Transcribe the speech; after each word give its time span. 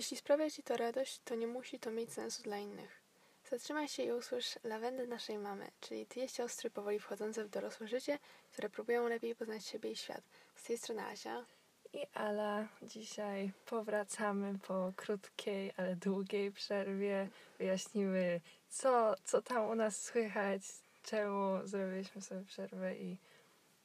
Jeśli 0.00 0.16
sprawia 0.16 0.50
ci 0.50 0.62
to 0.62 0.76
radość, 0.76 1.20
to 1.24 1.34
nie 1.34 1.46
musi 1.46 1.78
to 1.78 1.90
mieć 1.90 2.12
sensu 2.12 2.42
dla 2.42 2.58
innych. 2.58 3.02
Zatrzymaj 3.50 3.88
się 3.88 4.02
i 4.02 4.12
usłysz 4.12 4.58
lawendę 4.64 5.06
naszej 5.06 5.38
mamy, 5.38 5.70
czyli 5.80 6.06
dwie 6.06 6.28
siostry 6.28 6.70
powoli 6.70 6.98
wchodzące 6.98 7.44
w 7.44 7.48
dorosłe 7.48 7.88
życie, 7.88 8.18
które 8.52 8.70
próbują 8.70 9.08
lepiej 9.08 9.34
poznać 9.34 9.66
siebie 9.66 9.90
i 9.90 9.96
świat. 9.96 10.22
Z 10.54 10.62
tej 10.62 10.78
strony 10.78 11.02
Asia. 11.06 11.44
I 11.92 12.06
Ala, 12.14 12.68
dzisiaj 12.82 13.52
powracamy 13.66 14.58
po 14.58 14.92
krótkiej, 14.96 15.72
ale 15.76 15.96
długiej 15.96 16.52
przerwie. 16.52 17.28
Wyjaśnimy, 17.58 18.40
co, 18.68 19.14
co 19.24 19.42
tam 19.42 19.70
u 19.70 19.74
nas 19.74 20.02
słychać, 20.02 20.62
czemu 21.02 21.66
zrobiliśmy 21.66 22.22
sobie 22.22 22.44
przerwę 22.44 22.96
i... 22.96 23.16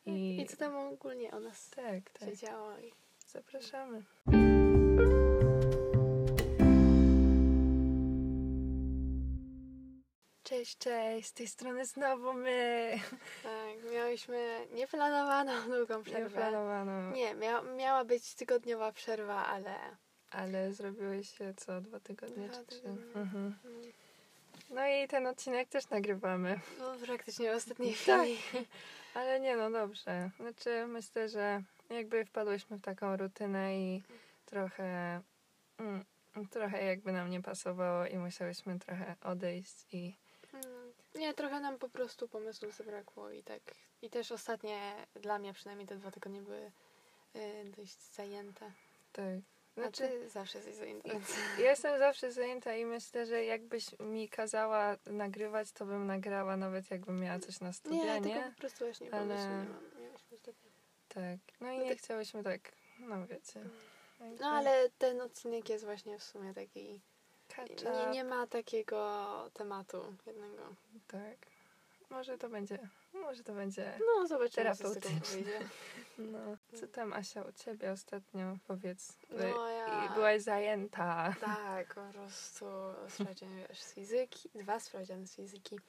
I, 0.06 0.42
I 0.42 0.46
co 0.46 0.58
tam 0.58 0.76
ogólnie 0.76 1.32
o 1.32 1.40
nas 1.40 1.70
tak, 1.70 2.10
tak. 2.20 2.30
się 2.30 2.38
działo. 2.38 2.80
I... 2.80 2.94
Zapraszamy. 3.28 4.04
Cześć, 10.56 10.78
cześć, 10.78 11.28
z 11.28 11.34
tej 11.34 11.48
strony 11.48 11.86
znowu 11.86 12.34
my. 12.34 12.92
Tak, 13.44 13.92
miałyśmy 13.94 14.68
nieplanowaną 14.74 15.52
długą 15.78 16.04
przerwę. 16.04 16.24
Nieplanowaną. 16.24 17.12
Nie, 17.12 17.34
mia 17.36 17.62
miała 17.62 18.06
być 18.06 18.36
tygodniowa 18.36 18.92
przerwa, 18.92 19.46
ale... 19.46 19.76
Ale 20.32 20.74
zrobiły 20.74 21.24
się 21.24 21.54
co 21.58 21.82
dwa 21.82 22.00
tygodnie 22.00 22.48
Dwa 22.48 22.58
czy 22.58 22.66
trzy. 22.66 22.82
tygodnie. 22.82 23.22
Mhm. 23.22 23.56
No 24.70 24.88
i 24.88 25.08
ten 25.08 25.28
odcinek 25.28 25.70
też 25.70 25.90
nagrywamy. 25.90 26.60
No, 26.80 26.96
praktycznie 27.06 27.52
w 27.52 27.56
ostatniej 27.56 27.96
Tak. 28.06 28.22
chwili. 28.22 28.38
Ale 29.14 29.40
nie 29.40 29.56
no, 29.56 29.72
dobrze. 29.72 30.30
Znaczy 30.40 30.88
myślę, 30.88 31.30
że 31.30 31.62
jakby 31.90 32.26
wpadłyśmy 32.26 32.78
w 32.78 32.82
taką 32.82 33.18
rutynę 33.18 33.78
i 33.78 34.04
trochę 34.46 35.22
mm, 35.80 36.06
trochę 36.52 36.86
jakby 36.86 37.12
nam 37.12 37.30
nie 37.30 37.42
pasowało 37.42 38.06
i 38.06 38.18
musiałyśmy 38.18 38.80
trochę 38.80 39.16
odejść 39.24 39.86
i 39.92 40.16
Nie, 41.16 41.34
trochę 41.34 41.60
nam 41.60 41.78
po 41.78 41.90
prostu 41.90 42.28
pomysłu 42.28 42.72
zabrakło 42.72 43.30
i 43.32 43.44
tak. 43.44 43.62
I 44.02 44.10
też 44.10 44.32
ostatnie, 44.32 44.96
dla 45.16 45.40
mnie 45.40 45.54
przynajmniej 45.54 45.88
te 45.88 45.96
dwa 45.96 46.12
tygodnie 46.12 46.42
były 46.42 46.72
y, 47.36 47.66
dość 47.78 48.14
zajęte. 48.14 48.72
tak. 49.12 49.26
Znaczy, 49.78 50.08
ty 50.08 50.30
zawsze 50.30 50.58
jesteś 50.58 50.76
zajęta. 50.76 51.10
ja 51.60 51.70
jestem 51.70 52.00
zawsze 52.00 52.32
zajęta 52.32 52.76
i 52.76 52.86
myślę, 52.86 53.26
że 53.26 53.44
jakbyś 53.46 54.00
mi 54.00 54.30
kazała 54.30 54.98
nagrywać, 55.06 55.72
to 55.72 55.86
bym 55.86 56.08
nagrała 56.08 56.58
nawet 56.58 56.92
jakbym 56.92 57.20
miała 57.20 57.40
coś 57.40 57.60
na 57.60 57.74
studia, 57.74 58.04
Nie, 58.20 58.22
nie? 58.22 58.34
tylko 58.36 58.50
po 58.52 58.58
prostu 58.58 58.86
właśnie 58.86 59.14
Ale- 59.14 59.22
pomysłu 59.22 59.50
nie 59.52 59.70
mam. 59.70 60.02
Miałyśmy 60.04 60.38
Tak. 61.08 61.40
No 61.62 61.72
i 61.72 61.78
No 61.78 61.84
nie 61.84 61.90
tak- 61.90 61.98
chciałyśmy 62.00 62.44
tak, 62.44 62.72
no 63.00 63.28
wiecie. 63.28 63.60
jakby 64.20 64.40
No 64.40 64.48
ale 64.48 64.90
ten 64.98 65.22
odcinek 65.22 65.70
jest 65.70 65.86
właśnie 65.86 66.20
w 66.20 66.24
sumie 66.24 66.54
taki. 66.54 67.02
Nie, 67.60 68.12
nie 68.12 68.24
ma 68.24 68.48
takiego 68.48 69.26
tematu 69.54 70.16
jednego. 70.26 70.64
Tak. 71.08 71.38
Może 72.10 72.38
to 72.38 72.50
będzie, 72.50 72.80
może 73.14 73.44
to 73.44 73.54
będzie 73.54 74.00
No, 74.00 74.28
zobaczymy, 74.28 74.76
co 74.76 74.90
z 74.90 74.94
tego 74.94 74.94
Terapeutyczne. 75.02 75.36
wyjdzie. 75.38 75.60
No, 76.18 76.58
co 76.80 76.88
tam 76.88 77.14
Asia 77.14 77.42
u 77.42 77.52
ciebie 77.52 77.92
ostatnio? 77.92 78.58
Powiedz. 78.68 79.18
No, 79.30 79.70
ja- 79.70 80.06
I 80.06 80.14
byłaś 80.14 80.42
zajęta. 80.42 81.36
Tak, 81.42 81.94
po 81.96 82.02
prostu 82.14 82.66
sprawdziany 83.10 83.66
wiesz, 83.70 83.82
z 83.82 83.94
fizyki, 83.94 84.50
dwa 84.56 84.80
sprawdziany 84.80 85.28
z 85.28 85.36
fizyki, 85.36 85.80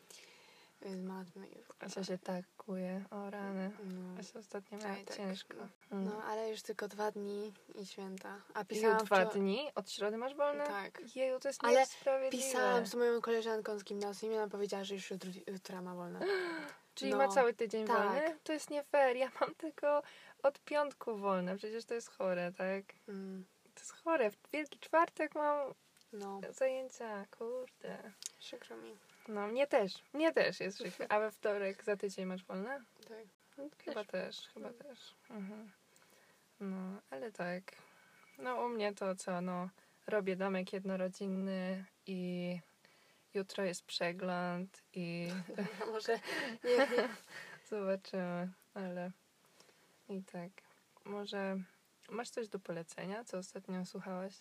z 0.82 0.96
matmy 0.96 1.46
ogóle. 1.46 1.64
Asia 1.80 2.04
się 2.04 2.18
tak 2.18 2.44
kuje, 2.56 3.04
o 3.10 3.30
rany. 3.30 3.70
No. 3.84 4.20
Asia 4.20 4.38
ostatnio 4.38 4.78
miała 4.78 4.96
tak, 5.04 5.16
ciężko. 5.16 5.54
no. 5.58 5.68
Mm. 5.90 6.04
no, 6.04 6.22
ale 6.24 6.50
już 6.50 6.62
tylko 6.62 6.88
dwa 6.88 7.10
dni 7.10 7.52
i 7.74 7.86
święta. 7.86 8.40
A 8.54 8.64
pisałam 8.64 9.04
dwa 9.04 9.24
wczor- 9.24 9.32
dni? 9.32 9.70
Od 9.74 9.90
środy 9.90 10.16
masz 10.16 10.34
wolne? 10.34 10.66
Tak. 10.66 11.16
Jeju, 11.16 11.40
to 11.40 11.48
jest 11.48 11.64
Ale 11.64 11.80
niesprawiedliwe. 11.80 12.44
Pisałam 12.44 12.86
z 12.86 12.94
moją 12.94 13.20
koleżanką 13.20 13.78
z 13.78 13.84
gimnazjum 13.84 14.32
i 14.32 14.36
ona 14.36 14.48
powiedziała, 14.48 14.84
że 14.84 14.94
już 14.94 15.10
jutro, 15.10 15.30
jutra 15.46 15.82
ma 15.82 15.94
wolne. 15.94 16.20
Czyli 16.94 17.10
no, 17.10 17.16
ma 17.16 17.28
cały 17.28 17.54
tydzień 17.54 17.86
tak. 17.86 17.96
wolny? 17.96 18.38
To 18.44 18.52
jest 18.52 18.70
nie 18.70 18.82
fair. 18.84 19.16
Ja 19.16 19.30
mam 19.40 19.54
tylko 19.54 20.02
od 20.42 20.58
piątku 20.60 21.16
wolne. 21.16 21.56
Przecież 21.56 21.84
to 21.84 21.94
jest 21.94 22.10
chore, 22.10 22.52
tak? 22.58 22.84
Mm, 23.08 23.44
To 23.74 23.80
jest 23.80 23.92
chore. 23.92 24.30
W 24.30 24.36
Wielki 24.52 24.78
Czwartek 24.78 25.34
mam 25.34 25.74
no, 26.12 26.40
zajęcia. 26.50 27.26
Kurde. 27.38 28.12
przykro 28.38 28.76
mi. 28.76 28.96
No, 29.28 29.46
mnie 29.46 29.66
też. 29.66 29.92
Mnie 30.12 30.32
też 30.32 30.60
jest 30.60 30.78
przykro. 30.78 31.06
A 31.08 31.20
we 31.20 31.30
wtorek 31.30 31.84
za 31.84 31.96
tydzień 31.96 32.26
masz 32.26 32.44
wolne? 32.44 32.84
Tak. 33.08 33.26
Chyba 33.84 34.04
też, 34.04 34.48
chyba 34.54 34.72
też. 34.72 35.14
Mhm. 35.30 35.70
No, 36.60 37.00
ale 37.10 37.32
tak. 37.32 37.72
No 38.38 38.56
u 38.64 38.68
mnie 38.68 38.94
to 38.94 39.14
co, 39.14 39.40
no 39.40 39.68
robię 40.06 40.36
domek 40.36 40.72
jednorodzinny 40.72 41.84
i 42.06 42.60
jutro 43.34 43.64
jest 43.64 43.84
przegląd 43.86 44.82
i 44.94 45.28
A 45.82 45.86
może 45.92 46.20
nie, 46.64 46.76
nie. 46.76 47.08
zobaczymy, 47.68 48.52
ale 48.74 49.10
i 50.08 50.22
tak. 50.22 50.50
Może 51.04 51.56
masz 52.10 52.30
coś 52.30 52.48
do 52.48 52.58
polecenia, 52.58 53.24
co 53.24 53.38
ostatnio 53.38 53.84
słuchałaś? 53.84 54.34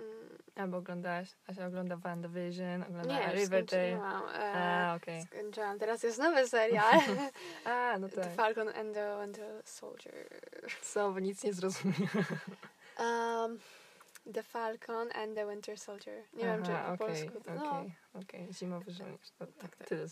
Mm, 0.00 0.38
Albo 0.56 0.76
oglądałaś? 0.76 1.36
Asia 1.46 1.66
ogląda 1.66 1.96
WandaVision, 1.96 2.82
ogląda 2.82 3.14
Nie, 3.20 3.32
Riverdale. 3.34 3.92
skończyłam. 3.96 4.22
E, 4.34 4.52
A, 4.54 4.94
okej. 4.96 5.22
Skończyłam. 5.22 5.78
Teraz 5.78 6.02
jest 6.02 6.18
nowy 6.18 6.48
serial. 6.48 7.00
A, 7.64 7.98
no 7.98 8.08
The 8.08 8.20
tak. 8.22 8.34
Falcon 8.34 8.68
and 8.68 8.94
the 8.94 9.18
Winter 9.22 9.62
Soldier. 9.64 10.40
Co, 10.82 11.12
bo 11.12 11.20
nic 11.20 11.44
nie 11.44 11.52
zrozumiałam. 11.52 12.24
Um, 12.98 13.58
the 14.34 14.42
Falcon 14.42 15.08
and 15.14 15.34
the 15.34 15.50
Winter 15.50 15.78
Soldier. 15.78 16.22
Nie 16.32 16.44
wiem, 16.44 16.62
czy 16.64 16.70
po 16.98 17.06
polsku. 17.06 17.40
to- 17.40 17.54
No, 17.54 17.70
Okej, 17.78 17.94
okej. 18.14 18.52
Zimowy 18.52 18.90
żołnierz. 18.90 19.30
To, 19.38 19.46
tak, 19.46 19.76
tak. 19.76 19.88
Tyle. 19.88 20.06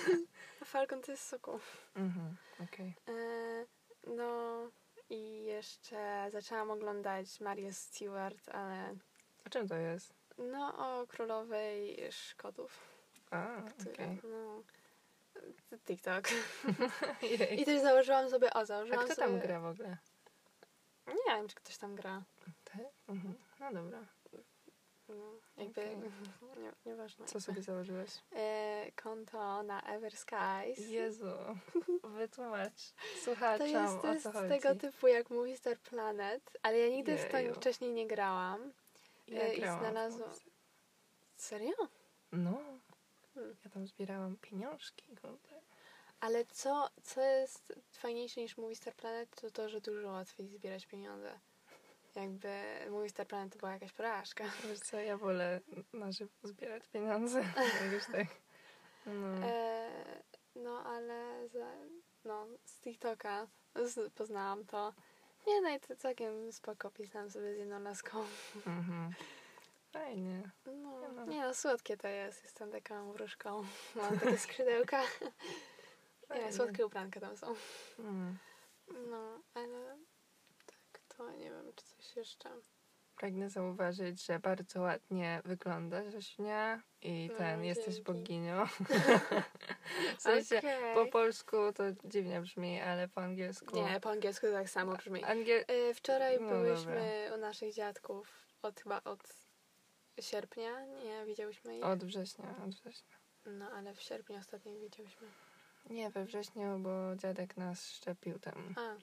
Falcon 0.64 1.02
to 1.02 1.10
jest 1.12 1.26
sokół. 1.28 1.58
Mhm, 1.96 2.36
okej. 2.60 2.94
E, 3.08 3.12
no 4.06 4.58
i 5.10 5.44
jeszcze 5.44 6.28
zaczęłam 6.32 6.70
oglądać 6.70 7.40
Marię 7.40 7.72
Stewart, 7.72 8.48
ale 8.48 8.94
A 9.44 9.50
czym 9.50 9.68
to 9.68 9.76
jest? 9.76 10.14
no 10.38 10.74
o 11.00 11.06
królowej 11.06 11.98
Szkotów, 12.10 12.80
A, 13.30 13.62
która, 13.78 13.92
okej. 13.92 14.20
no 14.24 14.62
TikTok. 15.86 16.24
I 17.60 17.64
też 17.64 17.80
założyłam 17.80 18.30
sobie, 18.30 18.50
o 18.50 18.56
A 18.56 18.64
założyłam 18.64 19.04
kto 19.04 19.14
sobie... 19.14 19.28
tam 19.28 19.40
gra 19.40 19.60
w 19.60 19.66
ogóle? 19.66 19.96
Nie 21.06 21.34
wiem, 21.34 21.48
czy 21.48 21.54
ktoś 21.54 21.78
tam 21.78 21.94
gra. 21.94 22.22
Ty? 22.64 22.78
Mhm. 23.08 23.34
No 23.60 23.72
dobra. 23.72 23.98
No, 25.08 25.14
jakby, 25.56 25.80
Okej. 25.80 25.96
nie, 26.62 26.72
nieważne. 26.86 27.26
Co 27.26 27.40
sobie 27.40 27.62
założyłeś? 27.62 28.10
E, 28.36 28.92
konto 28.96 29.62
na 29.62 29.82
Ever 29.82 30.12
Skies. 30.16 30.88
Jezu, 30.88 31.26
wytłumacz 32.18 32.92
To 32.92 33.20
słuchaczom, 33.24 33.66
jest, 33.66 34.02
to 34.02 34.08
o 34.08 34.12
jest 34.12 34.22
co 34.24 34.30
z 34.30 34.34
chodzi. 34.34 34.48
tego 34.48 34.74
typu 34.74 35.06
jak 35.06 35.30
Movie 35.30 35.56
Star 35.56 35.78
Planet, 35.78 36.58
ale 36.62 36.78
ja 36.78 36.88
nigdy 36.88 37.12
Jeju. 37.12 37.28
tym 37.30 37.54
wcześniej 37.54 37.92
nie 37.92 38.06
grałam. 38.06 38.72
E, 39.32 39.54
i 39.54 39.60
w 39.60 39.64
znalazłam-. 39.64 40.34
Serio? 41.36 41.76
No. 42.32 42.58
Hmm. 43.34 43.56
Ja 43.64 43.70
tam 43.70 43.86
zbierałam 43.86 44.36
pieniążki. 44.36 45.16
kurde. 45.16 45.60
Ale 46.20 46.44
co, 46.44 46.88
co 47.02 47.20
jest 47.20 47.80
fajniejsze 47.92 48.40
niż 48.40 48.56
Movie 48.56 48.76
Star 48.76 48.94
Planet, 48.94 49.40
to 49.40 49.50
to, 49.50 49.68
że 49.68 49.80
dużo 49.80 50.08
łatwiej 50.08 50.48
zbierać 50.48 50.86
pieniądze. 50.86 51.40
Jakby 52.14 52.48
Movie 52.90 53.08
Star 53.08 53.26
Planet 53.26 53.52
to 53.52 53.58
była 53.58 53.72
jakaś 53.72 53.92
porażka. 53.92 54.44
Wiesz 54.68 54.80
co, 54.80 55.00
ja 55.00 55.16
wolę 55.16 55.60
na 55.92 56.12
żywo 56.12 56.32
zbierać 56.42 56.88
pieniądze. 56.88 57.40
Jak 57.40 57.92
już 57.94 58.06
tak. 58.06 58.26
No. 59.06 59.46
E, 59.46 59.90
no 60.54 60.84
ale 60.84 61.48
za, 61.48 61.72
no, 62.24 62.46
z 62.64 62.80
TikToka 62.80 63.46
z, 63.74 64.12
poznałam 64.12 64.64
to. 64.64 64.94
Nie 65.46 65.60
no 65.60 65.68
i 65.68 65.80
to 65.80 65.96
całkiem 65.96 66.52
spoko 66.52 66.90
pisałam 66.90 67.30
sobie 67.30 67.54
z 67.54 67.58
jedną 67.58 67.80
laską. 67.80 68.24
Mhm. 68.66 69.14
Fajnie. 69.92 70.50
No, 70.66 71.08
no. 71.14 71.26
nie 71.26 71.42
no, 71.42 71.54
słodkie 71.54 71.96
to 71.96 72.08
jest. 72.08 72.42
Jestem 72.42 72.70
taką 72.70 73.12
wróżką. 73.12 73.64
Mam 73.94 74.18
takie 74.18 74.38
skrzydełka. 74.38 75.02
Nie, 76.34 76.52
słodkie 76.52 76.86
ubranka 76.86 77.20
tam 77.20 77.36
są. 77.36 77.54
Mm. 77.98 78.38
No, 79.10 79.40
ale 79.54 79.96
tak, 80.66 81.00
to 81.16 81.30
nie 81.30 81.50
wiem, 81.50 81.72
czy 81.76 81.84
coś 81.84 82.16
jeszcze. 82.16 82.50
Pragnę 83.16 83.50
zauważyć, 83.50 84.26
że 84.26 84.38
bardzo 84.38 84.80
ładnie 84.80 85.42
wyglądasz, 85.44 86.14
Ośnia. 86.14 86.82
I 87.04 87.28
No, 87.32 87.38
ten, 87.38 87.64
jesteś 87.64 87.94
dzięki. 87.94 88.12
boginią. 88.12 88.66
w 90.18 90.22
sensie, 90.22 90.58
Okej. 90.58 90.94
po 90.94 91.06
polsku 91.06 91.56
to 91.74 91.84
dziwnie 92.04 92.40
brzmi, 92.40 92.80
ale 92.80 93.08
po 93.08 93.20
angielsku... 93.20 93.76
Nie, 93.76 94.00
po 94.00 94.10
angielsku 94.10 94.46
tak 94.52 94.70
samo 94.70 94.96
brzmi. 94.96 95.24
Angiel... 95.24 95.64
E, 95.68 95.94
Wczoraj 95.94 96.38
No 96.40 96.48
byłyśmy 96.48 97.30
u 97.34 97.36
naszych 97.36 97.74
dziadków 97.74 98.28
od 98.62 98.80
chyba 98.80 99.00
od 99.04 99.28
sierpnia, 100.20 100.86
nie 100.86 101.24
widziałyśmy 101.26 101.78
ich. 101.78 101.84
Od 101.84 102.04
września, 102.04 102.54
od 102.66 102.74
września. 102.74 103.16
No 103.46 103.70
ale 103.70 103.94
w 103.94 104.00
sierpniu 104.02 104.36
ostatnio 104.38 104.72
widziałyśmy. 104.80 105.28
Nie, 105.90 106.10
we 106.10 106.24
wrześniu, 106.24 106.78
bo 106.78 107.16
dziadek 107.16 107.56
nas 107.56 107.90
szczepił 107.90 108.38
tam. 108.38 108.74
A, 108.76 108.96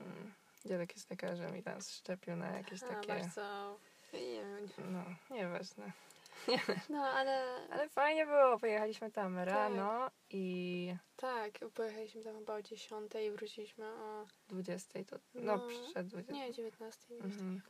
Mm. 0.00 0.32
Dziadek 0.66 0.96
jest 0.96 1.10
lekarzem 1.10 1.56
i 1.56 1.62
nas 1.62 1.90
szczepił 1.92 2.36
na 2.36 2.50
jakieś 2.50 2.82
a 2.82 2.86
takie... 2.86 3.08
bardzo 3.08 3.78
Nie 4.12 4.20
wiem. 4.20 4.68
No, 4.92 5.04
nieważne. 5.36 5.92
No, 6.90 7.02
ale 7.02 7.44
Ale 7.70 7.88
fajnie 7.88 8.26
było, 8.26 8.58
pojechaliśmy 8.58 9.10
tam 9.10 9.38
rano 9.38 10.10
i 10.30 10.96
tak, 11.16 11.58
pojechaliśmy 11.74 12.22
tam 12.24 12.38
chyba 12.38 12.54
o 12.54 12.62
10 12.62 13.12
i 13.26 13.30
wróciliśmy 13.30 13.86
o... 13.86 14.26
20 14.48 15.04
to, 15.04 15.16
no, 15.34 15.56
No, 15.56 15.68
przyszedł 15.68 16.08
20. 16.10 16.32
Nie, 16.32 16.52
19. 16.52 17.14
Mhm. 17.14 17.62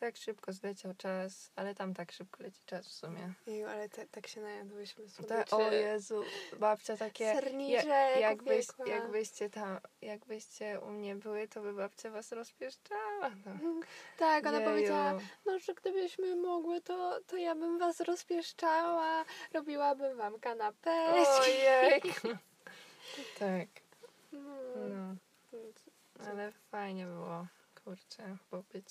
Tak 0.00 0.16
szybko 0.16 0.52
zleciał 0.52 0.94
czas, 0.94 1.50
ale 1.56 1.74
tam 1.74 1.94
tak 1.94 2.12
szybko 2.12 2.42
leci 2.42 2.60
czas 2.66 2.86
w 2.88 2.92
sumie. 2.92 3.32
Jeju, 3.46 3.66
ale 3.68 3.88
te, 3.88 4.06
tak 4.06 4.26
się 4.26 4.40
najadłyśmy 4.40 5.04
Ta, 5.28 5.56
o 5.56 5.70
Jezu, 5.70 6.22
babcia 6.58 6.96
takie... 6.96 7.34
Serniczek 7.34 8.20
jakbyś, 8.20 8.68
upiekła. 8.68 8.86
jakbyście 8.94 9.50
tam, 9.50 9.80
jakbyście 10.02 10.80
u 10.80 10.90
mnie 10.90 11.16
były, 11.16 11.48
to 11.48 11.60
by 11.62 11.72
babcia 11.72 12.10
was 12.10 12.32
rozpieszczała. 12.32 13.30
No. 13.46 13.80
Tak, 14.18 14.46
ona 14.46 14.58
Jeju. 14.60 14.70
powiedziała, 14.70 15.20
no, 15.46 15.58
że 15.58 15.74
gdybyśmy 15.74 16.36
mogły, 16.36 16.80
to, 16.80 17.20
to 17.26 17.36
ja 17.36 17.54
bym 17.54 17.78
was 17.78 18.00
rozpieszczała, 18.00 19.24
robiłabym 19.52 20.16
wam 20.16 20.40
kanapeczki. 20.40 21.30
Ojej. 21.40 22.00
tak, 23.38 23.68
No. 24.32 24.40
no. 24.88 25.16
Ale 26.30 26.52
fajnie 26.52 27.06
było, 27.06 27.46
kurczę, 27.84 28.36
pobyć 28.50 28.86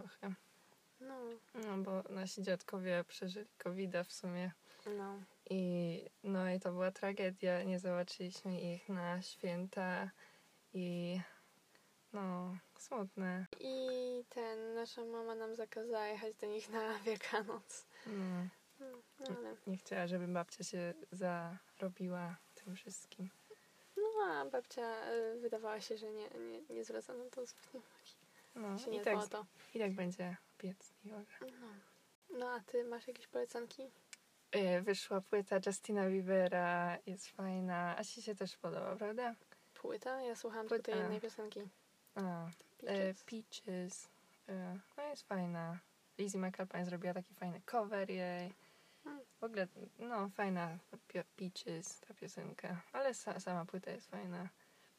trochę. 0.00 0.34
No, 1.00 1.14
No, 1.54 1.78
bo 1.78 2.02
nasi 2.14 2.42
dziadkowie 2.42 3.04
przeżyli 3.08 3.46
covid 3.58 3.96
w 4.04 4.12
sumie. 4.12 4.52
no. 4.86 5.20
I 5.50 6.04
no 6.22 6.50
i 6.50 6.60
to 6.60 6.72
była 6.72 6.90
tragedia. 6.90 7.62
Nie 7.62 7.78
zobaczyliśmy 7.78 8.60
ich 8.60 8.88
na 8.88 9.22
święta 9.22 10.10
i 10.72 11.20
no, 12.12 12.56
smutne. 12.78 13.46
I 13.60 13.78
ten, 14.28 14.74
nasza 14.74 15.04
mama 15.04 15.34
nam 15.34 15.54
zakazała 15.56 16.06
jechać 16.06 16.34
do 16.36 16.46
nich 16.46 16.68
na 16.70 16.98
Wielkanoc. 16.98 17.86
No, 18.06 18.48
No, 19.20 19.36
ale, 19.36 19.56
nie 19.66 19.76
chciała, 19.76 20.06
żeby 20.06 20.26
babcia 20.28 20.64
się 20.64 20.94
zarobiła 21.12 22.36
tym 22.54 22.74
wszystkim. 22.76 23.30
no 23.96 24.24
a 24.26 24.44
babcia 24.44 25.12
y, 25.12 25.40
wydawała 25.40 25.80
się, 25.80 25.96
że 25.96 26.12
nie, 26.12 26.28
nie, 26.30 26.62
nie 26.74 26.84
zwraca 26.84 27.14
nam 27.14 27.30
to 27.30 27.46
zbytnio. 27.46 27.80
No, 28.54 28.76
i 28.92 29.00
tak, 29.00 29.18
i 29.74 29.78
tak 29.78 29.92
będzie 29.92 30.36
piec. 30.58 30.92
No. 31.04 31.16
no 32.38 32.50
a 32.50 32.60
ty 32.60 32.84
masz 32.84 33.08
jakieś 33.08 33.26
polecanki? 33.26 33.90
E, 34.52 34.82
Wyszła 34.82 35.20
płyta 35.20 35.56
Justina 35.66 36.08
Biebera, 36.08 36.98
jest 37.06 37.28
fajna. 37.28 37.96
Asi 37.96 38.22
się 38.22 38.34
też 38.34 38.56
podoba, 38.56 38.96
prawda? 38.96 39.34
Płyta? 39.74 40.22
Ja 40.22 40.36
słuchałam 40.36 40.68
Płyta. 40.68 40.84
tylko 40.84 40.92
tej 40.92 41.02
jednej 41.02 41.20
piosenki. 41.20 41.60
A, 42.14 42.46
e, 42.82 43.14
Peaches. 43.14 43.24
Peaches. 43.24 44.08
E, 44.48 44.78
no 44.96 45.02
jest 45.02 45.22
fajna. 45.22 45.78
Lizzie 46.18 46.38
McAlpine 46.38 46.84
zrobiła 46.84 47.14
taki 47.14 47.34
fajny 47.34 47.60
cover 47.66 48.10
jej. 48.10 48.54
Mm. 49.06 49.20
W 49.40 49.44
ogóle, 49.44 49.68
no 49.98 50.28
fajna 50.28 50.78
Peaches, 51.36 52.00
ta 52.00 52.14
piosenka. 52.14 52.82
Ale 52.92 53.14
sa, 53.14 53.40
sama 53.40 53.64
płyta 53.64 53.90
jest 53.90 54.10
fajna. 54.10 54.48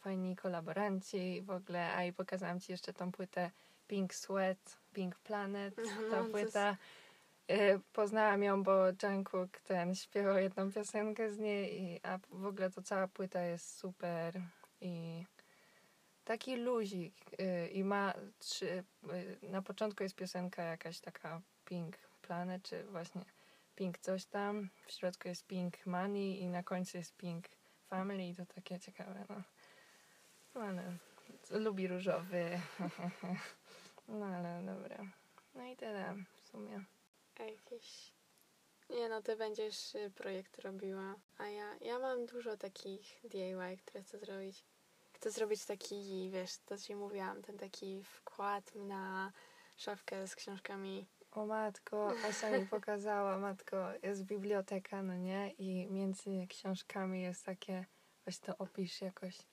Fajni 0.03 0.35
kolaboranci 0.35 1.41
w 1.41 1.50
ogóle. 1.50 1.94
A 1.95 2.03
i 2.03 2.13
pokazałam 2.13 2.59
ci 2.59 2.71
jeszcze 2.71 2.94
tą 2.94 3.11
płytę 3.11 3.51
Pink 3.88 4.13
Sweat, 4.13 4.79
Pink 4.94 5.15
Planet. 5.15 5.77
No, 5.77 6.11
Ta 6.11 6.17
jest- 6.17 6.31
płyta. 6.31 6.77
E, 7.47 7.79
poznałam 7.94 8.44
ją, 8.44 8.63
bo 8.63 8.73
Jungkook 9.03 9.59
ten 9.59 9.95
śpiewał 9.95 10.38
jedną 10.38 10.71
piosenkę 10.71 11.31
z 11.31 11.39
niej, 11.39 11.81
i, 11.81 12.00
a 12.03 12.19
w 12.29 12.45
ogóle 12.45 12.69
to 12.69 12.81
cała 12.81 13.07
płyta 13.07 13.41
jest 13.41 13.77
super 13.77 14.41
i 14.81 15.25
taki 16.25 16.56
luzik 16.56 17.15
y, 17.39 17.67
i 17.67 17.83
ma 17.83 18.13
trzy, 18.39 18.83
y, 19.44 19.49
na 19.49 19.61
początku 19.61 20.03
jest 20.03 20.15
piosenka 20.15 20.63
jakaś 20.63 20.99
taka 20.99 21.41
Pink 21.65 21.97
Planet, 22.21 22.63
czy 22.63 22.83
właśnie 22.83 23.25
Pink 23.75 23.97
coś 23.97 24.25
tam, 24.25 24.69
w 24.85 24.91
środku 24.91 25.27
jest 25.27 25.47
Pink 25.47 25.85
Money 25.85 26.39
i 26.39 26.47
na 26.47 26.63
końcu 26.63 26.97
jest 26.97 27.15
Pink 27.17 27.45
Family 27.89 28.27
i 28.27 28.35
to 28.35 28.45
takie 28.45 28.79
ciekawe, 28.79 29.25
no. 29.29 29.35
No 30.55 30.61
ale 30.61 30.97
lubi 31.51 31.88
różowy. 31.88 32.59
no 34.07 34.25
ale 34.25 34.63
dobra. 34.65 35.05
No 35.55 35.65
i 35.65 35.75
tyle 35.75 36.15
w 36.35 36.39
sumie. 36.39 36.83
A 37.39 37.44
jakieś... 37.44 38.13
Nie 38.89 39.09
no, 39.09 39.21
ty 39.21 39.35
będziesz 39.35 39.95
y, 39.95 40.11
projekt 40.15 40.59
robiła, 40.59 41.15
a 41.38 41.47
ja, 41.47 41.75
ja 41.81 42.00
mam 42.00 42.25
dużo 42.25 42.57
takich 42.57 43.19
DIY, 43.23 43.77
które 43.77 44.03
chcę 44.03 44.19
zrobić. 44.19 44.65
Chcę 45.13 45.31
zrobić 45.31 45.65
taki, 45.65 46.29
wiesz, 46.29 46.57
to 46.65 46.77
ci 46.77 46.95
mówiłam, 46.95 47.41
ten 47.41 47.57
taki 47.57 48.03
wkład 48.03 48.75
na 48.75 49.31
szafkę 49.75 50.27
z 50.27 50.35
książkami. 50.35 51.06
O 51.31 51.45
matko, 51.45 52.11
Asia 52.29 52.49
mi 52.49 52.67
pokazała, 52.75 53.38
matko, 53.38 53.77
jest 54.03 54.23
biblioteka, 54.23 55.03
no 55.03 55.17
nie? 55.17 55.51
I 55.51 55.88
między 55.91 56.47
książkami 56.49 57.21
jest 57.21 57.45
takie, 57.45 57.85
weź 58.25 58.39
to 58.39 58.57
opisz 58.57 59.01
jakoś. 59.01 59.52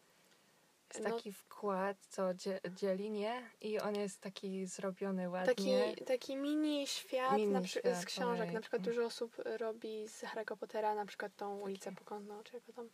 Jest 0.95 1.09
No. 1.09 1.17
taki 1.17 1.33
wkład, 1.33 1.97
co 2.09 2.35
dzie- 2.35 2.61
dzieli, 2.75 3.11
nie? 3.11 3.51
I 3.61 3.79
on 3.81 3.95
jest 3.95 4.21
taki 4.21 4.67
zrobiony 4.67 5.29
ładnie. 5.31 5.55
Taki, 5.55 6.05
taki 6.05 6.37
mini 6.37 6.87
świat 6.87 7.33
Mini 7.37 7.53
na 7.53 7.61
przy, 7.61 7.79
z 7.79 7.83
świat, 7.83 8.05
książek. 8.05 8.39
Na 8.39 8.45
ojejku. 8.45 8.61
przykład 8.61 8.83
dużo 8.83 9.05
osób 9.05 9.37
robi 9.45 10.09
z 10.09 10.23
Harry'ego 10.23 10.57
Pottera 10.57 10.95
na 10.95 11.07
przykład 11.07 11.37
tą 11.37 11.59
ulicę 11.61 11.93
pokątną, 11.93 12.43
czy 12.43 12.55
jako 12.57 12.73
tam. 12.73 12.89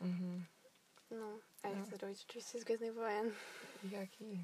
Mhm. 0.00 0.44
No, 1.10 1.38
a 1.62 1.68
ja 1.68 1.76
No. 1.76 1.86
chcę 1.86 1.96
zrobić 1.96 2.24
oczywiście 2.28 2.60
z 2.60 2.64
Gwiezdnych 2.64 2.94
Wojen. 2.94 3.32
Jaki. 3.90 4.38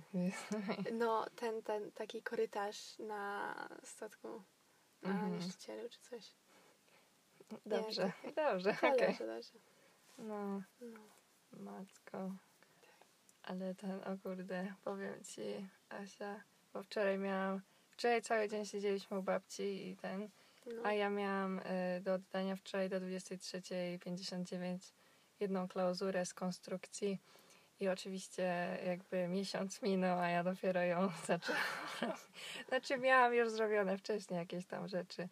No, 0.93 1.27
ten, 1.37 1.63
ten 1.63 1.93
taki 1.93 2.23
korytarz 2.23 2.99
na 2.99 3.55
statku, 3.85 4.43
na 5.03 5.11
Mhm. 5.11 5.37
niszczycielu 5.39 5.89
czy 5.89 6.01
coś. 6.01 6.35
Dobrze, 7.67 8.13
tak. 8.25 8.35
dobrze, 8.53 8.71
okej. 8.71 8.91
dobrze, 9.09 9.27
dobrze. 9.27 9.51
No, 10.19 10.63
No. 10.81 11.01
matko. 11.53 12.31
Ale 13.51 13.75
ten, 13.75 13.91
o 13.93 14.19
kurde, 14.23 14.75
powiem 14.85 15.25
ci, 15.25 15.69
Asia, 15.89 16.43
bo 16.73 16.83
wczoraj 16.83 17.19
miałam, 17.19 17.61
wczoraj 17.91 18.23
cały 18.23 18.49
dzień 18.49 18.65
siedzieliśmy 18.65 19.19
u 19.19 19.23
babci 19.23 19.89
i 19.89 19.97
ten, 19.97 20.29
No. 20.67 20.83
A 20.85 20.93
ja 20.93 21.11
miałam 21.11 21.59
y, 21.59 22.01
do 22.01 22.15
oddania 22.15 22.57
wczoraj 22.57 22.89
do 22.89 22.97
23.59 22.97 24.93
jedną 25.41 25.69
klauzurę 25.69 26.27
z 26.27 26.35
konstrukcji 26.35 27.19
i 27.81 27.89
oczywiście 27.89 28.79
jakby 28.87 29.29
miesiąc 29.29 29.83
minął, 29.83 30.19
a 30.19 30.29
ja 30.29 30.45
dopiero 30.45 30.83
ją 30.83 31.09
zaczęłam. 31.27 31.63
Znaczy 32.69 32.99
miałam 32.99 33.35
już 33.35 33.51
zrobione 33.51 33.99
wcześniej 33.99 34.39
jakieś 34.39 34.67
tam 34.67 34.89
rzeczy, 34.89 35.29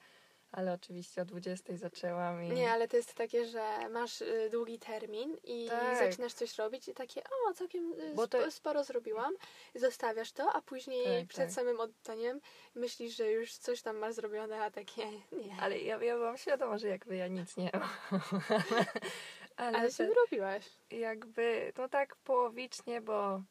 ale 0.53 0.73
oczywiście 0.73 1.23
o 1.23 1.25
20 1.25 1.77
zaczęłam 1.77 2.43
i 2.43 2.49
Nie, 2.49 2.73
ale 2.73 2.89
to 2.89 2.97
jest 2.97 3.15
takie, 3.15 3.47
że 3.47 3.89
masz 3.89 4.21
y, 4.21 4.49
długi 4.53 4.79
termin 4.79 5.37
i 5.45 5.69
Tak. 5.69 5.99
zaczynasz 5.99 6.33
coś 6.33 6.59
robić 6.59 6.89
i 6.89 6.95
takie, 6.95 7.23
o, 7.25 7.55
całkiem 7.55 7.93
y, 7.93 8.15
to- 8.17 8.27
spo, 8.27 8.51
sporo 8.51 8.85
zrobiłam. 8.85 9.35
Zostawiasz 9.75 10.33
to, 10.33 10.53
a 10.53 10.63
później 10.63 11.21
Tak, 11.21 11.29
przed 11.29 11.45
tak. 11.45 11.53
samym 11.53 11.81
oddaniem 11.81 12.41
myślisz, 12.75 13.17
że 13.17 13.33
już 13.33 13.53
coś 13.53 13.83
tam 13.83 13.97
masz 13.97 14.15
zrobione, 14.15 14.61
a 14.63 14.71
takie 14.71 15.11
nie. 15.33 15.57
ale 15.63 15.79
ja, 15.79 16.03
ja 16.03 16.17
byłam 16.17 16.39
świadoma, 16.39 16.79
że 16.79 16.89
jakby 16.89 17.17
ja 17.17 17.29
nic 17.29 17.57
nie 17.57 17.71
mam. 17.75 18.21
ale 19.57 19.79
Ale 19.79 19.91
się 19.91 20.09
jakby, 20.91 21.73
no 21.79 21.89
tak 21.89 22.17
połowicznie, 22.17 23.01
bo, 23.01 23.43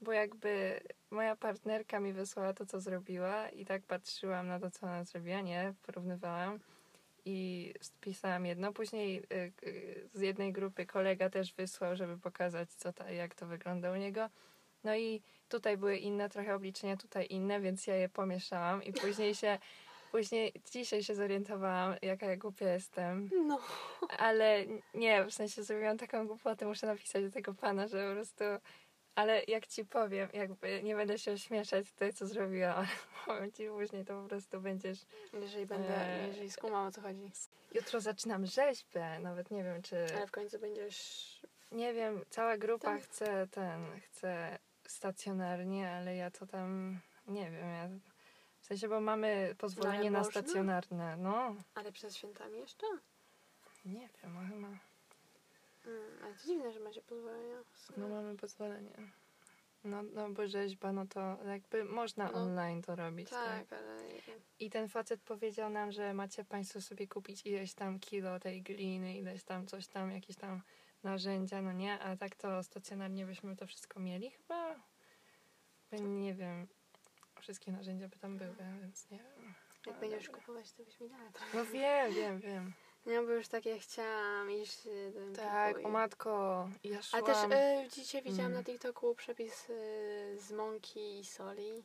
bo 0.00 0.12
jakby 0.12 0.80
moja 1.10 1.36
partnerka 1.36 2.00
mi 2.00 2.12
wysłała 2.12 2.52
to, 2.52 2.66
co 2.66 2.80
zrobiła 2.80 3.48
i 3.48 3.64
tak 3.64 3.82
patrzyłam 3.82 4.46
na 4.46 4.60
to, 4.60 4.70
co 4.70 4.86
ona 4.86 5.04
zrobiła, 5.04 5.40
nie, 5.40 5.74
porównywałam 5.82 6.58
i 7.24 7.72
spisałam 7.80 8.46
jedno. 8.46 8.72
Później 8.72 9.22
y, 9.32 9.52
y, 9.66 10.08
z 10.14 10.20
jednej 10.20 10.52
grupy 10.52 10.86
kolega 10.86 11.30
też 11.30 11.54
wysłał, 11.54 11.96
żeby 11.96 12.18
pokazać, 12.18 12.70
co 12.70 12.92
ta, 12.92 13.10
jak 13.10 13.34
to 13.34 13.46
wygląda 13.46 13.92
u 13.92 13.96
niego. 13.96 14.28
No 14.84 14.96
i 14.96 15.22
tutaj 15.48 15.76
były 15.76 15.96
inne 15.96 16.28
trochę 16.28 16.54
obliczenia, 16.54 16.96
tutaj 16.96 17.26
inne, 17.30 17.60
więc 17.60 17.86
ja 17.86 17.96
je 17.96 18.08
pomieszałam 18.08 18.82
i 18.82 18.92
później 18.92 19.34
się, 19.34 19.58
później 20.12 20.52
dzisiaj 20.72 21.02
się 21.02 21.14
zorientowałam, 21.14 21.94
jaka 22.02 22.26
ja 22.26 22.36
głupia 22.36 22.72
jestem, 22.72 23.30
No. 23.46 23.58
ale 24.18 24.64
nie, 24.94 25.24
w 25.24 25.34
sensie 25.34 25.62
zrobiłam 25.62 25.98
taką 25.98 26.26
głupotę, 26.26 26.66
muszę 26.66 26.86
napisać 26.86 27.24
do 27.24 27.30
tego 27.30 27.54
pana, 27.54 27.88
że 27.88 28.08
po 28.08 28.14
prostu... 28.14 28.44
Ale 29.14 29.42
jak 29.48 29.66
ci 29.66 29.84
powiem, 29.84 30.28
jakby 30.32 30.82
nie 30.82 30.96
będę 30.96 31.18
się 31.18 31.32
ośmieszać 31.32 31.92
tutaj, 31.92 32.12
co 32.12 32.26
zrobiłam, 32.26 32.76
ale 32.76 32.88
powiem 33.26 33.52
ci 33.52 33.68
później, 33.68 34.04
to 34.04 34.22
po 34.22 34.28
prostu 34.28 34.60
będziesz... 34.60 34.98
Jeżeli 35.32 35.66
będę, 35.66 36.06
Eee. 36.06 36.28
jeżeli 36.28 36.50
skumam 36.50 36.86
o 36.86 36.90
co 36.90 37.00
chodzi. 37.00 37.30
Jutro 37.74 38.00
zaczynam 38.00 38.46
rzeźbę, 38.46 39.18
nawet 39.18 39.50
nie 39.50 39.64
wiem, 39.64 39.82
czy... 39.82 40.06
Ale 40.16 40.26
w 40.26 40.30
końcu 40.30 40.58
będziesz... 40.58 41.40
Nie 41.72 41.94
wiem, 41.94 42.24
cała 42.30 42.58
grupa 42.58 42.86
Tam- 42.86 43.00
chce 43.00 43.46
ten, 43.46 44.00
chce 44.00 44.58
stacjonarnie, 44.86 45.90
ale 45.90 46.16
ja 46.16 46.30
to 46.30 46.46
tam... 46.46 47.00
Nie 47.26 47.50
wiem, 47.50 47.68
ja... 47.68 47.88
W 48.60 48.64
sensie, 48.64 48.88
bo 48.88 49.00
mamy 49.00 49.54
pozwolenie 49.58 50.10
na 50.10 50.18
można? 50.18 50.30
stacjonarne, 50.30 51.16
no. 51.16 51.54
Ale 51.74 51.92
przed 51.92 52.16
świętami 52.16 52.58
jeszcze? 52.58 52.86
Nie 53.84 54.08
wiem, 54.22 54.36
a 54.38 54.44
chyba... 54.44 54.89
Mm, 55.86 56.24
ale 56.24 56.34
to 56.34 56.46
dziwne, 56.46 56.72
że 56.72 56.80
macie 56.80 57.02
pozwolenia. 57.02 57.64
No 57.96 58.08
mamy 58.08 58.36
pozwolenie. 58.36 58.90
No, 59.84 60.02
no 60.02 60.30
bo 60.30 60.48
rzeźba, 60.48 60.92
no 60.92 61.06
to 61.06 61.38
jakby 61.46 61.84
można 61.84 62.24
No, 62.24 62.32
online 62.32 62.82
to 62.82 62.96
robić, 62.96 63.30
tak? 63.30 63.68
Tak, 63.68 63.78
ale 63.78 64.02
I 64.58 64.70
ten 64.70 64.88
facet 64.88 65.22
powiedział 65.22 65.70
nam, 65.70 65.92
że 65.92 66.14
macie 66.14 66.44
Państwo 66.44 66.80
sobie 66.80 67.08
kupić 67.08 67.46
ileś 67.46 67.74
tam 67.74 67.98
kilo 67.98 68.40
tej 68.40 68.62
gliny, 68.62 69.16
ileś 69.16 69.44
tam 69.44 69.66
coś 69.66 69.86
tam, 69.86 70.10
jakieś 70.10 70.36
tam 70.36 70.62
narzędzia, 71.02 71.62
no 71.62 71.72
nie? 71.72 71.98
A 71.98 72.16
tak 72.16 72.36
to 72.36 72.62
stacjonarnie 72.62 73.26
byśmy 73.26 73.56
to 73.56 73.66
wszystko 73.66 74.00
mieli 74.00 74.30
chyba? 74.30 74.74
Nie 75.92 76.34
wiem. 76.34 76.66
Wszystkie 77.40 77.72
narzędzia 77.72 78.08
by 78.08 78.18
tam 78.18 78.38
były, 78.38 78.56
więc 78.80 79.10
nie 79.10 79.18
wiem. 79.18 79.54
jak 79.86 79.94
No, 79.94 80.00
będziesz 80.00 80.28
kupować, 80.28 80.72
to 80.72 80.84
byś 80.84 81.00
mi 81.00 81.08
dała. 81.08 81.30
No 81.54 81.64
wiem, 81.64 82.14
wiem, 82.14 82.40
wiem. 82.40 82.72
Nie, 83.06 83.22
bo 83.22 83.30
już 83.32 83.48
takie 83.48 83.78
chciałam 83.78 84.50
iść 84.50 84.86
y, 84.86 85.12
do 85.34 85.36
Tak, 85.42 85.86
o 85.86 85.88
matko, 85.88 86.68
ja 86.84 86.98
A 86.98 87.02
szłam... 87.02 87.24
też 87.24 87.36
y, 87.86 87.88
dzisiaj 87.88 88.22
widziałam 88.22 88.52
Mm. 88.52 88.58
na 88.58 88.64
TikToku 88.64 89.14
przepis 89.14 89.70
y, 89.70 90.36
z 90.40 90.52
mąki 90.52 91.18
i 91.18 91.24
soli. 91.24 91.84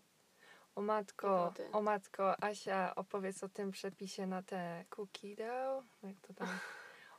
O 0.76 0.82
matko, 0.82 1.54
o 1.72 1.82
matko, 1.82 2.44
Asia, 2.44 2.96
opowiedz 2.96 3.44
o 3.44 3.50
tym 3.50 3.72
przepisie 3.72 4.28
na 4.28 4.44
te 4.44 4.86
cookie 4.90 5.36
dough. 5.36 5.84
Jak 6.04 6.16
to 6.28 6.34
tam? 6.34 6.48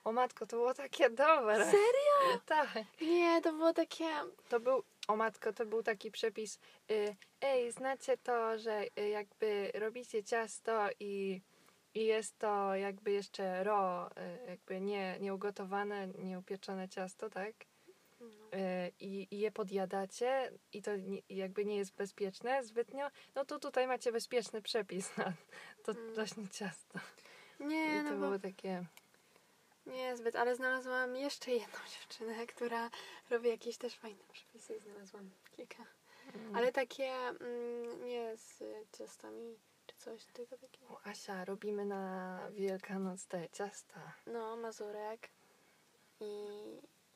O 0.04 0.12
matko, 0.12 0.46
to 0.46 0.56
było 0.56 0.74
takie 0.74 1.10
dobre. 1.10 1.64
Serio? 1.64 2.40
Tak. 2.46 2.68
Nie, 3.00 3.42
to 3.42 3.52
było 3.52 3.72
takie... 3.72 4.04
To 4.48 4.60
był, 4.60 4.82
o 5.08 5.16
matko, 5.16 5.52
to 5.52 5.66
był 5.66 5.82
taki 5.82 6.10
przepis. 6.10 6.58
Y, 6.90 7.16
ej, 7.40 7.72
znacie 7.72 8.16
to, 8.16 8.58
że 8.58 8.82
y, 8.98 9.08
jakby 9.08 9.70
robicie 9.74 10.24
ciasto 10.24 10.88
i, 11.00 11.40
i 11.96 12.04
jest 12.04 12.38
to 12.38 12.74
jakby 12.74 13.10
jeszcze 13.12 13.64
raw, 13.64 14.12
y, 14.12 14.50
jakby 14.50 14.80
nie, 14.80 15.16
nieugotowane, 15.20 16.08
nieupieczone 16.08 16.88
ciasto, 16.88 17.30
tak? 17.30 17.54
No. 18.20 18.26
y, 18.26 18.92
i, 19.00 19.28
i 19.30 19.38
je 19.38 19.50
podjadacie 19.52 20.52
i 20.72 20.82
to 20.82 20.96
nie, 20.96 21.20
jakby 21.28 21.64
nie 21.64 21.76
jest 21.76 21.94
bezpieczne 21.94 22.64
zbytnio, 22.64 23.08
no 23.34 23.44
to 23.44 23.58
tutaj 23.58 23.86
macie 23.86 24.12
bezpieczny 24.12 24.62
przepis 24.62 25.16
na 25.16 25.32
to 25.84 25.92
Mm. 25.92 26.14
właśnie 26.14 26.48
ciasto. 26.48 26.98
Nie, 27.60 27.86
I 27.86 27.98
to 27.98 28.02
no 28.02 28.10
bo 28.10 28.16
było 28.26 28.38
takie... 28.38 28.84
nie 29.86 30.16
zbyt, 30.16 30.36
ale 30.36 30.56
znalazłam 30.56 31.16
jeszcze 31.16 31.50
jedną 31.50 31.78
dziewczynę, 31.92 32.46
która 32.46 32.90
robi 33.30 33.48
jakieś 33.48 33.76
też 33.78 33.94
fajne 33.94 34.24
przepisy 34.32 34.76
i 34.76 34.80
znalazłam 34.80 35.30
kilka. 35.50 35.84
mm. 36.34 36.56
Ale 36.56 36.72
takie 36.72 37.12
mm, 37.12 38.04
nie 38.04 38.36
z 38.36 38.62
ciastami 38.98 39.58
czy 39.86 39.96
coś, 39.96 40.24
tylko 40.24 40.58
takie... 40.58 40.86
O, 40.88 41.00
Asia, 41.04 41.44
robimy 41.44 41.84
na 41.84 42.40
Wielkanoc 42.50 43.26
te 43.26 43.48
ciasta. 43.48 44.12
No, 44.26 44.56
mazurek. 44.56 45.30
I, 46.20 46.46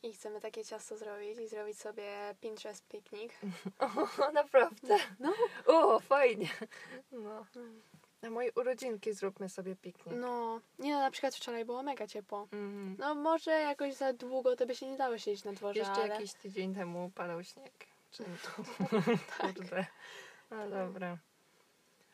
I 0.03 0.13
chcemy 0.13 0.41
takie 0.41 0.65
ciasto 0.65 0.97
zrobić 0.97 1.39
i 1.39 1.49
zrobić 1.49 1.79
sobie 1.79 2.35
Pinterest 2.41 2.89
piknik. 2.89 3.33
O, 4.19 4.33
naprawdę? 4.33 4.97
No. 5.21 5.33
O, 5.67 6.01
fajnie. 6.01 6.49
No. 7.13 7.47
Mm. 7.57 7.83
Na 8.23 8.31
moje 8.31 8.53
urodzinki 8.53 9.13
zróbmy 9.13 9.49
sobie 9.49 9.77
piknik. 9.77 10.17
No, 10.17 10.61
nie 10.79 10.93
no, 10.93 11.01
na 11.01 11.11
przykład 11.11 11.35
wczoraj 11.35 11.65
było 11.65 11.83
mega 11.83 12.07
ciepło. 12.07 12.49
Mhm. 12.53 12.97
No 12.99 13.15
może 13.15 13.51
jakoś 13.51 13.95
za 13.95 14.13
długo 14.13 14.57
to 14.57 14.67
by 14.67 14.75
się 14.75 14.91
nie 14.91 14.97
dało 14.97 15.19
siedzieć 15.19 15.45
na 15.45 15.53
dworze, 15.53 15.79
Jeszcze 15.79 15.95
ale... 15.95 16.09
jakiś 16.09 16.33
tydzień 16.33 16.75
temu 16.75 17.11
padał 17.15 17.45
śnieg. 17.45 17.87
Czy 18.11 18.25
Tak. 19.39 19.57
Kurde. 19.57 19.87
No 20.51 20.71
dobra. 20.71 21.19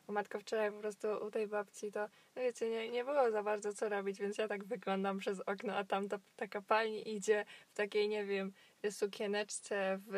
O 0.09 0.13
matko, 0.13 0.39
wczoraj 0.41 0.73
po 0.73 0.79
prostu 0.79 1.09
u 1.09 1.31
tej 1.31 1.47
babci 1.47 1.93
to, 1.93 2.01
no 2.37 2.43
wiecie, 2.43 2.71
nie, 2.71 2.91
nie 2.91 3.05
było 3.05 3.31
za 3.31 3.43
bardzo 3.43 3.73
co 3.73 3.89
robić, 3.89 4.19
więc 4.21 4.39
ja 4.39 4.49
tak 4.49 4.65
wyglądam 4.65 5.19
przez 5.19 5.41
okno, 5.41 5.77
a 5.77 5.85
tam 5.85 6.09
ta, 6.09 6.19
taka 6.37 6.63
pani 6.63 7.15
idzie 7.15 7.45
w 7.71 7.75
takiej, 7.75 8.09
nie 8.09 8.25
wiem, 8.25 8.53
sukieneczce 8.91 9.99
w 10.07 10.15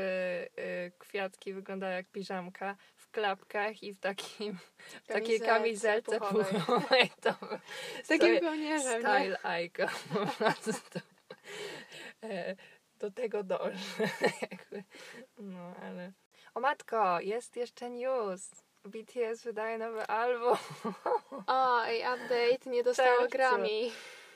y, 0.58 0.92
kwiatki, 0.98 1.52
wygląda 1.54 1.88
jak 1.88 2.06
piżamka, 2.06 2.76
w 2.96 3.10
klapkach 3.10 3.82
i 3.82 3.92
w 3.94 4.00
takim, 4.00 4.58
w 5.04 5.06
takiej 5.06 5.40
kamizelce 5.40 6.18
puchowej. 6.20 7.10
To 7.20 7.30
Z 8.04 8.08
takim 8.08 8.26
style- 8.28 8.40
kołnierzem, 8.40 9.02
nie? 9.02 9.08
Style 9.08 9.38
icon 9.64 9.88
po 10.14 10.26
prostu. 10.26 10.98
E, 12.22 12.56
Do 12.98 13.10
tego 13.10 13.42
dążę. 13.42 14.08
No, 15.38 15.74
ale... 15.82 16.12
O 16.54 16.60
matko, 16.60 17.20
jest 17.20 17.56
jeszcze 17.56 17.90
news. 17.90 18.50
BTS 18.88 19.44
wydaje 19.44 19.78
nowy 19.78 20.06
album. 20.06 20.56
O, 21.46 21.86
i 21.86 21.98
update, 21.98 22.70
nie 22.70 22.82
dostało 22.82 23.18
Czerwcu. 23.18 23.32
Grammy. 23.32 23.90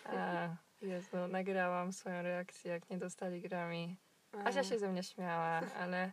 A, 0.04 0.48
Jezu, 0.82 1.16
nagrałam 1.28 1.92
swoją 1.92 2.22
reakcję, 2.22 2.72
jak 2.72 2.90
nie 2.90 2.98
dostali 2.98 3.40
Grammy. 3.40 3.96
Asia 4.44 4.64
się 4.64 4.78
ze 4.78 4.88
mnie 4.88 5.02
śmiała, 5.02 5.60
ale 5.78 6.12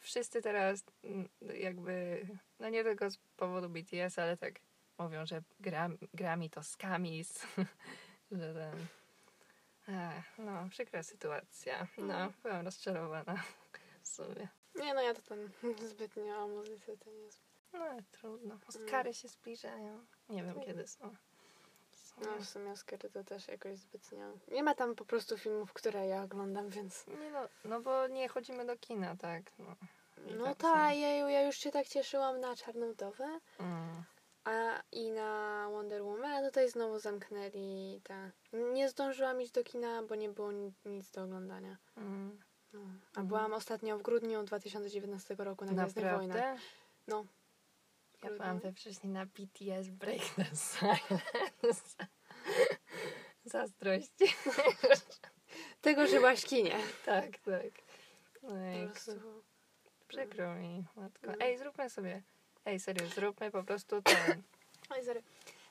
wszyscy 0.00 0.42
teraz 0.42 0.84
mm, 1.04 1.28
jakby, 1.54 2.26
no 2.58 2.68
nie 2.68 2.84
tylko 2.84 3.10
z 3.10 3.18
powodu 3.36 3.68
BTS, 3.68 4.18
ale 4.18 4.36
tak 4.36 4.54
mówią, 4.98 5.26
że 5.26 5.42
gram, 5.60 5.98
Grammy 6.14 6.50
to 6.50 6.62
skamis, 6.62 7.46
że 8.32 8.54
ten... 8.54 8.86
Ech, 9.88 10.38
no, 10.38 10.68
przykra 10.70 11.02
sytuacja. 11.02 11.86
No, 11.98 12.32
byłam 12.42 12.64
rozczarowana 12.64 13.42
w 14.02 14.08
sumie. 14.08 14.48
Nie 14.74 14.94
no, 14.94 15.02
ja 15.02 15.14
to 15.14 15.22
tam 15.22 15.38
zbytnio 15.88 16.44
o 16.44 16.48
muzyce 16.48 16.96
to 16.96 17.10
nie 17.10 17.18
jest. 17.18 17.51
No, 17.72 17.84
trudno. 18.12 18.58
Oscary 18.68 19.14
się 19.14 19.28
zbliżają. 19.28 20.04
Nie 20.28 20.42
wiem, 20.44 20.54
Tak. 20.54 20.64
kiedy 20.64 20.86
są. 20.86 21.14
No 22.18 22.36
w 22.40 22.44
sumie 22.44 22.70
Oscary 22.70 23.10
to 23.10 23.24
też 23.24 23.48
jakoś 23.48 23.78
zbytnio... 23.78 24.32
Nie 24.50 24.62
ma 24.62 24.74
tam 24.74 24.94
po 24.94 25.04
prostu 25.04 25.38
filmów, 25.38 25.72
które 25.72 26.06
ja 26.06 26.22
oglądam, 26.22 26.68
więc... 26.68 27.06
Nie 27.06 27.30
no, 27.30 27.48
no 27.64 27.80
bo 27.80 28.06
nie 28.08 28.28
chodzimy 28.28 28.66
do 28.66 28.76
kina, 28.76 29.16
tak? 29.16 29.42
No, 29.58 29.76
No 30.38 30.44
tak 30.44 30.56
tak, 30.56 30.92
są. 30.94 30.98
jeju, 31.00 31.28
ja 31.28 31.42
już 31.46 31.56
się 31.56 31.70
tak 31.70 31.86
cieszyłam 31.88 32.40
na 32.40 32.56
Czarną 32.56 32.92
Wdowę 32.92 33.38
Mm. 33.58 34.02
a 34.44 34.82
i 34.92 35.10
na 35.10 35.68
Wonder 35.70 36.02
Woman, 36.02 36.32
a 36.32 36.48
tutaj 36.48 36.70
znowu 36.70 36.98
zamknęli 36.98 38.00
ta... 38.04 38.30
Nie 38.52 38.88
zdążyłam 38.88 39.40
iść 39.42 39.52
do 39.52 39.64
kina, 39.64 40.02
bo 40.02 40.14
nie 40.14 40.28
było 40.28 40.52
ni- 40.52 40.72
nic 40.84 41.10
do 41.10 41.22
oglądania. 41.22 41.76
Mm. 41.96 42.40
No. 42.72 42.80
A 42.80 43.08
Mhm. 43.08 43.26
byłam 43.26 43.52
ostatnio 43.52 43.98
w 43.98 44.02
grudniu 44.02 44.42
2019 44.42 45.34
roku 45.44 45.64
na 45.64 45.72
Gwiezdnych 45.72 46.14
Wojnach. 46.16 46.58
No. 47.08 47.24
Ja 48.22 48.30
byłam 48.30 48.58
we 48.58 48.72
wcześniej 48.72 49.12
na 49.12 49.26
BTS 49.26 49.88
Break 49.88 50.20
the 50.36 50.44
Silence. 50.44 51.96
Zazdrości. 53.44 54.24
Tego 55.82 56.06
żyłaś 56.06 56.42
w 56.42 56.46
kinie. 56.46 56.78
tak, 57.04 57.24
tak. 57.24 57.72
Po 58.40 58.46
Ojejku, 58.48 58.92
prostu. 58.92 59.12
przykro 60.08 60.54
mi, 60.54 60.84
matko. 60.96 61.26
No. 61.26 61.34
Ej, 61.40 61.58
zróbmy 61.58 61.90
sobie. 61.90 62.22
Ej, 62.64 62.80
serio, 62.80 63.06
zróbmy 63.06 63.50
po 63.50 63.62
prostu 63.62 64.02
ten. 64.02 64.42
Oj, 64.90 65.04
sorry. 65.04 65.22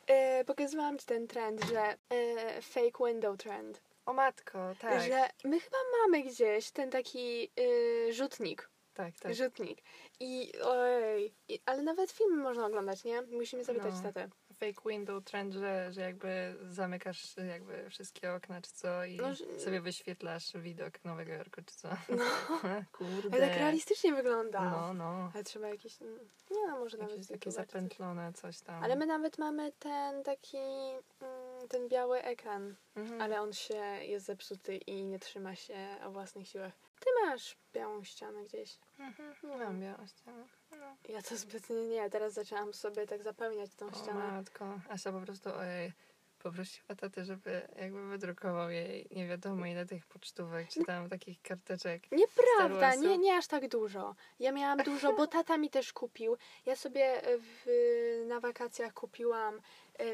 E, 0.08 0.46
pokazywałam 0.46 0.98
ci 0.98 1.06
ten 1.06 1.28
trend, 1.28 1.66
że 1.66 1.98
e, 2.10 2.62
fake 2.62 3.06
window 3.06 3.38
trend. 3.38 3.82
O 4.06 4.14
matko, 4.14 4.76
tak. 4.80 5.02
Że 5.02 5.30
my 5.44 5.60
chyba 5.60 5.78
mamy 6.02 6.24
gdzieś 6.24 6.72
ten 6.72 6.90
taki 6.92 7.52
e, 7.58 8.14
rzutnik. 8.14 8.70
Tak, 8.94 9.14
tak. 9.20 9.36
Rzutnik. 9.36 9.82
I 10.20 10.52
ojej. 10.64 11.34
I, 11.48 11.60
ale 11.66 11.82
nawet 11.82 12.12
filmy 12.12 12.44
można 12.44 12.66
oglądać, 12.66 13.04
nie? 13.04 13.22
Musimy 13.22 13.64
zapytać 13.64 13.94
No. 13.96 14.02
tatę. 14.04 14.30
Fake 14.60 14.90
window 14.90 15.24
trend, 15.24 15.54
że, 15.54 15.94
że 15.94 16.02
jakby 16.02 16.56
zamykasz 16.62 17.38
jakby 17.38 17.90
wszystkie 17.90 18.34
okna 18.34 18.62
czy 18.62 18.72
co 18.72 19.06
i 19.06 19.16
No, 19.18 19.34
że- 19.34 19.60
sobie 19.60 19.82
wyświetlasz 19.82 20.54
widok 20.56 21.04
Nowego 21.06 21.32
Jorku 21.34 21.62
czy 21.66 21.76
co. 21.76 21.90
No. 22.10 22.26
Kurde. 22.98 23.38
Ale 23.38 23.48
tak 23.48 23.58
realistycznie 23.58 24.14
wygląda. 24.14 24.62
No, 24.70 24.94
no. 24.94 25.32
Ale 25.34 25.44
trzeba 25.44 25.68
jakieś... 25.68 26.02
mm, 26.02 26.20
Nie 26.52 26.68
no, 26.68 26.80
może 26.80 26.98
nawet 26.98 27.12
Jakieś 27.14 27.28
takie 27.28 27.40
YouTube'a 27.40 27.44
czy 27.44 27.56
coś. 27.56 27.66
zapętlone 27.68 28.34
coś 28.34 28.60
tam. 28.62 28.84
Ale 28.84 28.96
my 28.96 29.06
nawet 29.06 29.38
mamy 29.38 29.72
ten 29.80 30.24
taki... 30.24 30.58
Mm, 30.58 31.68
ten 31.70 31.88
biały 31.88 32.22
ekran. 32.24 32.76
Mhm. 32.96 33.22
Ale 33.22 33.42
on 33.42 33.54
się 33.54 33.76
jest 34.02 34.26
zepsuty 34.26 34.78
i 34.78 35.04
nie 35.04 35.20
trzyma 35.20 35.56
się 35.56 35.98
o 36.06 36.12
własnych 36.12 36.48
siłach. 36.48 36.74
Ty 37.02 37.10
masz 37.26 37.58
białą 37.74 38.04
ścianę 38.04 38.44
gdzieś. 38.44 38.78
Mhm. 39.00 39.36
Mam 39.60 39.82
białą 39.82 40.08
ścianę. 40.08 40.44
No. 40.72 40.96
Ja 41.10 41.22
to 41.22 41.38
zbytnie 41.38 41.88
nie. 41.88 42.10
Teraz 42.10 42.34
zaczęłam 42.34 42.74
sobie 42.74 43.08
tak 43.08 43.24
zapełniać 43.24 43.76
tą 43.76 43.86
O 43.88 43.94
ścianę. 43.94 44.32
matko. 44.32 44.80
Asia 44.90 45.12
po 45.12 45.22
prostu 45.22 45.50
ojej, 45.56 45.94
poprosiła 46.40 46.96
tatę, 46.96 47.26
żeby 47.26 47.68
jakby 47.76 48.08
wydrukował 48.10 48.70
jej 48.70 49.08
nie 49.12 49.28
wiadomo 49.28 49.66
ile 49.66 49.86
tych 49.86 50.06
pocztówek, 50.06 50.68
czy 50.70 50.86
tam 50.86 51.10
takich 51.10 51.42
karteczek. 51.42 52.04
Nieprawda, 52.12 52.96
nie, 52.96 53.18
nie 53.18 53.38
aż 53.38 53.48
tak 53.48 53.68
dużo. 53.68 54.16
Ja 54.40 54.52
miałam 54.52 54.78
dużo, 54.80 55.14
bo 55.14 55.28
tata 55.28 55.58
mi 55.58 55.70
też 55.70 55.94
kupił. 55.94 56.38
Ja 56.66 56.76
sobie 56.76 57.22
w, 57.40 58.26
na 58.28 58.40
wakacjach 58.40 58.94
kupiłam 58.94 59.62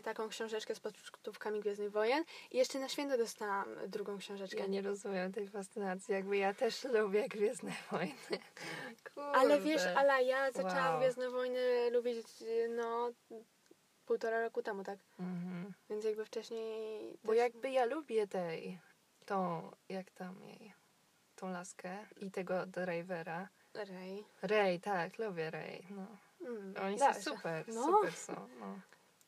taką 0.04 0.30
książeczkę 0.30 0.76
z 0.76 0.80
pocztówkami 0.80 1.60
Gwiezdnych 1.60 1.92
Wojen 1.92 2.24
i 2.52 2.58
jeszcze 2.58 2.80
na 2.80 2.90
święto 2.90 3.18
dostałam 3.18 3.76
drugą 3.88 4.18
książeczkę. 4.18 4.60
Ja 4.60 4.66
nie 4.68 4.82
rozumiem 4.82 5.32
tej 5.34 5.48
fascynacji. 5.50 6.14
Jakby 6.14 6.38
ja 6.38 6.54
też 6.54 6.84
lubię 6.84 7.28
Gwiezdne 7.28 7.72
Wojny. 7.92 8.14
Kurde. 9.14 9.32
Ale 9.32 9.62
wiesz, 9.62 9.82
ale 9.96 10.24
ja 10.24 10.52
zaczęłam 10.52 10.92
Wow. 10.92 11.00
Gwiezdne 11.00 11.30
Wojny 11.30 11.90
lubić 11.92 12.28
e, 12.42 12.68
no 12.68 13.12
półtora 14.06 14.42
roku 14.42 14.64
temu, 14.64 14.84
tak? 14.84 15.00
Mhm. 15.20 15.74
Więc 15.90 16.06
jakby 16.06 16.26
wcześniej... 16.26 17.18
Bo 17.24 17.32
też- 17.32 17.40
jakby 17.40 17.70
ja 17.70 17.86
lubię 17.86 18.28
tej, 18.28 18.80
tą, 19.26 19.72
jak 19.90 20.12
tam 20.12 20.44
jej, 20.44 20.74
tą 21.36 21.50
laskę 21.52 22.06
i 22.18 22.32
tego 22.32 22.66
drivera. 22.66 23.50
Ray. 23.74 24.26
Ray, 24.42 24.80
tak, 24.80 25.18
lubię 25.20 25.52
Ray. 25.52 25.88
No. 25.90 26.08
Mm, 26.42 26.74
Oni 26.84 27.00
są 27.00 27.14
super, 27.14 27.68
No. 27.68 27.84
super 27.86 28.14
są. 28.14 28.48
No. 28.60 28.80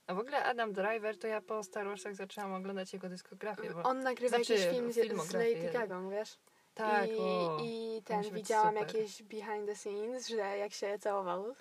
A 0.09 0.13
w 0.13 0.19
ogóle 0.19 0.43
Adam 0.43 0.73
Driver, 0.73 1.17
to 1.17 1.27
ja 1.27 1.41
po 1.41 1.63
Star 1.63 1.85
Warsach 1.85 2.15
zaczęłam 2.15 2.53
oglądać 2.53 2.93
jego 2.93 3.09
dyskografię, 3.09 3.69
bo 3.73 3.83
On 3.83 3.99
nagrywa 3.99 4.37
Znaczy, 4.37 4.53
jakiś 4.53 4.69
film 4.69 4.91
z, 4.91 4.95
z. 5.27 5.33
Lady 5.33 5.69
Gagą, 5.73 6.09
wiesz? 6.09 6.37
tak, 6.73 7.09
I, 7.09 7.19
o, 7.19 7.57
I 7.63 8.01
ten, 8.05 8.21
widziałam 8.21 8.75
jakieś 8.75 9.23
behind 9.23 9.65
the 9.65 9.75
scenes, 9.75 10.27
że 10.27 10.35
jak 10.35 10.73
się 10.73 10.99
całował. 10.99 11.55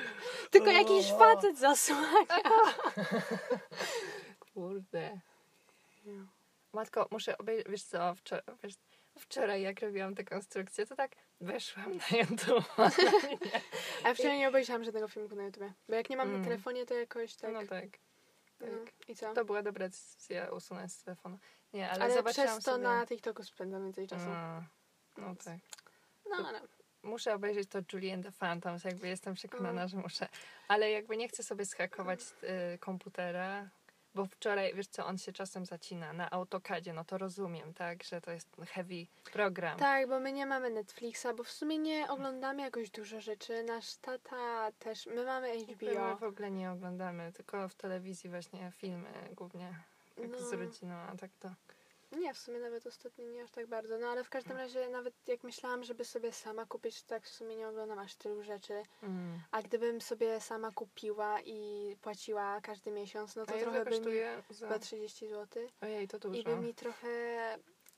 Tylko 0.50 0.68
O. 0.68 0.72
jakiś 0.72 1.12
facet 1.12 1.58
zasłania. 1.58 2.26
kurde. 4.54 5.20
Matko, 6.72 7.08
muszę 7.10 7.38
obejrzeć, 7.38 7.68
wiesz 7.68 7.82
co, 7.82 8.14
wczoraj, 8.14 8.44
wiesz, 8.62 8.74
wczoraj 9.18 9.62
jak 9.62 9.80
robiłam 9.80 10.14
tę 10.14 10.24
konstrukcję, 10.24 10.86
to 10.86 10.96
tak 10.96 11.12
weszłam 11.40 11.96
na 11.96 12.18
YouTube. 12.18 12.64
A 14.04 14.14
wczoraj 14.14 14.38
nie 14.38 14.48
obejrzałam 14.48 14.84
żadnego 14.84 15.08
filmu 15.08 15.36
na 15.36 15.44
YouTubie. 15.44 15.72
Bo 15.88 15.94
jak 15.94 16.10
nie 16.10 16.16
mam 16.16 16.28
Mm. 16.28 16.40
na 16.40 16.44
telefonie, 16.46 16.86
to 16.86 16.94
jakoś 16.94 17.36
tak... 17.36 17.52
No 17.52 17.66
tak. 17.66 17.84
no. 18.60 18.66
tak. 18.66 19.08
I 19.08 19.14
co? 19.16 19.34
To 19.34 19.44
była 19.44 19.62
dobra 19.62 19.88
decyzja 19.88 20.50
usunąć 20.50 20.92
z 20.92 21.02
telefonu. 21.02 21.38
Nie, 21.72 21.90
ale, 21.90 22.04
Ale, 22.04 22.22
przez 22.22 22.54
to 22.54 22.60
sobie... 22.60 22.82
na 22.82 23.06
TikToku 23.06 23.42
spędzam 23.44 23.84
więcej 23.84 24.06
czasu. 24.08 24.26
A, 24.28 24.62
no 25.16 25.34
tak. 25.44 25.58
No, 26.30 26.48
ale... 26.48 26.60
Muszę 27.02 27.34
obejrzeć 27.34 27.68
to 27.68 27.78
Julie 27.92 28.14
and 28.14 28.24
the 28.26 28.32
Phantoms, 28.32 28.84
jakby 28.84 29.08
jestem 29.08 29.34
przekonana, 29.34 29.80
Mm. 29.80 29.88
że 29.88 29.96
muszę. 29.96 30.28
Ale 30.68 30.90
jakby 30.90 31.16
nie 31.16 31.28
chcę 31.28 31.42
sobie 31.42 31.66
schakować 31.66 32.20
y, 32.74 32.78
komputera, 32.78 33.68
bo 34.14 34.26
wczoraj, 34.26 34.74
wiesz 34.74 34.86
co, 34.86 35.06
on 35.06 35.18
się 35.18 35.32
czasem 35.32 35.66
zacina 35.66 36.12
na 36.12 36.30
AutoCADzie, 36.30 36.92
no 36.92 37.04
to 37.04 37.18
rozumiem, 37.18 37.74
tak, 37.74 38.04
że 38.04 38.20
to 38.20 38.30
jest 38.30 38.48
heavy 38.66 39.06
program. 39.32 39.78
Tak, 39.78 40.08
bo 40.08 40.20
my 40.20 40.32
nie 40.32 40.46
mamy 40.46 40.70
Netflixa, 40.70 41.26
bo 41.36 41.44
w 41.44 41.50
sumie 41.50 41.78
nie 41.78 42.08
oglądamy 42.08 42.62
jakoś 42.62 42.90
dużo 42.90 43.20
rzeczy. 43.20 43.62
Nasz 43.64 43.96
tata 43.96 44.72
też... 44.78 45.06
My 45.06 45.24
mamy 45.24 45.48
My 45.68 45.74
HBO. 45.74 46.16
w 46.16 46.22
ogóle 46.22 46.50
nie 46.50 46.70
oglądamy, 46.70 47.32
tylko 47.32 47.68
w 47.68 47.74
telewizji 47.74 48.30
właśnie 48.30 48.72
filmy 48.76 49.08
głównie 49.32 49.74
jak 50.18 50.36
z 50.36 50.52
No. 50.52 50.58
rodziną, 50.58 50.94
a 50.94 51.16
tak 51.16 51.30
to... 51.40 51.50
Nie, 52.18 52.34
w 52.34 52.38
sumie 52.38 52.58
nawet 52.58 52.86
ostatnio 52.86 53.24
nie 53.24 53.42
aż 53.42 53.50
tak 53.50 53.66
bardzo. 53.66 53.98
No 53.98 54.06
ale 54.08 54.24
w 54.24 54.28
każdym 54.28 54.56
razie 54.56 54.88
nawet 54.88 55.14
jak 55.28 55.42
myślałam, 55.42 55.84
żeby 55.84 56.04
sobie 56.04 56.32
sama 56.32 56.66
kupić, 56.66 57.02
to 57.02 57.08
tak 57.08 57.24
w 57.24 57.28
sumie 57.28 57.56
nie 57.56 57.68
oglądam 57.68 57.98
aż 57.98 58.14
tylu 58.14 58.42
rzeczy. 58.42 58.82
Mm. 59.02 59.40
A 59.50 59.62
gdybym 59.62 60.00
sobie 60.00 60.40
sama 60.40 60.70
kupiła 60.72 61.40
i 61.40 61.96
płaciła 62.00 62.60
każdy 62.60 62.90
miesiąc, 62.90 63.36
no 63.36 63.42
A 63.42 63.46
to 63.46 63.54
ile 63.54 63.62
trochę 63.62 63.84
by 63.84 63.90
mi... 63.90 63.96
kosztuje 63.96 64.42
za... 64.50 64.66
Chyba 64.66 64.78
30 64.78 65.28
zł. 65.28 65.68
Ojej, 65.80 66.08
to 66.08 66.18
dużo. 66.18 66.40
I 66.40 66.44
by 66.44 66.56
mi 66.56 66.74
trochę 66.74 67.08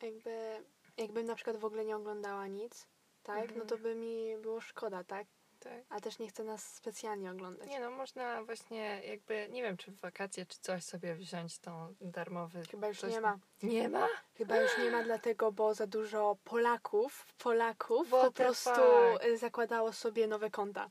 jakby... 0.03 0.65
Jakbym 0.97 1.27
na 1.27 1.35
przykład 1.35 1.57
w 1.57 1.65
ogóle 1.65 1.85
nie 1.85 1.97
oglądała 1.97 2.47
nic, 2.47 2.87
tak? 3.23 3.43
Mhm. 3.43 3.59
No 3.59 3.65
to 3.65 3.79
by 3.79 3.95
mi 3.95 4.39
było 4.39 4.61
szkoda, 4.61 5.05
tak? 5.05 5.27
Tak. 5.69 5.85
A 5.89 6.01
też 6.01 6.19
nie 6.19 6.29
chcę 6.29 6.45
nas 6.45 6.75
specjalnie 6.75 7.31
oglądać. 7.31 7.69
Nie 7.69 7.81
no, 7.81 7.91
można 7.91 8.45
właśnie 8.45 9.03
jakby, 9.07 9.49
nie 9.51 9.63
wiem, 9.63 9.77
czy 9.77 9.91
w 9.91 10.01
wakacje, 10.01 10.47
czy 10.47 10.59
coś 10.61 10.85
sobie 10.85 11.15
wziąć 11.15 11.59
tą 11.59 11.95
darmowy... 12.01 12.63
Chyba 12.71 12.89
już 12.89 13.01
coś 13.01 13.13
nie 13.13 13.21
ma. 13.21 13.39
Nie 13.63 13.89
ma? 13.89 14.09
Chyba 14.35 14.57
już 14.61 14.79
nie 14.79 14.91
ma 14.91 15.03
dlatego, 15.03 15.53
bo 15.53 15.75
za 15.75 15.87
dużo 15.87 16.37
Polaków, 16.45 17.27
Polaków 17.39 18.09
What 18.09 18.23
po 18.23 18.33
prostu 18.33 18.71
fuck? 18.71 19.25
y, 19.25 19.39
zakładało 19.39 19.93
sobie 19.93 20.27
nowe 20.27 20.51
konta. 20.51 20.91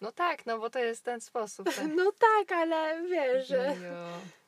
No 0.00 0.12
tak, 0.12 0.46
no 0.46 0.58
bo 0.58 0.70
to 0.70 0.78
jest 0.78 1.04
ten 1.04 1.20
sposób. 1.20 1.66
Tak. 1.66 1.84
No 1.96 2.12
tak, 2.12 2.52
ale 2.52 3.02
wiesz, 3.08 3.48
że... 3.48 3.74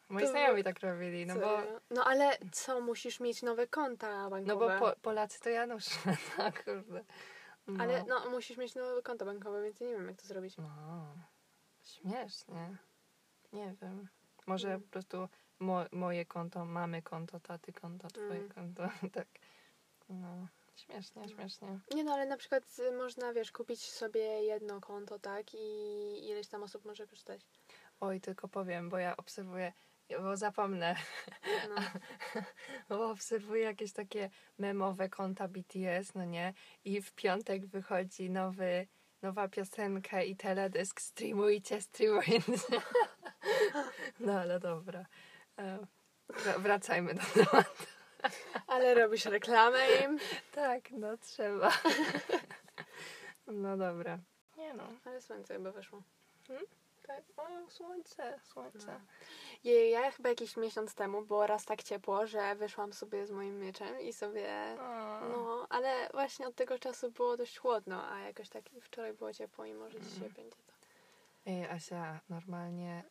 Moi 0.09 0.23
To- 0.23 0.29
znajomi 0.29 0.65
tak 0.65 0.81
robili, 0.81 1.27
no 1.27 1.35
bo, 1.35 1.41
Serio? 1.41 1.81
No 1.91 2.05
ale 2.05 2.39
co, 2.53 2.81
musisz 2.81 3.21
mieć 3.21 3.43
nowe 3.43 3.67
konta 3.67 4.31
bankowe? 4.31 4.41
no 4.43 4.57
bo 4.57 4.79
po, 4.79 5.01
Polacy 5.03 5.41
to 5.41 5.51
Janusz, 5.51 5.87
no 6.39 6.53
kurde. 6.65 7.05
No. 7.67 7.83
Ale 7.85 8.05
no, 8.05 8.31
musisz 8.31 8.57
mieć 8.57 8.75
nowe 8.75 9.03
konto 9.03 9.25
bankowe, 9.25 9.63
więc 9.63 9.81
nie 9.81 9.89
wiem, 9.89 10.09
jak 10.09 10.17
to 10.17 10.27
zrobić. 10.27 10.57
No, 10.57 11.15
śmiesznie. 11.83 12.77
Nie 13.53 13.75
wiem. 13.83 14.09
Może 14.47 14.69
Mm. 14.69 14.81
po 14.83 14.89
prostu 14.89 15.29
mo, 15.59 15.85
moje 15.93 16.25
konto, 16.27 16.65
mamy 16.65 17.03
konto, 17.03 17.41
taty 17.41 17.73
konto, 17.73 18.09
twoje 18.09 18.41
Mm. 18.41 18.49
konto, 18.49 18.83
tak. 19.15 19.29
No, 20.09 20.47
śmiesznie, 20.77 21.29
śmiesznie. 21.29 21.81
Nie 21.95 22.05
no, 22.05 22.13
ale 22.13 22.27
na 22.27 22.37
przykład 22.37 22.79
y, 22.79 22.93
można, 22.93 23.33
wiesz, 23.33 23.53
kupić 23.53 23.91
sobie 23.93 24.21
jedno 24.21 24.81
konto, 24.81 25.19
tak? 25.19 25.55
I 25.55 26.29
ileś 26.29 26.49
tam 26.49 26.63
osób 26.63 26.85
może 26.85 27.07
korzystać. 27.07 27.41
Oj, 28.01 28.21
tylko 28.21 28.49
powiem, 28.49 28.89
bo 28.91 28.99
ja 28.99 29.17
obserwuję, 29.17 29.73
bo 30.21 30.37
zapomnę, 30.37 30.97
No. 31.69 31.83
bo 32.89 33.11
obserwuję 33.11 33.63
jakieś 33.63 33.93
takie 33.93 34.31
memowe 34.59 35.09
konta 35.09 35.49
BTS, 35.49 36.15
no 36.15 36.25
nie? 36.25 36.55
I 36.85 37.03
w 37.03 37.13
piątek 37.13 37.67
wychodzi 37.67 38.31
nowy, 38.31 38.87
nowa 39.23 39.49
piosenka 39.49 40.23
i 40.23 40.37
teledysk. 40.37 41.01
Streamujcie, 41.01 41.81
streamujcie. 41.81 42.43
No 44.21 44.41
ale 44.41 44.61
dobra. 44.61 45.07
Wra- 46.29 46.59
Wracajmy 46.61 47.15
do 47.15 47.23
tematu. 47.35 47.71
Ale 48.67 48.95
robisz 48.95 49.25
reklamę 49.25 49.79
im. 50.05 50.19
Tak, 50.53 50.91
no 50.91 51.17
trzeba. 51.19 51.73
No 53.47 53.77
dobra. 53.77 54.19
Nie 54.57 54.75
no. 54.75 54.89
Ale 55.05 55.21
słońce 55.21 55.55
chyba 55.55 55.73
wyszło. 55.73 56.03
Tak. 57.07 57.25
O, 57.37 57.71
słońce, 57.71 58.39
słońce. 58.43 58.87
No. 58.87 59.01
Jej, 59.65 59.91
ja 59.91 60.11
chyba 60.11 60.29
jakiś 60.29 60.57
miesiąc 60.57 60.95
temu 60.95 61.23
było 61.23 61.47
raz 61.47 61.65
tak 61.65 61.83
ciepło, 61.83 62.27
że 62.27 62.55
wyszłam 62.55 62.93
sobie 62.93 63.27
z 63.27 63.31
moim 63.31 63.61
mieczem 63.61 64.01
i 64.01 64.13
sobie... 64.13 64.77
O. 64.81 65.21
No, 65.21 65.67
ale 65.71 66.09
właśnie 66.13 66.47
od 66.49 66.55
tego 66.55 66.79
czasu 66.79 67.11
było 67.11 67.37
dość 67.37 67.59
chłodno, 67.59 68.09
a 68.09 68.19
jakoś 68.19 68.49
tak 68.49 68.65
wczoraj 68.81 69.15
było 69.15 69.33
ciepło 69.33 69.65
i 69.65 69.75
może 69.75 70.01
dzisiaj 70.01 70.19
Mm. 70.19 70.33
będzie 70.33 70.57
to. 70.67 70.73
Ej, 71.47 71.65
Asia, 71.67 72.21
normalnie 72.29 73.05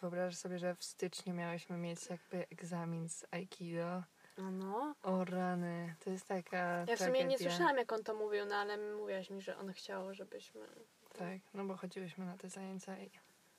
wyobrażasz 0.00 0.36
sobie, 0.36 0.58
że 0.58 0.74
w 0.74 0.84
styczniu 0.84 1.34
miałyśmy 1.34 1.76
mieć 1.76 2.10
jakby 2.10 2.46
egzamin 2.50 3.08
z 3.08 3.24
Aikido. 3.30 4.02
No. 4.38 4.94
O 5.02 5.24
rany, 5.24 5.94
to 6.04 6.10
jest 6.10 6.26
taka 6.26 6.84
Ja 6.88 6.96
w 6.96 6.98
sumie 6.98 7.24
nie 7.24 7.38
słyszałam, 7.38 7.76
jak 7.76 7.92
on 7.92 8.04
to 8.04 8.14
mówił, 8.14 8.44
no 8.44 8.54
ale 8.54 8.94
mówiłaś 8.94 9.30
mi, 9.30 9.42
że 9.42 9.56
on 9.58 9.72
chciał, 9.72 10.14
żebyśmy... 10.14 10.66
Tak, 11.12 11.38
no 11.54 11.64
bo 11.64 11.76
chodziłyśmy 11.76 12.26
na 12.26 12.36
te 12.36 12.48
zajęcia 12.48 12.98
i 12.98 13.10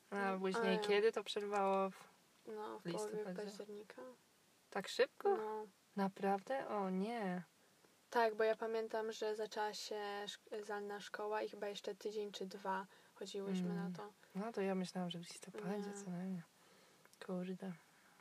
a 0.10 0.16
Mm, 0.16 0.40
później 0.40 0.68
a 0.68 0.72
ja. 0.72 0.80
kiedy 0.80 1.12
to 1.12 1.24
przerwało? 1.24 1.90
W... 1.90 2.10
No, 2.48 2.80
w 2.80 2.84
połowie 2.84 2.92
listopadzie. 3.14 3.44
października. 3.44 4.02
Tak 4.70 4.88
szybko? 4.88 5.38
No. 5.38 5.68
Naprawdę? 5.96 6.68
O 6.68 6.90
nie. 6.90 7.44
Tak, 8.10 8.36
bo 8.36 8.44
ja 8.44 8.56
pamiętam, 8.56 9.12
że 9.12 9.36
zaczęła 9.36 9.74
się 9.74 10.00
szk- 10.26 10.64
zdalna 10.64 11.00
szkoła 11.00 11.42
i 11.42 11.50
chyba 11.50 11.68
jeszcze 11.68 11.96
tydzień 11.96 12.32
czy 12.32 12.46
dwa 12.46 12.88
chodziłyśmy 13.14 13.70
Mm. 13.70 13.78
na 13.92 13.98
to. 13.98 14.14
No 14.36 14.52
to 14.52 14.62
ja 14.62 14.76
myślałam, 14.76 15.10
że 15.10 15.20
w 15.20 15.22
listopadzie 15.22 15.88
Nie. 15.88 15.94
co 15.94 16.10
najmniej. 16.12 16.42
Kurde. 17.26 17.74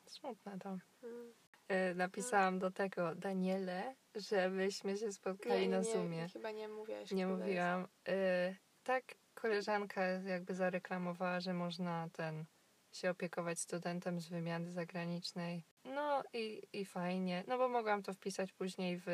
Smutne 0.06 0.58
to. 0.58 0.78
Mm. 1.02 1.32
E, 1.68 1.94
napisałam 1.94 2.58
do 2.58 2.70
tego 2.70 3.14
Daniele, 3.14 3.94
żebyśmy 4.14 4.96
się 4.96 5.12
spotkali 5.12 5.68
na 5.68 5.82
Zoomie. 5.82 6.28
chyba 6.28 6.50
nie 6.50 6.68
mówiłaś. 6.68 7.10
Nie 7.10 7.26
mówiłam. 7.26 7.88
Y, 8.08 8.56
tak, 8.84 9.04
koleżanka 9.40 10.04
jakby 10.04 10.54
zareklamowała, 10.54 11.40
że 11.40 11.54
można 11.54 12.08
ten 12.12 12.44
się 12.92 13.10
opiekować 13.10 13.60
studentem 13.60 14.20
z 14.20 14.28
wymiany 14.28 14.72
zagranicznej. 14.72 15.64
No 15.84 16.22
i, 16.32 16.62
i 16.72 16.84
fajnie, 16.84 17.44
no 17.48 17.58
bo 17.58 17.68
mogłam 17.68 18.02
to 18.02 18.12
wpisać 18.12 18.52
później 18.52 18.98
w 18.98 19.06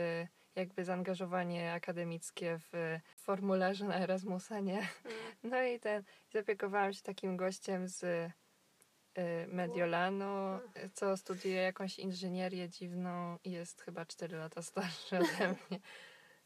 jakby 0.54 0.84
zaangażowanie 0.84 1.72
akademickie 1.72 2.58
w 2.72 2.98
formularzu 3.16 3.84
na 3.84 3.96
Erasmusa, 4.00 4.60
nie? 4.60 4.78
Mm. 4.78 4.88
No 5.42 5.62
i 5.62 5.80
ten, 5.80 6.02
zaopiekowałam 6.32 6.92
się 6.92 7.02
takim 7.02 7.36
gościem 7.36 7.88
z 7.88 8.02
y, 8.02 8.32
Mediolanu, 9.48 10.58
co 10.92 11.16
studiuje 11.16 11.56
jakąś 11.56 11.98
inżynierię 11.98 12.68
dziwną 12.68 13.38
i 13.44 13.50
jest 13.50 13.82
chyba 13.82 14.06
4 14.06 14.36
lata 14.36 14.62
starszy 14.62 15.16
ode 15.16 15.48
mnie. 15.70 15.80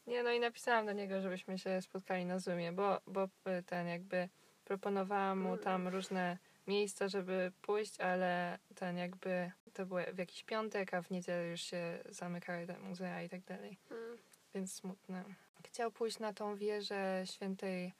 Nie, 0.09 0.23
no 0.23 0.31
i 0.31 0.39
napisałam 0.39 0.85
do 0.85 0.93
niego, 0.93 1.21
żebyśmy 1.21 1.57
się 1.59 1.81
spotkali 1.81 2.25
na 2.25 2.39
Zoomie, 2.39 2.71
bo, 2.71 3.01
bo 3.07 3.23
y, 3.23 3.63
ten 3.65 3.87
jakby 3.87 4.29
proponowałam 4.65 5.39
mu 5.39 5.49
Mm. 5.49 5.59
tam 5.63 5.87
różne 5.87 6.37
miejsca, 6.67 7.07
żeby 7.07 7.51
pójść, 7.61 8.01
ale 8.01 8.59
ten 8.75 8.97
jakby 8.97 9.51
to 9.73 9.85
było 9.85 9.99
w 10.13 10.17
jakiś 10.17 10.43
piątek, 10.43 10.93
a 10.93 11.01
w 11.01 11.09
niedzielę 11.11 11.47
już 11.47 11.61
się 11.61 11.99
zamykały 12.09 12.67
te 12.67 12.79
muzea 12.79 13.21
i 13.23 13.29
tak 13.29 13.41
dalej 13.41 13.77
Mm. 13.91 14.17
więc 14.53 14.73
smutne. 14.73 15.23
Chciał 15.67 15.91
pójść 15.91 16.19
na 16.19 16.33
tą 16.33 16.55
wieżę 16.55 17.23
świętej, 17.25 17.93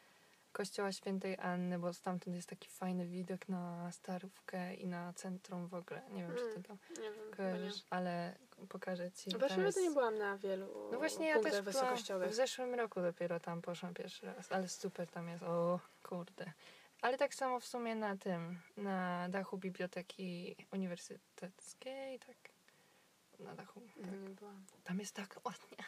kościoła 0.52 0.92
świętej 0.92 1.38
Anny, 1.40 1.80
bo 1.80 1.94
stamtąd 1.94 2.36
jest 2.36 2.50
taki 2.50 2.70
fajny 2.70 3.08
widok 3.08 3.50
na 3.50 3.92
Starówkę 3.92 4.76
i 4.76 4.88
na 4.88 5.14
centrum 5.14 5.68
w 5.68 5.74
ogóle. 5.74 6.02
Nie 6.12 6.22
wiem, 6.24 6.36
czy 6.36 6.56
ty 6.56 6.64
tam 6.64 6.78
Nie 6.90 7.12
wiem, 7.12 7.30
nie. 7.30 7.36
kojarzysz, 7.36 7.84
ale 7.90 8.36
pokażę 8.70 9.12
ci. 9.12 9.30
W 9.30 9.38
Warszawie 9.38 9.74
to 9.74 9.82
nie 9.82 9.92
byłam 9.92 10.18
na 10.18 10.38
wielu 10.38 10.90
No 10.92 10.98
właśnie 10.98 11.28
ja 11.28 11.40
też 11.40 11.62
byłam, 11.62 11.98
w 12.30 12.34
zeszłym 12.34 12.74
roku 12.74 13.02
dopiero 13.02 13.40
tam 13.40 13.62
poszłam 13.62 13.94
pierwszy 13.94 14.26
raz, 14.26 14.52
ale 14.52 14.70
super 14.70 15.08
tam 15.08 15.30
jest, 15.30 15.44
o 15.44 15.80
kurde. 16.04 16.52
Ale 17.02 17.18
tak 17.18 17.34
samo 17.34 17.60
w 17.60 17.66
sumie 17.66 17.96
na 17.96 18.18
tym, 18.18 18.60
na 18.78 19.30
dachu 19.30 19.58
biblioteki 19.58 20.56
uniwersyteckiej, 20.72 22.20
tak. 22.20 22.38
na 23.40 23.56
dachu. 23.56 23.82
Tak. 24.02 24.12
Nie 24.12 24.30
byłam. 24.30 24.66
Tam 24.84 25.00
jest 25.00 25.16
tak 25.16 25.40
ładnie. 25.46 25.78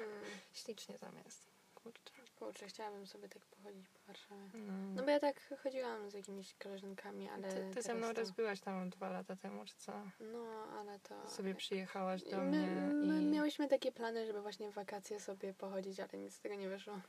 Mm. 0.00 0.24
Ślicznie 0.52 0.98
tam 0.98 1.16
jest. 1.24 1.46
Kurczę. 1.74 2.21
Kurczę, 2.44 2.66
chciałabym 2.66 3.06
sobie 3.06 3.28
tak 3.28 3.42
pochodzić 3.46 3.88
po 3.88 3.98
Warszawie. 4.06 4.40
No. 4.54 4.72
No 4.94 5.02
bo 5.02 5.10
ja 5.10 5.20
tak 5.20 5.40
chodziłam 5.62 6.10
z 6.10 6.14
jakimiś 6.14 6.54
koleżankami, 6.54 7.28
ale 7.28 7.48
ty, 7.48 7.70
ty 7.74 7.82
ze 7.82 7.94
mną 7.94 8.06
to- 8.06 8.20
raz 8.20 8.30
byłaś 8.30 8.60
tam 8.60 8.90
dwa 8.90 9.10
lata 9.10 9.36
temu, 9.36 9.64
czy 9.64 9.74
co? 9.76 9.92
No, 10.20 10.46
ale 10.78 10.98
to... 11.00 11.28
Sobie 11.30 11.54
przyjechałaś 11.54 12.22
do 12.22 12.36
my, 12.38 12.44
mnie 12.44 12.66
my 13.06 13.22
i... 13.22 13.26
miałyśmy 13.26 13.68
takie 13.68 13.92
plany, 13.92 14.26
żeby 14.26 14.42
właśnie 14.42 14.70
w 14.70 14.74
wakacje 14.74 15.20
sobie 15.20 15.54
pochodzić, 15.54 16.00
ale 16.00 16.18
nic 16.18 16.34
z 16.34 16.40
tego 16.40 16.54
nie 16.54 16.68
wyszło. 16.68 17.00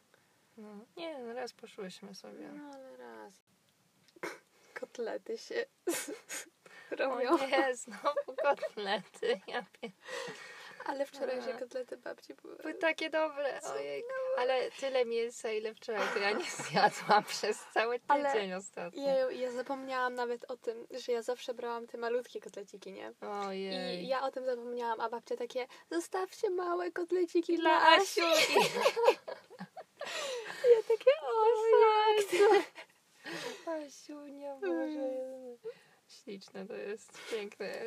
No, 0.58 0.86
nie, 0.98 1.20
no 1.20 1.34
raz 1.34 1.54
poszłyśmy 1.54 2.16
sobie. 2.16 2.52
No 2.52 2.72
ale 2.74 2.98
raz. 2.98 3.34
Kotlety 4.80 5.38
się 5.38 5.66
O 6.92 6.96
robią. 6.96 7.38
nie, 7.48 7.76
znowu 7.76 8.36
kotlety. 8.44 9.42
Ja 9.48 9.66
pier... 9.82 9.92
Ale 10.86 11.06
wczorajsze 11.06 11.54
kotlety 11.54 11.98
babci 11.98 12.34
były... 12.34 12.56
Były 12.56 12.74
takie 12.74 13.10
dobre, 13.10 13.60
ojej. 13.76 14.04
Ale 14.38 14.72
tyle 14.72 15.06
mięsa, 15.06 15.52
ile 15.52 15.74
wczoraj, 15.74 16.08
to 16.14 16.20
ja 16.20 16.32
nie 16.32 16.52
zjadłam 16.70 17.24
przez 17.24 17.66
cały 17.74 18.00
tydzień 18.00 18.54
ostatnio. 18.54 19.08
Ja, 19.08 19.32
ja 19.32 19.52
zapomniałam 19.52 20.14
nawet 20.14 20.52
o 20.52 20.58
tym, 20.58 20.88
że 20.92 21.12
ja 21.12 21.22
zawsze 21.22 21.54
brałam 21.54 21.88
te 21.88 21.98
malutkie 21.98 22.42
kotleciki, 22.42 22.92
nie? 22.94 23.14
Ojej. 23.22 24.04
I 24.04 24.08
ja 24.08 24.22
o 24.22 24.32
tym 24.32 24.46
zapomniałam, 24.46 25.02
a 25.02 25.10
babcia 25.10 25.36
takie, 25.36 25.68
zostawcie 25.92 26.50
małe 26.50 26.92
kotleciki 26.92 27.58
dla 27.58 27.80
Dla 27.80 27.90
Asi. 27.90 28.22
Asiu. 28.22 28.60
Ja 30.64 30.82
takie, 30.88 31.12
o 31.22 31.46
fakt. 32.08 32.36
Asiunia, 33.68 34.56
Boże. 34.56 35.43
Śliczne 36.24 36.66
to 36.66 36.74
jest, 36.76 37.20
piękne. 37.32 37.82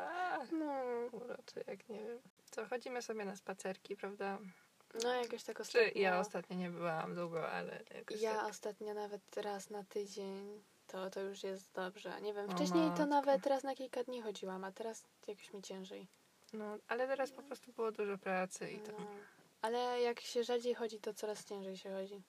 A, 0.00 0.38
No, 0.52 0.82
Urocze, 1.12 1.60
jak 1.66 1.88
nie 1.88 1.98
wiem. 2.06 2.18
Co, 2.50 2.66
chodzimy 2.66 3.02
sobie 3.02 3.24
na 3.24 3.36
spacerki, 3.36 3.96
prawda? 3.96 4.38
no 5.04 5.14
jakoś 5.14 5.42
tak 5.44 5.56
Czy 5.56 5.62
ostatnio. 5.62 6.00
ja 6.02 6.20
ostatnio 6.20 6.56
nie 6.56 6.70
byłam 6.70 7.14
długo, 7.14 7.50
ale 7.50 7.82
jakoś 7.94 8.20
Ja 8.20 8.34
tak. 8.34 8.50
ostatnio 8.50 8.94
nawet 8.94 9.36
raz 9.36 9.70
na 9.70 9.84
tydzień, 9.84 10.62
to, 10.86 11.10
to 11.10 11.20
już 11.20 11.42
jest 11.42 11.72
dobrze. 11.72 12.20
Nie 12.20 12.34
wiem, 12.34 12.50
wcześniej 12.50 12.90
to 12.96 13.06
nawet 13.06 13.46
raz 13.46 13.62
na 13.62 13.74
kilka 13.74 14.04
dni 14.04 14.22
chodziłam, 14.22 14.64
a 14.64 14.72
teraz 14.72 15.04
jakoś 15.26 15.52
mi 15.52 15.62
ciężej. 15.62 16.06
No, 16.52 16.78
ale 16.88 17.06
teraz 17.06 17.30
po 17.32 17.42
prostu 17.42 17.72
było 17.72 17.92
dużo 17.92 18.18
pracy 18.18 18.70
i 18.70 18.78
No. 18.78 18.84
tam. 18.86 19.06
Ale 19.62 20.00
jak 20.02 20.20
się 20.20 20.44
rzadziej 20.44 20.74
chodzi, 20.74 21.00
to 21.00 21.14
coraz 21.14 21.44
ciężej 21.44 21.76
się 21.76 21.90
chodzi. 21.92 22.22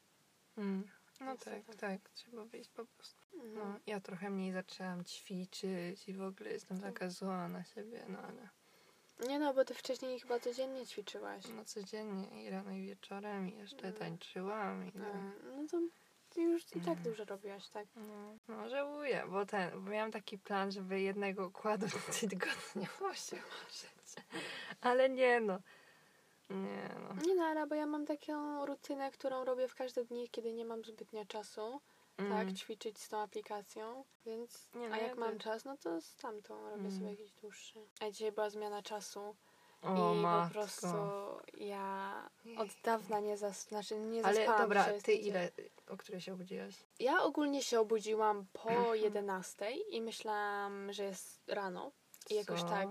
Mm. 0.58 0.88
No 1.20 1.38
tak, 1.38 1.66
tak. 1.66 1.76
tak, 1.76 2.10
trzeba 2.10 2.46
wyjść 2.46 2.70
po 2.70 2.86
prostu. 2.86 3.19
No. 3.34 3.44
No, 3.66 3.80
ja 3.88 4.00
trochę 4.00 4.30
mniej 4.30 4.52
zaczęłam 4.54 5.04
ćwiczyć 5.06 6.08
i 6.10 6.14
w 6.14 6.22
ogóle 6.22 6.50
jestem 6.52 6.80
Tak. 6.80 6.94
taka 6.94 7.10
zła 7.10 7.48
na 7.48 7.64
siebie, 7.64 8.06
no 8.10 8.20
ale 8.20 8.50
Nie 9.30 9.40
no, 9.40 9.54
bo 9.54 9.66
ty 9.66 9.74
wcześniej 9.74 10.20
chyba 10.20 10.40
codziennie 10.40 10.86
ćwiczyłaś. 10.86 11.44
no 11.56 11.66
codziennie 11.66 12.44
i 12.44 12.50
rano 12.50 12.72
i 12.72 12.86
wieczorem 12.86 13.50
i 13.50 13.58
jeszcze 13.58 13.92
No. 13.92 13.98
tańczyłam 14.00 14.88
i 14.88 14.92
no. 14.96 15.06
A, 15.06 15.58
No 15.62 15.68
to 15.72 15.78
ty 16.30 16.42
już 16.42 16.62
i 16.76 16.80
tak 16.80 16.88
Mm. 16.88 17.04
dużo 17.04 17.26
robiłaś, 17.26 17.70
tak? 17.70 17.88
No, 17.96 18.36
no 18.48 18.70
żałuję, 18.70 19.24
bo 19.30 19.46
ten, 19.46 19.72
bo 19.84 19.90
miałam 19.92 20.12
taki 20.12 20.38
plan, 20.38 20.72
żeby 20.72 21.02
jednego 21.02 21.48
układu 21.48 21.86
tygodniowo 22.30 23.14
się 23.14 23.36
użyć. 23.36 24.26
Ale 24.82 25.10
nie 25.10 25.40
no. 25.42 25.60
Nie 26.50 26.90
no. 27.00 27.22
Nie 27.28 27.36
no, 27.36 27.44
ale 27.44 27.68
bo 27.68 27.76
ja 27.76 27.86
mam 27.86 28.06
taką 28.06 28.66
rutynę, 28.66 29.12
którą 29.12 29.46
robię 29.46 29.68
w 29.68 29.76
każde 29.76 30.06
dni, 30.06 30.30
kiedy 30.30 30.54
nie 30.54 30.66
mam 30.66 30.84
zbytnio 30.86 31.26
czasu, 31.26 31.82
Mm. 32.20 32.32
tak, 32.48 32.56
ćwiczyć 32.58 33.00
z 33.00 33.10
tą 33.10 33.18
aplikacją, 33.18 34.06
więc, 34.26 34.70
Nie 34.74 34.90
no, 34.90 34.96
a 34.96 34.98
ja 34.98 35.08
jak 35.08 35.18
mam 35.18 35.34
też. 35.34 35.44
czas, 35.44 35.66
no 35.66 35.78
to 35.78 36.02
z 36.02 36.16
tamtą 36.16 36.70
robię 36.70 36.80
Mm. 36.88 36.92
sobie 36.92 37.10
jakiś 37.12 37.32
dłuższy. 37.32 37.88
A 38.02 38.10
dzisiaj 38.12 38.32
była 38.32 38.50
zmiana 38.50 38.82
czasu 38.84 39.36
O, 39.82 40.14
i 40.14 40.18
matko. 40.18 40.48
po 40.48 40.54
prostu 40.54 40.88
ja 41.54 42.30
od 42.58 42.68
dawna 42.84 43.20
nie 43.20 43.38
zas... 43.38 43.68
znaczy 43.68 44.00
nie 44.00 44.26
Ale 44.26 44.46
dobra, 44.46 44.84
ty 44.84 44.94
jest 44.94 45.10
ile, 45.10 45.52
o 45.88 45.98
której 45.98 46.22
się 46.22 46.34
obudziłaś? 46.34 46.76
Ja 47.00 47.24
ogólnie 47.24 47.64
się 47.64 47.80
obudziłam 47.80 48.46
po 48.54 48.96
11 48.96 49.72
i 49.72 50.02
myślałam, 50.02 50.94
że 50.94 51.04
jest 51.04 51.42
rano. 51.48 51.92
I 52.30 52.36
jakoś 52.36 52.62
Co? 52.62 52.70
tak 52.70 52.90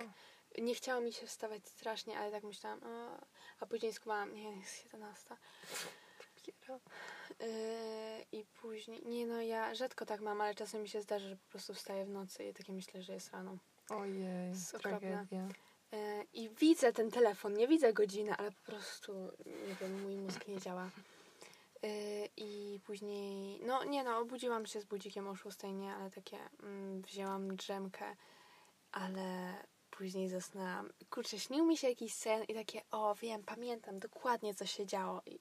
nie 0.58 0.74
chciało 0.74 1.00
mi 1.00 1.12
się 1.12 1.26
wstawać 1.26 1.68
strasznie, 1.68 2.18
ale 2.18 2.30
tak 2.30 2.44
myślałam, 2.44 2.80
a, 2.84 3.18
a 3.60 3.66
później 3.66 3.92
skumałam, 3.92 4.34
nie, 4.34 4.56
jest 4.56 4.84
11. 4.84 5.36
Yy, 7.40 7.46
I 8.32 8.44
później, 8.44 9.02
nie 9.06 9.26
no, 9.26 9.42
ja 9.42 9.74
rzadko 9.74 10.06
tak 10.06 10.20
mam, 10.20 10.40
ale 10.40 10.54
czasem 10.54 10.82
mi 10.82 10.88
się 10.88 11.02
zdarza, 11.02 11.28
że 11.28 11.36
po 11.36 11.50
prostu 11.50 11.74
wstaję 11.74 12.04
w 12.04 12.10
nocy 12.10 12.44
i 12.44 12.54
takie 12.54 12.72
myślę, 12.72 13.02
że 13.02 13.12
jest 13.12 13.32
rano. 13.32 13.56
Ojej, 13.90 14.48
jest 14.48 14.78
tragedia. 14.78 15.48
Yy, 15.92 15.98
I 16.32 16.48
widzę 16.48 16.92
ten 16.92 17.10
telefon, 17.10 17.54
nie 17.54 17.68
widzę 17.68 17.92
godziny, 17.92 18.36
ale 18.36 18.50
po 18.50 18.70
prostu, 18.70 19.12
nie 19.46 19.74
wiem, 19.80 20.02
mój 20.02 20.16
mózg 20.16 20.48
nie 20.48 20.60
działa. 20.60 20.90
Yy, 21.82 21.90
I 22.36 22.80
później, 22.86 23.60
no 23.66 23.84
nie 23.84 24.04
no, 24.04 24.18
obudziłam 24.18 24.66
się 24.66 24.80
z 24.80 24.84
budzikiem 24.84 25.28
o 25.28 25.36
6, 25.36 25.58
nie, 25.62 25.94
ale 25.94 26.10
takie, 26.10 26.38
mm, 26.62 27.02
wzięłam 27.02 27.56
drzemkę, 27.56 28.16
ale 28.92 29.54
później 29.90 30.28
zasnęłam. 30.28 30.92
Kurczę, 31.10 31.38
śnił 31.38 31.64
mi 31.66 31.76
się 31.76 31.88
jakiś 31.88 32.14
sen 32.14 32.44
i 32.44 32.54
takie, 32.54 32.80
o 32.90 33.14
wiem, 33.14 33.42
pamiętam 33.42 33.98
dokładnie, 33.98 34.54
co 34.54 34.66
się 34.66 34.86
działo 34.86 35.22
i. 35.26 35.38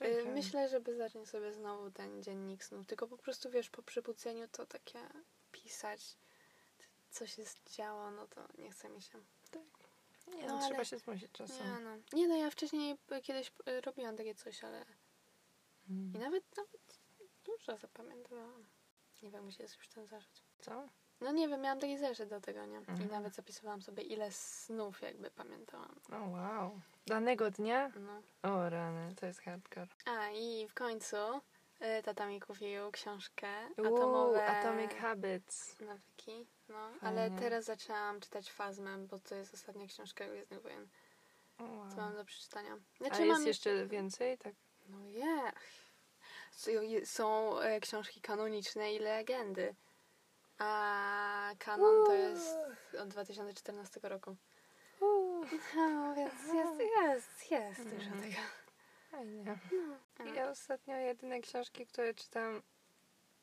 Y, 0.00 0.24
mi. 0.24 0.30
Myślę, 0.30 0.68
żeby 0.68 0.96
zacząć 0.96 1.28
sobie 1.28 1.52
znowu 1.52 1.90
ten 1.90 2.22
dziennik 2.22 2.64
snów. 2.64 2.86
Tylko 2.86 3.08
po 3.08 3.16
prostu 3.18 3.50
wiesz, 3.50 3.70
po 3.70 3.82
przebudzeniu 3.82 4.48
to 4.48 4.66
takie 4.66 4.98
pisać, 5.52 6.16
co 7.10 7.26
się 7.26 7.42
działo, 7.66 8.10
no 8.10 8.26
to 8.26 8.48
nie 8.58 8.70
chce 8.70 8.88
mi 8.88 9.02
się. 9.02 9.18
Nie, 10.26 10.46
no, 10.46 10.58
no, 10.58 10.68
trzeba 10.68 10.84
się 10.84 10.98
zmusić 10.98 11.32
czasem. 11.32 11.66
Nie 11.66 11.80
no. 11.80 11.96
Nie 12.12 12.28
no, 12.28 12.36
ja 12.36 12.50
wcześniej 12.50 12.96
y, 13.12 13.20
kiedyś 13.20 13.52
y, 13.68 13.80
robiłam 13.80 14.16
takie 14.16 14.34
coś, 14.34 14.64
ale 14.64 14.86
Mm. 15.90 16.12
i 16.14 16.18
nawet, 16.18 16.56
nawet 16.56 17.00
dużo 17.44 17.76
zapamiętałam. 17.76 18.66
Nie 19.22 19.30
wiem, 19.30 19.48
gdzie 19.48 19.62
jest 19.62 19.76
już 19.76 19.88
ten 19.88 20.06
zeszyt. 20.06 20.42
Co? 20.58 20.88
No 21.20 21.32
nie 21.32 21.48
wiem, 21.48 21.60
miałam 21.60 21.80
taki 21.80 21.98
zeszyt 21.98 22.28
do 22.30 22.40
tego, 22.40 22.66
nie? 22.66 22.76
I 22.76 22.90
Mhm. 22.90 23.10
nawet 23.10 23.34
zapisywałam 23.34 23.82
sobie, 23.82 24.02
ile 24.02 24.32
snów 24.32 25.02
jakby 25.02 25.30
pamiętałam. 25.30 25.94
O 26.12 26.28
wow. 26.30 26.80
Danego 27.06 27.50
dnia? 27.50 27.92
No. 28.00 28.22
O 28.50 28.70
rany, 28.70 29.14
to 29.20 29.26
jest 29.26 29.40
hardcore. 29.42 29.86
A 30.06 30.30
i 30.30 30.68
w 30.68 30.74
końcu 30.74 31.16
y, 31.16 32.02
tata 32.02 32.26
mi 32.26 32.40
kupił 32.40 32.90
książkę 32.92 33.46
Uuu, 33.78 33.86
Atomowe 33.96 34.46
Atomic 34.46 34.90
Habits. 34.94 35.80
nawyki. 35.80 36.46
No, 36.68 36.90
ale 37.00 37.22
Fajnie. 37.22 37.38
teraz 37.38 37.64
zaczęłam 37.64 38.20
czytać 38.20 38.52
Fazmę, 38.52 38.98
bo 38.98 39.18
to 39.18 39.34
jest 39.34 39.54
ostatnia 39.54 39.86
książka 39.86 40.26
Gwiezdnych 40.28 40.62
Wojen, 40.62 40.88
O, 41.58 41.64
wow. 41.64 41.90
co 41.90 41.96
mam 41.96 42.14
do 42.16 42.24
przeczytania. 42.24 42.72
A 42.74 43.04
Znaczy, 43.04 43.26
jest 43.26 43.38
mam 43.38 43.46
jeszcze 43.46 43.86
więcej? 43.86 44.38
Tak. 44.38 44.54
No 44.88 45.04
je. 45.08 45.52
Są, 46.52 46.70
są 47.04 47.60
e, 47.60 47.80
książki 47.80 48.20
kanoniczne 48.20 48.94
i 48.94 48.98
legendy. 48.98 49.74
A 50.58 51.50
kanon 51.58 52.06
to 52.06 52.12
jest 52.12 52.56
od 53.02 53.08
2014 53.08 54.00
roku. 54.02 54.36
No, 55.76 56.14
więc 56.16 56.32
jest, 56.54 56.80
jest, 56.80 57.50
jest 57.50 57.82
dużo 57.94 58.10
Mhm. 58.10 58.22
tego. 58.22 58.36
Fajnie. 59.10 59.58
No. 60.18 60.24
Ja 60.34 60.50
ostatnio 60.50 60.96
jedyne 60.96 61.40
książki, 61.40 61.86
które 61.86 62.14
czytam. 62.14 62.62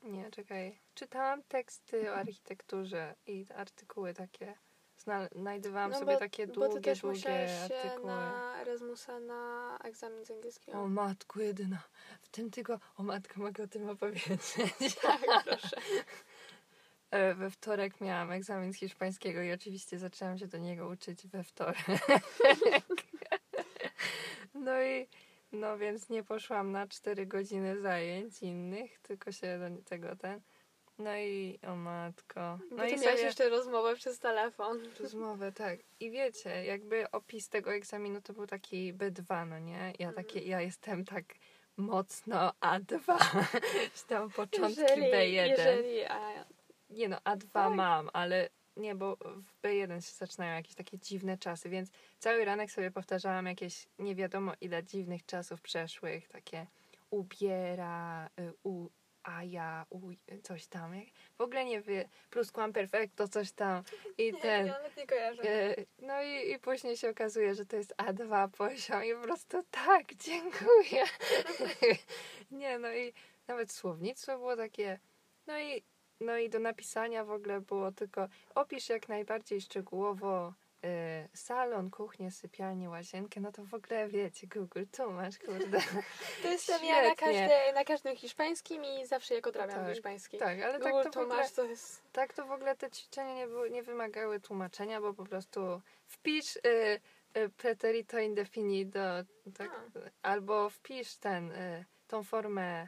Nie, 0.02 0.32
czekaj. 0.32 0.80
Czytałam 0.95 1.43
teksty 1.43 2.12
o 2.12 2.15
architekturze 2.15 3.15
i 3.28 3.45
artykuły 3.56 4.13
takie. 4.13 4.56
Zna- 4.97 5.28
znajdowałam 5.36 5.91
No 5.91 5.99
sobie 5.99 6.13
bo- 6.13 6.19
takie 6.19 6.47
Bo 6.47 6.54
długie, 6.54 6.73
ty 6.73 6.82
też 6.82 6.99
długie 7.02 7.62
artykuły. 7.63 8.08
na 8.08 8.54
Erasmusa 8.62 9.19
na 9.19 9.78
egzamin 9.84 10.26
z 10.26 10.32
angielskiego. 10.32 10.80
O 10.82 10.88
matku 10.88 11.39
jedyna. 11.39 11.78
W 12.21 12.30
tym 12.30 12.52
tygodniu. 12.52 12.88
O 12.97 13.04
matko, 13.04 13.39
mogę 13.41 13.63
o 13.63 13.67
tym 13.67 13.89
opowiedzieć. 13.89 14.56
Tak, 15.02 15.21
proszę. 15.45 15.78
E, 17.13 17.34
We 17.36 17.49
wtorek 17.49 18.02
miałam 18.02 18.32
egzamin 18.32 18.73
z 18.73 18.78
hiszpańskiego 18.78 19.41
i 19.41 19.52
oczywiście 19.52 19.99
zaczęłam 19.99 20.38
się 20.38 20.47
do 20.47 20.58
niego 20.58 20.88
uczyć 20.88 21.28
we 21.28 21.43
wtorek. 21.43 21.78
No 24.54 24.84
i 24.84 25.08
no 25.52 25.78
więc 25.78 26.10
nie 26.10 26.23
poszłam 26.23 26.71
na 26.71 26.88
4 26.88 27.26
godziny 27.26 27.82
zajęć 27.82 28.41
innych, 28.41 28.99
tylko 28.99 29.32
się 29.32 29.60
do 29.60 29.82
tego 29.89 30.15
ten. 30.15 30.41
No 30.97 31.17
i 31.17 31.60
o 31.67 31.76
matko. 31.76 32.60
Bo 32.69 32.76
No 32.76 32.86
i 32.86 32.89
miałeś 32.89 33.02
sobie 33.02 33.21
jeszcze 33.21 33.49
rozmowę 33.49 33.95
przez 33.95 34.19
telefon. 34.19 34.80
rozmowę, 34.99 35.52
tak. 35.52 35.80
I 35.99 36.12
wiecie, 36.12 36.65
jakby 36.65 37.12
opis 37.12 37.49
tego 37.49 37.73
egzaminu 37.73 38.21
to 38.21 38.34
był 38.34 38.47
taki 38.47 38.93
B2, 38.93 39.47
no 39.47 39.60
nie? 39.60 39.93
Ja 39.99 40.13
takie, 40.13 40.39
ja 40.39 40.62
jestem 40.62 41.06
tak 41.06 41.26
mocno 41.78 42.52
A2. 42.62 42.99
Tam 44.08 44.30
początki 44.30 44.84
B1. 44.84 45.23
jeżeli 45.23 46.04
a, 46.04 46.45
Nie 46.93 47.10
no, 47.10 47.17
A2 47.17 47.51
Tak. 47.53 47.73
mam, 47.73 48.10
ale 48.13 48.49
nie, 48.77 48.95
bo 48.95 49.15
w 49.15 49.62
B1 49.63 50.01
się 50.01 50.12
zaczynają 50.12 50.56
jakieś 50.56 50.75
takie 50.75 50.99
dziwne 50.99 51.38
czasy, 51.38 51.69
więc 51.69 51.91
cały 52.19 52.45
ranek 52.45 52.71
sobie 52.71 52.91
powtarzałam 52.91 53.45
jakieś 53.45 53.88
nie 53.99 54.15
wiadomo 54.15 54.51
ile 54.62 54.84
dziwnych 54.84 55.25
czasów 55.25 55.62
przeszłych, 55.62 56.27
takie 56.27 56.67
ubiera, 57.10 58.29
y, 58.39 58.53
u, 58.63 58.89
a 59.23 59.43
ja 59.43 59.86
uj, 59.89 60.17
coś 60.43 60.67
tam. 60.67 60.93
W 61.38 61.41
ogóle 61.41 61.65
nie 61.65 61.82
wie, 61.82 62.10
perfecto, 62.73 63.27
coś 63.27 63.51
tam. 63.51 63.84
I 64.17 64.34
ten. 64.34 64.67
nawet 64.67 64.97
nie 64.97 65.08
kojarzę. 65.08 65.43
E, 65.43 65.75
No 65.99 66.23
i, 66.23 66.51
i 66.51 66.60
później 66.60 66.97
się 66.97 67.10
okazuje, 67.10 67.56
że 67.56 67.65
to 67.65 67.75
jest 67.75 67.93
A2 67.97 68.49
poziom 68.49 69.03
i 69.06 69.13
po 69.13 69.21
prostu 69.21 69.63
tak, 69.71 70.15
dziękuję. 70.25 71.03
Nie, 72.51 72.79
no 72.79 72.93
i 72.93 73.13
nawet 73.47 73.71
słownictwo 73.71 74.38
było 74.38 74.56
takie, 74.56 74.99
no 75.47 75.60
i, 75.60 75.84
no 76.19 76.38
i 76.38 76.49
do 76.49 76.60
napisania 76.60 77.26
w 77.26 77.32
ogóle 77.32 77.62
było 77.62 77.91
tylko 77.91 78.28
opisz 78.56 78.89
jak 78.89 79.10
najbardziej 79.10 79.62
szczegółowo 79.62 80.54
e, 80.84 81.28
salon, 81.34 81.89
kuchnię, 81.89 82.32
sypialnię, 82.32 82.89
łazienkę, 82.89 83.41
no 83.41 83.52
to 83.52 83.65
w 83.65 83.73
ogóle 83.73 84.08
wiecie, 84.08 84.47
Google, 84.47 84.84
tu 84.91 85.12
masz, 85.12 85.39
kurde. 85.39 85.80
To 86.43 86.47
jestem 86.47 86.86
ja 86.86 87.10
na, 87.10 87.15
każde, 87.15 87.73
na 87.73 87.84
każdym 87.84 88.15
hiszpańskim 88.15 88.86
i 88.86 89.06
zawsze 89.06 89.36
jak 89.36 89.47
odrabiam 89.47 89.80
Tak, 89.80 89.89
hiszpański. 89.89 90.38
Tak, 90.38 90.62
ale 90.62 90.80
Google 90.80 91.04
tak 91.04 91.13
to, 91.13 91.19
w 91.19 91.23
ogóle, 91.23 91.49
to 91.49 91.63
jest... 91.63 92.04
tak 92.12 92.34
to 92.34 92.45
w 92.45 92.52
ogóle 92.52 92.76
te 92.76 92.91
ćwiczenia 92.91 93.34
nie, 93.34 93.47
nie 93.71 93.84
wymagały 93.84 94.39
tłumaczenia, 94.39 95.02
bo 95.02 95.13
po 95.13 95.23
prostu 95.23 95.82
wpisz 96.06 96.56
y, 96.56 96.60
y, 97.38 97.49
preterito 97.49 98.19
indefinido, 98.19 98.99
tak, 99.58 99.82
albo 100.21 100.69
wpisz 100.69 101.15
ten, 101.15 101.52
y, 101.52 101.86
tą 102.08 102.23
formę 102.23 102.84
y, 102.84 102.88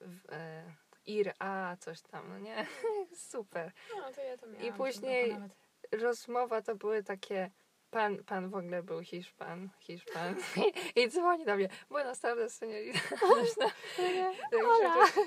w, 0.00 0.32
y, 0.32 0.85
ir 1.06 1.32
a, 1.38 1.76
coś 1.80 2.00
tam, 2.02 2.28
no 2.28 2.38
nie? 2.38 2.66
Super. 3.32 3.72
No, 3.96 4.12
to 4.12 4.20
ja 4.22 4.36
to 4.36 4.46
miałam. 4.46 4.76
później- 4.76 5.30
to 5.30 5.38
nawet. 5.38 5.52
Rozmowa 5.92 6.62
to 6.62 6.76
były 6.76 7.02
takie, 7.02 7.50
pan, 7.90 8.24
pan 8.24 8.50
w 8.50 8.54
ogóle 8.54 8.82
był 8.82 9.00
Hiszpan, 9.02 9.68
Hiszpan 9.80 10.36
i, 10.56 10.72
i 11.00 11.08
dzwoni 11.08 11.44
do 11.44 11.56
mnie, 11.56 11.68
buenas 11.90 12.20
tardes, 12.20 12.58
señorita. 12.62 12.98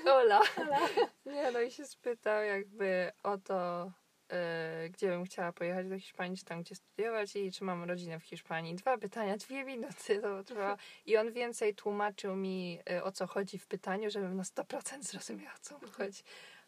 Hola. 0.04 0.40
Ale- 0.56 0.78
Nie, 1.26 1.50
no 1.52 1.60
i 1.60 1.70
się 1.70 1.86
spytał 1.86 2.42
jakby 2.44 3.12
o 3.22 3.38
to, 3.38 3.90
gdzie 4.90 5.08
bym 5.08 5.24
chciała 5.24 5.52
pojechać 5.52 5.88
do 5.88 5.98
Hiszpanii, 5.98 6.38
czy 6.38 6.44
tam 6.44 6.62
gdzie 6.62 6.74
studiować 6.74 7.36
i 7.36 7.52
czy 7.52 7.64
mam 7.64 7.84
rodzinę 7.84 8.20
w 8.20 8.24
Hiszpanii. 8.24 8.74
Dwa 8.74 8.98
pytania, 8.98 9.36
dwie 9.36 9.64
minuty 9.64 10.20
to 10.20 10.44
trwało. 10.44 10.76
I 11.06 11.16
on 11.16 11.32
więcej 11.32 11.74
tłumaczył 11.74 12.36
mi 12.36 12.78
e, 12.90 13.04
o 13.04 13.12
co 13.12 13.26
chodzi 13.26 13.58
w 13.58 13.66
pytaniu, 13.66 14.10
żebym 14.10 14.36
na 14.36 14.42
100% 14.42 15.02
zrozumiała 15.02 15.54
o 15.54 15.58
co 15.60 15.78
mu 15.78 15.88
chodzi. 15.92 16.22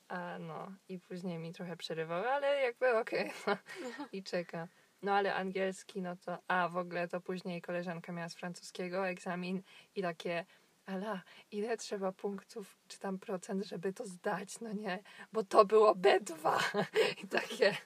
A 0.09 0.38
no, 0.38 0.72
i 0.88 0.98
później 0.98 1.38
mi 1.38 1.53
trochę 1.53 1.77
przerywał, 1.77 2.25
ale 2.25 2.61
jakby 2.61 2.98
okej, 2.98 3.33
no. 3.46 3.57
i 4.12 4.22
czeka. 4.22 4.68
No 5.03 5.12
ale 5.12 5.35
angielski, 5.35 6.03
no 6.03 6.16
to, 6.16 6.38
a 6.48 6.68
w 6.68 6.77
ogóle 6.77 7.09
to 7.09 7.20
później 7.20 7.62
koleżanka 7.62 8.12
miała 8.12 8.29
z 8.29 8.35
francuskiego 8.35 9.09
egzamin 9.09 9.62
i 9.94 10.03
takie, 10.03 10.44
ala, 10.87 11.23
ile 11.51 11.77
trzeba 11.77 12.12
punktów, 12.12 12.79
czy 12.88 12.99
tam 12.99 13.18
procent, 13.18 13.64
żeby 13.66 13.92
to 13.92 14.07
zdać, 14.07 14.61
no 14.61 14.73
nie? 14.73 15.03
Bo 15.33 15.45
to 15.45 15.64
było 15.64 15.95
B2. 15.95 16.59
I 17.25 17.29
takie, 17.29 17.77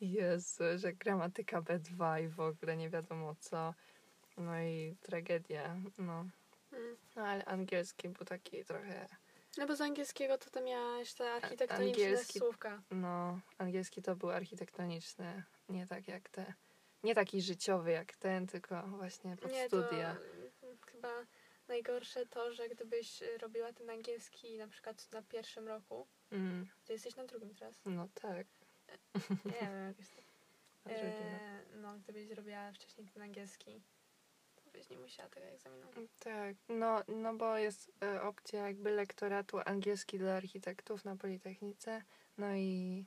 Jezu, 0.00 0.64
że 0.76 0.92
gramatyka 0.92 1.62
B2 1.62 2.22
i 2.24 2.28
w 2.28 2.40
ogóle 2.40 2.76
nie 2.76 2.90
wiadomo 2.90 3.34
co. 3.40 3.74
No 4.36 4.60
i 4.60 4.96
tragedia, 5.02 5.76
no. 5.98 6.26
Mm. 6.72 6.96
No 7.16 7.22
ale 7.26 7.44
angielski 7.44 8.08
był 8.08 8.26
taki 8.26 8.64
trochę, 8.64 9.08
No 9.58 9.66
bo 9.66 9.76
z 9.76 9.80
angielskiego 9.80 10.38
to 10.38 10.50
tam 10.50 10.64
miałaś 10.64 11.14
te 11.14 11.32
architektoniczne 11.32 12.04
angielski- 12.04 12.38
słówka. 12.38 12.82
no, 12.90 13.40
angielski 13.58 14.02
to 14.02 14.16
był 14.16 14.30
architektoniczny, 14.30 15.42
nie 15.68 15.86
tak 15.86 16.08
jak 16.08 16.28
te, 16.28 16.54
nie 17.02 17.14
taki 17.14 17.42
życiowy 17.42 17.90
jak 17.90 18.16
ten, 18.16 18.46
tylko 18.46 18.82
właśnie 18.82 19.36
pod 19.36 19.52
Nie, 19.52 19.68
to 19.68 19.82
studia. 19.86 20.10
mm, 20.10 20.78
chyba 20.86 21.08
najgorsze 21.68 22.26
to, 22.26 22.52
że 22.52 22.68
gdybyś 22.68 23.22
y, 23.22 23.38
robiła 23.38 23.72
ten 23.72 23.90
angielski 23.90 24.58
na 24.58 24.68
przykład 24.68 25.12
na 25.12 25.22
pierwszym 25.22 25.68
roku, 25.68 26.06
Mm, 26.30 26.66
to 26.84 26.92
jesteś 26.92 27.16
na 27.16 27.24
drugim 27.24 27.54
teraz. 27.54 27.80
no 27.84 28.08
tak. 28.14 28.46
Nie 29.44 29.52
wiem, 29.60 29.86
jak 29.88 29.98
jest 29.98 30.16
to. 30.16 30.22
na 30.84 30.90
drugim. 30.90 31.34
E, 31.34 31.62
no, 31.74 31.98
gdybyś 31.98 32.30
robiła 32.30 32.72
wcześniej 32.72 33.06
ten 33.06 33.22
angielski, 33.22 33.82
to 34.64 34.70
byś 34.70 34.90
nie 34.90 34.98
musiała 34.98 35.28
tego 35.28 35.46
egzaminu. 35.46 35.86
Tak, 36.18 36.56
no, 36.68 37.02
no 37.08 37.34
bo 37.34 37.56
jest 37.58 37.92
e, 38.02 38.22
opcja 38.22 38.66
jakby 38.66 38.90
lektoratu 38.90 39.58
angielski 39.64 40.18
dla 40.18 40.34
architektów 40.34 41.04
na 41.04 41.16
Politechnice, 41.16 42.02
no 42.38 42.54
i 42.54 43.06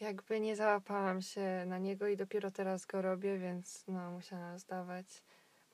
jakby 0.00 0.40
nie 0.40 0.56
załapałam 0.56 1.22
się 1.22 1.64
na 1.66 1.78
niego 1.78 2.08
i 2.08 2.16
dopiero 2.16 2.50
teraz 2.50 2.86
go 2.86 3.02
robię, 3.02 3.38
więc 3.38 3.84
no 3.88 4.10
musiałam 4.10 4.58
zdawać, 4.58 5.22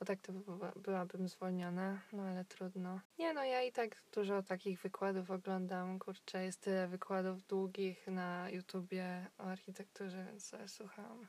bo 0.01 0.07
tak 0.07 0.21
to 0.21 0.33
była, 0.33 0.73
byłabym 0.77 1.29
zwolniona, 1.29 1.99
no 2.13 2.23
ale 2.23 2.45
trudno. 2.45 3.01
Nie 3.19 3.33
no, 3.33 3.45
ja 3.45 3.63
i 3.63 3.73
tak 3.73 3.97
dużo 4.15 4.43
takich 4.43 4.81
wykładów 4.81 5.31
oglądam, 5.31 5.99
kurczę, 5.99 6.45
jest 6.45 6.61
tyle 6.61 6.89
wykładów 6.89 7.43
długich 7.47 8.07
na 8.07 8.51
YouTubie 8.51 9.27
o 9.39 9.43
architekturze, 9.43 10.25
więc 10.25 10.47
sobie 10.47 10.69
słucham. 10.69 11.29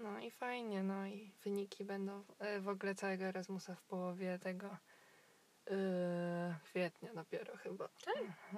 No 0.00 0.18
i 0.20 0.30
fajnie, 0.30 0.82
no 0.82 1.06
i 1.06 1.32
wyniki 1.44 1.84
będą 1.84 2.24
e, 2.38 2.60
w 2.60 2.68
ogóle 2.68 2.94
całego 2.94 3.24
Erasmusa 3.24 3.74
w 3.74 3.82
połowie 3.82 4.38
tego 4.38 4.76
yy, 5.70 5.76
kwietnia 6.64 7.14
dopiero 7.14 7.56
chyba. 7.56 7.88
Tak? 8.04 8.14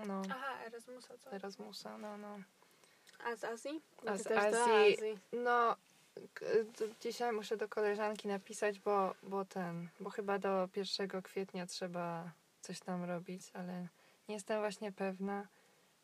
No, 0.07 0.23
Aha, 0.31 0.65
Erasmusa, 0.67 1.19
co? 1.19 1.33
Erasmusa, 1.33 1.99
no, 1.99 2.17
no. 2.19 2.39
A 3.25 3.37
z 3.37 3.45
Azji? 3.45 3.83
A 4.07 4.17
z 4.19 4.27
Azji- 4.27 4.95
Azji. 4.95 5.19
No, 5.33 5.77
dzisiaj 7.01 7.33
muszę 7.33 7.57
do 7.57 7.69
koleżanki 7.69 8.29
napisać, 8.29 8.79
bo, 8.79 9.15
bo 9.23 9.45
ten, 9.45 9.89
bo 10.01 10.11
chyba 10.11 10.39
do 10.39 10.69
1 10.77 11.23
kwietnia 11.23 11.67
trzeba 11.67 12.33
coś 12.61 12.81
tam 12.81 13.05
robić, 13.05 13.51
ale 13.55 13.89
nie 14.29 14.35
jestem 14.35 14.61
właśnie 14.61 14.93
pewna, 14.93 15.49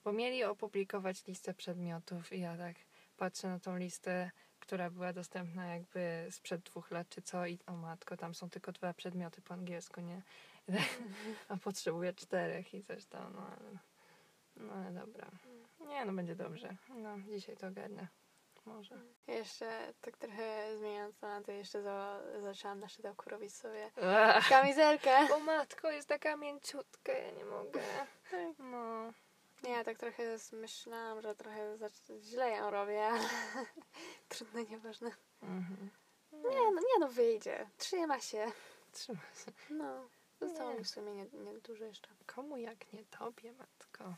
bo 0.04 0.12
mieli 0.12 0.44
opublikować 0.44 1.26
listę 1.26 1.54
przedmiotów 1.54 2.32
i 2.32 2.40
ja 2.40 2.56
tak 2.56 2.76
patrzę 3.16 3.48
na 3.48 3.58
tą 3.58 3.76
listę, 3.76 4.30
która 4.60 4.90
była 4.90 5.12
dostępna 5.12 5.66
jakby 5.66 6.26
sprzed 6.30 6.62
dwóch 6.62 6.90
lat 6.90 7.08
czy 7.08 7.22
co 7.22 7.46
i 7.46 7.58
o 7.66 7.72
matko, 7.72 8.16
tam 8.16 8.34
są 8.34 8.50
tylko 8.50 8.72
dwa 8.72 8.94
przedmioty 8.94 9.42
po 9.42 9.54
angielsku, 9.54 10.00
nie? 10.00 10.22
A 11.48 11.56
potrzebuję 11.56 12.12
czterech 12.12 12.74
i 12.74 12.82
coś 12.82 13.04
tam, 13.04 13.32
no 13.32 13.46
ale, 13.46 13.78
no 14.56 14.72
ale 14.72 14.92
dobra. 14.92 15.30
Nie, 15.88 16.04
no 16.04 16.12
będzie 16.12 16.36
dobrze. 16.36 16.76
No, 16.88 17.18
dzisiaj 17.28 17.56
to 17.56 17.66
ogarnę. 17.66 18.08
Może. 18.66 19.00
Jeszcze 19.26 19.94
tak 20.00 20.16
trochę 20.16 20.76
zmieniając 20.78 21.16
temat, 21.18 21.46
to 21.46 21.52
jeszcze 21.52 21.82
za, 21.82 22.20
zaczęłam 22.40 22.80
na 22.80 22.88
szydełku 22.88 23.30
robić 23.30 23.54
sobie 23.54 23.90
Ach, 24.02 24.48
kamizelkę. 24.48 25.34
o 25.34 25.40
matko, 25.40 25.90
jest 25.90 26.08
taka 26.08 26.36
mięciutka, 26.36 27.12
ja 27.12 27.30
nie 27.30 27.44
mogę. 27.44 27.80
No. 28.58 29.12
Ja 29.68 29.84
tak 29.84 29.98
trochę 29.98 30.36
myślałam, 30.52 31.22
że 31.22 31.34
trochę 31.34 31.78
źle 32.20 32.50
ją 32.50 32.70
robię, 32.70 33.06
ale 33.06 33.28
trudno, 34.28 34.60
nieważne. 34.60 35.10
Mhm. 35.42 35.90
Nie, 36.32 36.70
no 36.72 36.80
nie 36.80 36.98
no, 37.00 37.08
wyjdzie. 37.08 37.70
Trzyma 37.78 38.20
się. 38.20 38.52
Trzymaj 38.92 39.22
się. 39.44 39.52
No, 39.70 40.08
zostało 40.40 40.74
mi 40.74 40.84
w 40.84 40.88
sumie 40.88 41.14
nie, 41.14 41.26
nie 41.32 41.54
dużo 41.58 41.84
jeszcze. 41.84 42.08
Komu 42.26 42.56
jak 42.56 42.92
nie 42.92 43.04
tobie, 43.04 43.52
matko. 43.52 44.14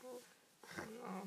No, 1.02 1.22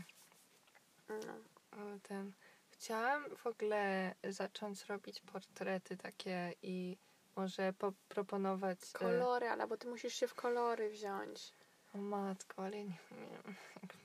No. 1.10 1.34
ale 1.71 1.99
ten... 1.99 2.34
Chciałam 2.81 3.35
w 3.35 3.47
ogóle 3.47 4.15
zacząć 4.23 4.85
robić 4.85 5.19
portrety 5.19 5.97
takie 5.97 6.53
i 6.61 6.97
może 7.35 7.73
poproponować... 7.73 8.79
e, 8.95 8.97
Kolory, 8.99 9.49
ale 9.49 9.67
bo 9.67 9.77
ty 9.77 9.87
musisz 9.87 10.13
się 10.13 10.27
w 10.27 10.33
kolory 10.33 10.89
wziąć. 10.89 11.53
O 11.95 11.97
matko, 11.97 12.63
ale 12.63 12.83
nie 12.83 12.97
wiem. 13.11 13.55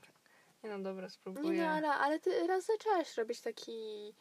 Nie 0.63 0.69
no, 0.69 0.79
dobra, 0.79 1.03
Nie 1.03 1.09
spróbuję. 1.09 1.61
no, 1.61 1.67
ale, 1.69 1.89
ale 1.89 2.19
ty 2.19 2.47
raz 2.47 2.65
zaczęłaś 2.65 3.17
robić 3.17 3.41
taki 3.41 4.13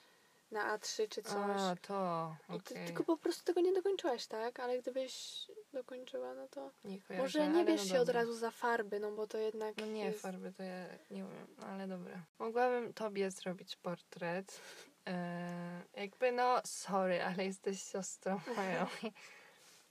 na 0.50 0.78
A3 0.78 1.08
czy 1.08 1.22
coś. 1.22 1.34
A, 1.60 1.76
to, 1.82 2.36
I 2.56 2.60
ty 2.60 2.74
tylko 2.74 3.04
po 3.04 3.16
prostu 3.16 3.44
tego 3.44 3.60
nie 3.60 3.72
dokończyłaś, 3.72 4.26
tak? 4.26 4.60
Ale 4.60 4.78
gdybyś 4.78 5.46
dokończyła, 5.76 6.34
no 6.34 6.48
to 6.48 6.70
Nie 6.84 7.00
kojarzę, 7.00 7.22
może 7.22 7.48
nie 7.48 7.64
bierz 7.64 7.80
no 7.80 7.86
się 7.94 8.00
od 8.00 8.06
dobra. 8.06 8.20
razu 8.20 8.34
za 8.34 8.50
farby, 8.50 9.00
no 9.00 9.12
bo 9.12 9.26
to 9.26 9.38
jednak 9.38 9.76
No 9.76 9.86
nie, 9.86 10.04
jest... 10.04 10.20
farby 10.22 10.52
to 10.52 10.62
ja 10.62 10.86
nie 11.10 11.24
umiem, 11.24 11.46
no 11.58 11.66
ale 11.66 11.86
dobra. 11.88 12.22
Mogłabym 12.38 12.92
tobie 12.92 13.30
zrobić 13.30 13.76
portret. 13.76 14.60
E, 15.06 15.82
jakby 15.96 16.32
no, 16.32 16.60
sorry, 16.64 17.22
ale 17.22 17.44
jesteś 17.44 17.82
siostrą 17.82 18.40
moją. 18.56 18.86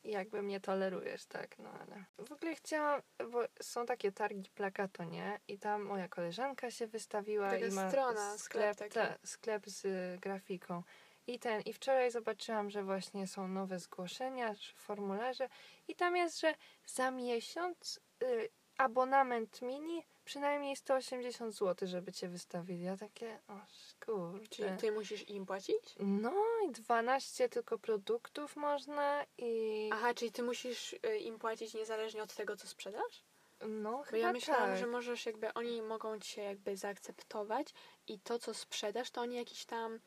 Jakby 0.04 0.42
mnie 0.42 0.60
tolerujesz, 0.60 1.26
tak, 1.26 1.60
no 1.60 1.70
ale. 1.70 2.06
W 2.28 2.32
ogóle 2.32 2.56
chciałam, 2.56 3.02
bo 3.32 3.44
są 3.62 3.86
takie 3.86 4.12
targi 4.12 4.50
plakato, 4.50 5.04
nie? 5.04 5.40
I 5.48 5.60
tam 5.60 5.82
moja 5.84 6.08
koleżanka 6.08 6.72
się 6.72 6.88
wystawiła 6.88 7.52
Taka 7.52 7.66
i 7.66 7.72
ma 7.72 7.90
strona, 7.90 8.38
sklep 8.38 8.78
taki. 8.78 8.94
ta, 8.94 9.16
sklep 9.26 9.64
z 9.70 9.86
grafiką. 10.20 10.84
I 11.28 11.40
ten, 11.40 11.62
i 11.62 11.74
wczoraj 11.74 12.12
zobaczyłam, 12.12 12.70
że 12.70 12.84
właśnie 12.84 13.28
są 13.28 13.48
nowe 13.48 13.80
zgłoszenia, 13.80 14.56
formularze 14.76 15.50
i 15.88 15.96
tam 15.96 16.16
jest, 16.16 16.40
że 16.40 16.56
za 16.86 17.12
miesiąc 17.12 18.00
y, 18.24 18.50
abonament 18.78 19.62
mini 19.62 20.04
przynajmniej 20.26 20.76
180 20.76 21.56
zł, 21.56 21.88
żeby 21.88 22.12
cię 22.12 22.28
wystawili. 22.28 22.84
Ja 22.84 22.98
takie, 22.98 23.40
o 23.48 23.60
kurczę. 24.06 24.48
Czyli 24.50 24.78
ty 24.78 24.92
musisz 24.92 25.30
im 25.30 25.46
płacić? 25.46 25.96
No 26.00 26.34
i 26.70 26.72
12 26.72 27.50
tylko 27.50 27.78
produktów 27.80 28.56
można 28.56 29.26
i... 29.38 29.90
Aha, 29.94 30.14
czyli 30.14 30.32
ty 30.32 30.44
musisz 30.44 30.94
y, 30.94 31.18
im 31.18 31.40
płacić 31.40 31.74
niezależnie 31.74 32.24
od 32.24 32.36
tego, 32.36 32.56
co 32.58 32.68
sprzedasz? 32.68 33.24
No, 33.68 33.92
Bo 33.92 34.04
chyba 34.04 34.18
ja 34.18 34.34
myślałam, 34.34 34.70
tak. 34.70 34.80
że 34.80 34.88
możesz 34.88 35.26
jakby, 35.26 35.54
oni 35.54 35.82
mogą 35.82 36.20
cię 36.20 36.44
jakby 36.44 36.78
zaakceptować 36.78 37.74
i 38.08 38.20
to, 38.20 38.40
co 38.40 38.54
sprzedasz, 38.54 39.12
to 39.12 39.22
oni 39.22 39.36
jakiś 39.36 39.66
tam, 39.66 40.00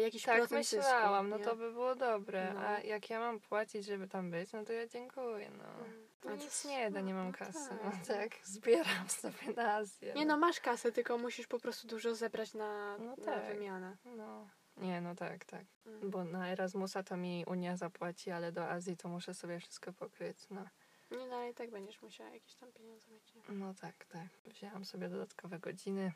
jakiś 0.00 0.22
Tak 0.22 0.36
procent 0.38 0.58
myślałam, 0.72 1.30
zysku, 1.30 1.38
no 1.44 1.50
to 1.50 1.56
by 1.56 1.72
było 1.72 1.94
dobre. 1.94 2.54
No. 2.54 2.60
A 2.60 2.80
jak 2.80 3.10
ja 3.10 3.20
mam 3.20 3.40
płacić, 3.40 3.84
żeby 3.86 4.08
tam 4.08 4.30
być, 4.30 4.52
no 4.52 4.64
to 4.64 4.72
ja 4.72 4.86
dziękuję, 4.86 5.50
no. 5.58 5.64
Mm. 5.84 6.04
To 6.20 6.28
A 6.30 6.34
nic 6.34 6.64
nie 6.64 6.90
da, 6.90 7.00
nie 7.00 7.14
mam 7.14 7.26
no 7.26 7.32
kasy. 7.32 7.68
tak. 7.68 7.84
No 7.84 7.90
tak, 8.14 8.30
zbieram 8.42 9.08
sobie 9.08 9.52
na 9.56 9.74
Azję. 9.74 10.12
Nie 10.14 10.26
no, 10.26 10.36
masz 10.36 10.60
kasę, 10.60 10.92
tylko 10.92 11.18
musisz 11.18 11.46
po 11.46 11.58
prostu 11.58 11.86
dużo 11.88 12.14
zebrać 12.14 12.54
na, 12.54 12.98
No 12.98 13.16
na 13.16 13.24
tak. 13.24 13.46
wymianę. 13.54 13.96
No. 14.04 14.48
Nie, 14.76 15.00
no 15.00 15.14
tak, 15.14 15.44
tak. 15.44 15.64
Mm. 15.86 16.10
Bo 16.10 16.24
na 16.24 16.48
Erasmusa 16.48 17.02
to 17.02 17.16
mi 17.16 17.44
Unia 17.46 17.76
zapłaci, 17.76 18.30
ale 18.30 18.52
do 18.52 18.68
Azji 18.70 18.96
to 18.96 19.08
muszę 19.08 19.34
sobie 19.34 19.58
wszystko 19.60 19.92
pokryć. 19.92 20.38
No, 20.50 20.64
Nie, 21.10 21.26
no 21.26 21.36
ale 21.36 21.50
i 21.50 21.54
tak 21.54 21.70
będziesz 21.70 22.02
musiała 22.02 22.30
jakieś 22.30 22.54
tam 22.54 22.72
pieniądze 22.72 23.10
mieć. 23.10 23.34
nie? 23.34 23.42
no 23.54 23.74
tak, 23.80 24.04
tak. 24.04 24.26
Wzięłam 24.46 24.84
sobie 24.84 25.08
dodatkowe 25.08 25.58
godziny, 25.58 26.12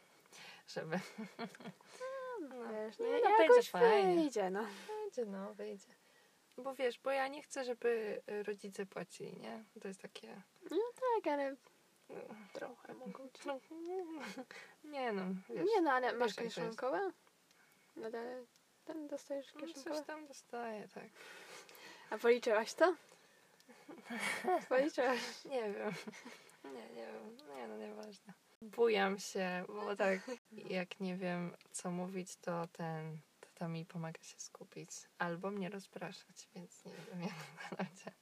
żeby... 0.69 1.01
No, 2.41 2.73
Wiesz, 2.73 2.99
no, 2.99 3.07
nie, 3.07 3.21
no, 3.25 3.37
będzie 3.39 3.71
fajnie. 3.71 4.15
wyjdzie, 4.15 4.51
no. 4.51 4.67
Wyjdzie, 5.05 5.27
no, 5.27 5.55
wyjdzie. 5.55 5.95
Bo 6.59 6.75
wiesz, 6.75 6.99
bo 6.99 7.11
ja 7.11 7.29
nie 7.29 7.43
chcę, 7.43 7.65
żeby 7.65 8.23
y, 8.31 8.43
rodzice 8.43 8.87
płacili, 8.87 9.37
nie? 9.37 9.65
To 9.83 9.89
jest 9.89 10.03
takie... 10.03 10.43
Tak, 10.95 11.33
ale 11.33 11.57
no, 12.09 12.17
trochę 12.53 12.95
mogą 12.95 13.29
ci. 13.29 13.49
no, 13.49 13.61
nie 14.93 15.13
no, 15.13 15.23
wiesz. 15.49 15.67
Nie 15.75 15.81
no, 15.81 15.93
ale 15.93 16.13
masz 16.13 16.35
kieszonkowe? 16.35 17.13
Nadal 17.97 18.47
ten 18.85 19.09
dostajesz 19.09 19.55
No, 19.55 19.61
kieszonkowe? 19.61 19.97
coś 19.97 20.07
tam 20.07 20.27
dostaję, 20.27 20.89
tak. 20.95 21.05
A 22.11 22.19
policzyłaś 22.19 22.75
to? 22.75 22.95
Policzyłaś. 24.69 25.45
Nie 25.45 25.73
wiem. 25.73 25.93
Nie, 26.65 26.91
nie 26.91 27.07
wiem. 27.13 27.37
Nie, 27.57 27.69
no 27.69 27.77
nieważne. 27.79 28.33
Bujam 28.63 29.19
się, 29.19 29.65
bo 29.69 29.97
tak 29.97 30.19
jak 30.53 31.01
nie 31.01 31.17
wiem 31.17 31.57
co 31.73 31.91
mówić, 31.91 32.37
to 32.37 32.67
ten 32.73 33.19
to, 33.55 33.69
mi 33.69 33.85
pomaga 33.87 34.23
się 34.23 34.39
skupić. 34.41 34.91
Albo 35.19 35.51
mnie 35.51 35.69
rozpraszać, 35.69 36.49
więc 36.55 36.85
nie 36.85 36.93
wiem 36.93 37.23
jak 37.29 37.33
na 37.71 37.77
razie. 37.77 38.13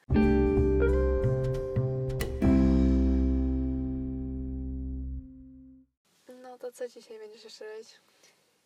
No 6.43 6.59
to 6.59 6.73
co 6.73 6.89
dzisiaj 6.89 7.19
będziesz 7.19 7.45
jeszcze 7.45 7.73
robić? 7.73 8.01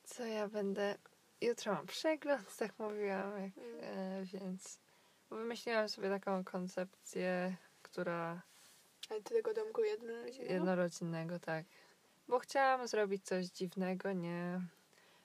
Co 0.04 0.24
ja 0.26 0.48
będę... 0.48 0.94
Jutro 1.40 1.72
mam 1.74 1.86
przegląd, 1.86 2.56
tak 2.58 2.78
mówiłam, 2.78 3.32
jak, 3.42 3.52
Mm. 3.58 3.80
e, 3.82 4.24
więc 4.24 4.80
wymyśliłam 5.30 5.88
sobie 5.88 6.08
taką 6.08 6.44
koncepcję, 6.44 7.56
która 7.82 8.42
Ale 9.10 9.22
ty 9.22 9.34
tego 9.34 9.54
domku 9.54 9.82
jednorodzinnego? 9.84 10.52
jednorodzinnego, 10.52 11.38
tak. 11.38 11.66
Bo 12.30 12.38
chciałam 12.38 12.88
zrobić 12.88 13.24
coś 13.24 13.46
dziwnego, 13.46 14.12
nie? 14.12 14.60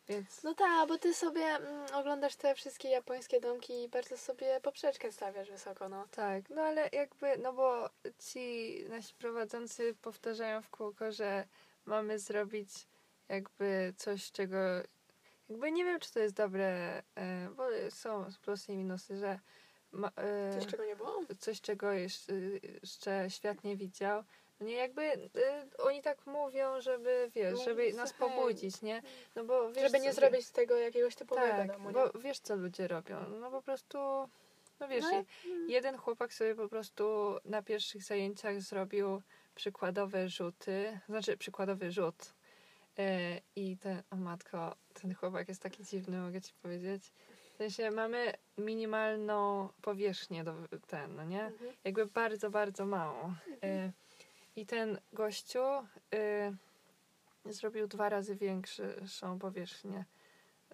Więc 0.08 0.44
No 0.44 0.54
tak, 0.54 0.88
bo 0.88 0.98
ty 0.98 1.13
sobie 1.13 1.41
mm, 1.46 1.86
oglądasz 1.94 2.36
te 2.36 2.56
wszystkie 2.56 2.89
japońskie 2.89 3.39
domki 3.39 3.84
i 3.84 3.89
bardzo 3.89 4.18
sobie 4.18 4.60
poprzeczkę 4.63 5.12
stawiasz 5.12 5.52
wysoko, 5.52 5.89
no. 5.89 6.08
Tak, 6.12 6.50
no 6.50 6.62
ale 6.62 6.89
jakby, 6.94 7.38
no 7.38 7.54
bo 7.54 7.89
ci 8.20 8.76
nasi 8.89 9.13
prowadzący 9.13 9.96
powtarzają 10.02 10.62
w 10.62 10.70
kółko, 10.70 11.12
że 11.12 11.48
mamy 11.86 12.20
zrobić 12.20 12.70
jakby 13.30 13.94
coś, 13.98 14.32
czego 14.32 14.58
jakby 15.50 15.72
nie 15.72 15.86
wiem, 15.86 16.00
czy 16.00 16.13
to 16.13 16.20
jest 16.20 16.36
dobre, 16.36 17.02
e, 17.15 17.50
bo 17.56 17.63
są 17.89 18.26
plusy 18.41 18.74
i 18.74 18.78
minusy, 18.78 19.18
że 19.18 19.39
ma, 19.91 20.12
e, 20.15 20.60
Coś 20.60 20.72
czego 20.72 20.86
nie 20.86 20.96
było? 20.96 21.22
coś, 21.39 21.62
czego 21.62 21.91
jeszcze, 21.91 22.34
jeszcze 22.82 23.30
świat 23.30 23.63
nie 23.63 23.78
widział. 23.78 24.24
No 24.60 24.65
nie, 24.65 24.74
jakby 24.76 25.02
e, 25.04 25.20
oni 25.78 26.02
tak 26.02 26.26
mówią, 26.28 26.82
żeby, 26.82 27.32
wiesz, 27.36 27.54
No, 27.54 27.63
żeby 27.63 27.94
nas 27.94 28.10
słuchaj. 28.10 28.30
pobudzić, 28.38 28.82
nie? 28.82 29.02
No 29.36 29.44
bo 29.44 29.72
wiesz, 29.72 29.91
Żeby 29.91 30.00
nie 30.04 30.10
co- 30.13 30.15
zrobić 30.22 30.48
z 30.48 30.52
tego 30.52 30.76
jakiegoś 30.78 31.15
typowego 31.15 31.48
tak, 31.58 31.68
domu, 31.68 31.91
bo 31.91 32.20
wiesz, 32.20 32.39
co 32.39 32.56
ludzie 32.56 32.88
robią. 32.88 33.30
No 33.41 33.52
po 33.52 33.62
prostu, 33.62 33.98
no 34.80 34.88
wiesz, 34.88 35.04
No, 35.04 35.12
je- 35.12 35.26
jeden 35.68 35.98
chłopak 35.98 36.34
sobie 36.34 36.56
po 36.56 36.70
prostu 36.70 37.36
na 37.46 37.62
pierwszych 37.63 38.04
zajęciach 38.04 38.62
zrobił 38.62 39.22
przykładowe 39.56 40.30
rzuty, 40.30 41.00
znaczy 41.10 41.38
przykładowy 41.38 41.91
rzut. 41.91 42.34
E, 43.00 43.41
I 43.56 43.78
ten, 43.78 44.04
o 44.12 44.15
matko, 44.15 44.76
ten 45.02 45.13
chłopak 45.15 45.48
jest 45.48 45.62
taki 45.62 45.84
dziwny, 45.84 46.18
mogę 46.18 46.41
ci 46.41 46.54
powiedzieć. 46.62 47.12
W 47.54 47.58
sensie 47.58 47.91
mamy 47.91 48.34
minimalną 48.58 49.70
powierzchnię 49.82 50.44
do 50.44 50.54
ten, 50.88 51.15
no 51.15 51.24
nie? 51.24 51.46
Mhm. 51.46 51.72
Jakby 51.84 52.06
bardzo, 52.06 52.50
bardzo 52.50 52.86
mało. 52.86 53.34
E, 53.63 53.91
I 54.56 54.65
ten 54.65 55.00
gościu 55.13 55.60
e, 56.13 56.54
zrobił 57.46 57.88
dwa 57.88 58.10
razy 58.10 58.36
większą 58.36 59.39
powierzchnię. 59.39 60.06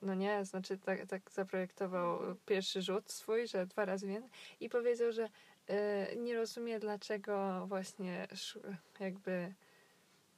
No 0.01 0.13
nie, 0.13 0.45
znaczy 0.45 0.77
tak, 0.77 1.05
tak 1.05 1.31
zaprojektował 1.31 2.19
pierwszy 2.45 2.81
rzut 2.81 3.11
swój, 3.11 3.47
że 3.47 3.65
dwa 3.65 3.85
razy 3.85 4.07
więcej 4.07 4.29
i 4.59 4.69
powiedział, 4.69 5.11
że 5.11 5.29
e, 5.67 6.15
nie 6.15 6.35
rozumie 6.35 6.79
dlaczego 6.79 7.65
właśnie 7.67 8.27
jakby 8.99 9.53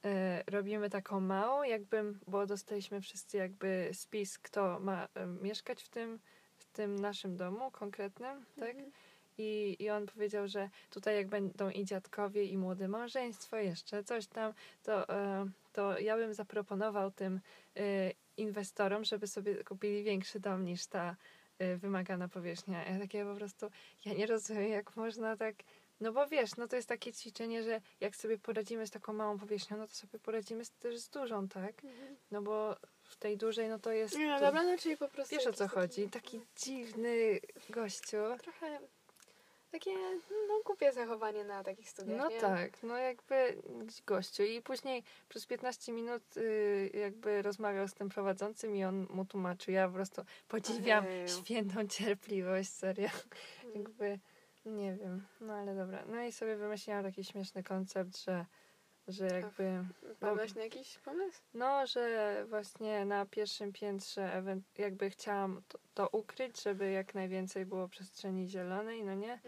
e, 0.06 0.44
robimy 0.48 0.90
taką 0.90 1.20
małą, 1.20 1.64
jakby, 1.64 2.14
bo 2.28 2.46
dostaliśmy 2.46 3.02
wszyscy 3.02 3.38
jakby 3.38 3.90
spis, 3.94 4.40
kto 4.40 4.80
ma 4.80 5.08
e, 5.16 5.26
mieszkać 5.26 5.84
w 5.84 5.90
tym, 5.90 6.20
w 6.58 6.66
tym 6.66 7.00
naszym 7.00 7.38
domu 7.38 7.72
konkretnym, 7.72 8.46
tak? 8.60 8.70
Mhm. 8.70 8.92
I, 9.38 9.76
I 9.80 9.90
on 9.90 10.06
powiedział, 10.06 10.48
że 10.48 10.70
tutaj 10.90 11.16
jak 11.16 11.28
będą 11.28 11.70
i 11.70 11.86
dziadkowie, 11.86 12.44
i 12.44 12.58
młode 12.58 12.88
małżeństwo, 12.88 13.58
jeszcze 13.58 14.04
coś 14.04 14.28
tam, 14.28 14.54
to, 14.84 15.10
e, 15.10 15.50
to 15.74 16.00
ja 16.00 16.18
bym 16.18 16.34
zaproponował 16.34 17.12
tym 17.12 17.40
e, 17.78 18.12
inwestorom, 18.38 19.04
żeby 19.04 19.28
sobie 19.28 19.64
kupili 19.64 20.04
większy 20.04 20.40
dom 20.40 20.66
niż 20.66 20.86
ta 20.86 21.16
e, 21.60 21.76
wymagana 21.78 22.28
powierzchnia. 22.28 22.86
Ja 22.86 23.00
takie 23.00 23.26
po 23.26 23.36
prostu, 23.36 23.70
ja 24.06 24.14
nie 24.14 24.26
rozumiem, 24.26 24.70
jak 24.70 24.96
można 24.96 25.38
tak. 25.38 25.56
No 26.00 26.14
bo 26.14 26.28
wiesz, 26.28 26.56
no 26.58 26.68
to 26.68 26.76
jest 26.76 26.88
takie 26.88 27.14
ćwiczenie, 27.14 27.64
że 27.64 27.82
jak 28.02 28.16
sobie 28.16 28.38
poradzimy 28.38 28.88
z 28.88 28.92
taką 28.92 29.14
małą 29.14 29.38
powierzchnią, 29.38 29.78
no 29.78 29.88
to 29.88 29.94
sobie 29.94 30.20
poradzimy 30.20 30.66
z, 30.66 30.72
też 30.72 30.98
z 30.98 31.10
dużą, 31.10 31.48
tak? 31.48 31.84
Mhm. 31.84 32.16
No 32.32 32.42
bo 32.42 32.76
w 33.04 33.16
tej 33.16 33.38
dużej, 33.38 33.70
no 33.70 33.80
to 33.80 33.92
jest. 33.92 34.18
Nie, 34.18 34.28
no 34.28 34.40
dobra, 34.40 34.64
no 34.64 34.78
czyli 34.78 34.98
po 34.98 35.08
prostu... 35.08 35.36
wiesz 35.36 35.48
o 35.48 35.54
co 35.54 35.68
chodzi? 35.68 36.10
Taki 36.10 36.42
dziwny 36.56 37.40
gościu. 37.70 38.18
Trochę 38.42 38.80
takie, 39.74 39.92
no 40.48 40.62
głupie 40.66 40.92
zachowanie 40.94 41.44
na 41.44 41.64
takich 41.64 41.90
studiach, 41.90 42.18
No 42.18 42.30
nie? 42.30 42.40
tak, 42.42 42.84
no 42.84 42.98
jakby 42.98 43.62
gościu. 44.06 44.44
I 44.44 44.62
później 44.62 45.04
przez 45.30 45.46
15 45.46 45.92
minut 45.94 46.38
y, 46.38 46.90
jakby 46.94 47.42
rozmawiał 47.42 47.88
z 47.88 47.94
tym 47.94 48.10
prowadzącym 48.10 48.76
i 48.76 48.84
on 48.84 49.08
mu 49.10 49.26
tłumaczył. 49.26 49.74
Ja 49.74 49.88
po 49.88 49.94
prostu 49.94 50.22
podziwiam 50.48 51.06
Ojeju. 51.06 51.28
świętą 51.28 51.88
cierpliwość, 51.88 52.70
serio. 52.70 53.10
Mm. 53.64 53.76
Jakby, 53.76 54.20
nie 54.66 54.96
wiem, 54.96 55.28
no 55.42 55.54
ale 55.54 55.76
dobra. 55.76 56.04
No 56.08 56.22
i 56.24 56.32
sobie 56.32 56.56
wymyśliłam 56.56 57.04
taki 57.04 57.24
śmieszny 57.24 57.64
koncept, 57.64 58.18
że, 58.24 58.46
że 59.08 59.28
jakby, 59.28 59.84
Padłaś 60.20 60.56
na 60.56 60.64
jakiś 60.64 60.98
pomysł? 60.98 61.42
no, 61.54 61.88
że 61.88 62.46
właśnie 62.50 63.06
na 63.06 63.26
pierwszym 63.26 63.74
piętrze 63.74 64.44
jakby 64.78 65.10
chciałam 65.10 65.62
to, 65.68 65.80
to 65.94 66.10
ukryć, 66.12 66.64
żeby 66.64 66.92
jak 66.92 67.16
najwięcej 67.16 67.66
było 67.66 67.88
przestrzeni 67.88 68.48
zielonej, 68.48 69.04
no 69.04 69.14
nie? 69.14 69.40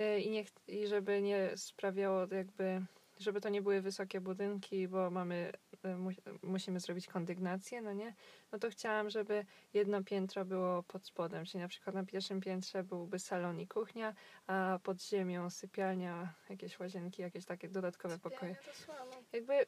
Y, 0.00 0.20
I, 0.20 0.30
nie, 0.30 0.44
I 0.68 0.86
żeby 0.86 1.22
nie 1.22 1.56
sprawiało 1.56 2.26
jakby, 2.30 2.82
żeby 3.18 3.40
to 3.40 3.48
nie 3.48 3.62
były 3.62 3.80
wysokie 3.80 4.20
budynki, 4.20 4.88
bo 4.88 5.10
mamy, 5.10 5.52
mu, 5.84 6.10
musimy 6.42 6.80
zrobić 6.80 7.06
kondygnację, 7.06 7.82
no 7.82 7.92
nie? 7.92 8.14
No 8.52 8.58
to 8.58 8.70
chciałam, 8.70 9.10
żeby 9.10 9.44
jedno 9.74 10.04
piętro 10.04 10.44
było 10.44 10.82
pod 10.82 11.06
spodem, 11.06 11.44
czyli 11.44 11.62
na 11.62 11.68
przykład 11.68 11.94
na 11.94 12.04
pierwszym 12.04 12.40
piętrze 12.40 12.84
byłby 12.84 13.18
salon 13.18 13.60
i 13.60 13.68
kuchnia, 13.68 14.14
a 14.46 14.78
pod 14.82 15.02
ziemią 15.02 15.50
sypialnia, 15.50 16.34
jakieś 16.48 16.78
łazienki, 16.78 17.22
jakieś 17.22 17.44
takie 17.44 17.68
dodatkowe 17.68 18.18
pokoje. 18.18 18.56
to 18.64 18.74
słabo. 18.74 19.10
Jakby, 19.32 19.66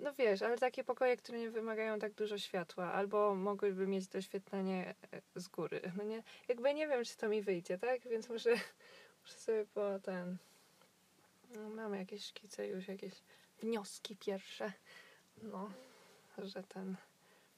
no 0.00 0.12
wiesz, 0.12 0.42
ale 0.42 0.58
takie 0.58 0.84
pokoje, 0.84 1.16
które 1.16 1.38
nie 1.38 1.50
wymagają 1.50 1.98
tak 1.98 2.14
dużo 2.14 2.38
światła, 2.38 2.92
albo 2.92 3.34
mogłyby 3.34 3.86
mieć 3.86 4.08
doświetlenie 4.08 4.94
e, 5.12 5.40
z 5.40 5.48
góry, 5.48 5.92
no 5.96 6.04
nie? 6.04 6.22
Jakby 6.48 6.74
nie 6.74 6.88
wiem, 6.88 7.04
czy 7.04 7.16
to 7.16 7.28
mi 7.28 7.42
wyjdzie, 7.42 7.78
tak? 7.78 8.08
Więc 8.08 8.28
muszę, 8.28 8.50
muszę 9.22 9.34
sobie 9.38 9.66
po 9.66 9.98
ten... 9.98 10.36
No, 11.56 11.68
mamy 11.70 11.98
jakieś 11.98 12.24
szkice 12.24 12.66
już, 12.68 12.88
jakieś 12.88 13.14
wnioski 13.60 14.16
pierwsze. 14.16 14.72
No, 15.44 15.70
że 16.38 16.62
ten... 16.62 16.96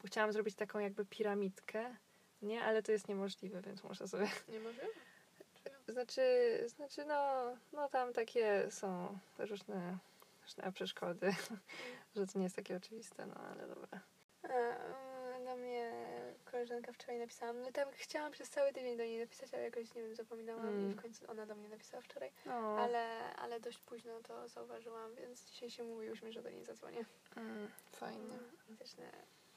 Bo 0.03 0.07
chciałam 0.07 0.32
zrobić 0.32 0.55
taką 0.55 0.78
jakby 0.78 1.05
piramidkę, 1.05 1.97
nie? 2.43 2.62
Ale 2.64 2.82
to 2.82 2.93
jest 2.93 3.09
niemożliwe, 3.09 3.61
więc 3.62 3.84
muszę 3.84 4.09
sobie... 4.09 4.28
Nie 4.49 4.61
może? 4.61 4.82
Znaczy, 5.89 6.22
znaczy 6.76 7.05
no, 7.05 7.43
no 7.72 7.89
tam 7.89 8.12
takie 8.12 8.66
są 8.70 9.18
różne, 9.39 9.99
różne 10.43 10.72
przeszkody, 10.72 11.34
że 12.16 12.26
to 12.26 12.39
nie 12.39 12.45
jest 12.45 12.57
takie 12.57 12.76
oczywiste, 12.76 13.26
no 13.26 13.34
ale 13.34 13.68
dobra. 13.68 14.01
Koleżanka 16.57 16.93
wczoraj 16.93 17.19
napisała. 17.19 17.53
No 17.53 17.73
tam 17.73 17.89
chciałam 17.93 18.33
przez 18.33 18.51
cały 18.51 18.73
tydzień 18.73 18.97
do 18.97 19.05
niej 19.05 19.19
napisać, 19.21 19.55
ale 19.55 19.63
jakoś, 19.63 19.95
nie 19.95 20.03
wiem, 20.03 20.15
zapominałam 20.15 20.67
i 20.67 20.69
Mm. 20.85 20.93
w 20.93 21.03
końcu 21.03 21.31
ona 21.31 21.47
do 21.47 21.55
mnie 21.55 21.69
napisała 21.69 22.01
wczoraj. 22.03 22.33
No. 22.47 22.53
Ale, 22.79 23.35
ale 23.37 23.61
dość 23.61 23.79
późno 23.79 24.21
to 24.21 24.49
zauważyłam, 24.49 25.15
więc 25.15 25.45
dzisiaj 25.45 25.71
się 25.71 25.85
mówiłyśmy, 25.85 26.33
że 26.33 26.43
do 26.43 26.51
niej 26.51 26.65
zadzwonię. 26.65 27.05
Mm, 27.37 27.71
fajnie. 27.93 28.29
No, 28.29 28.75
I 28.75 28.77
zacznę 28.77 29.13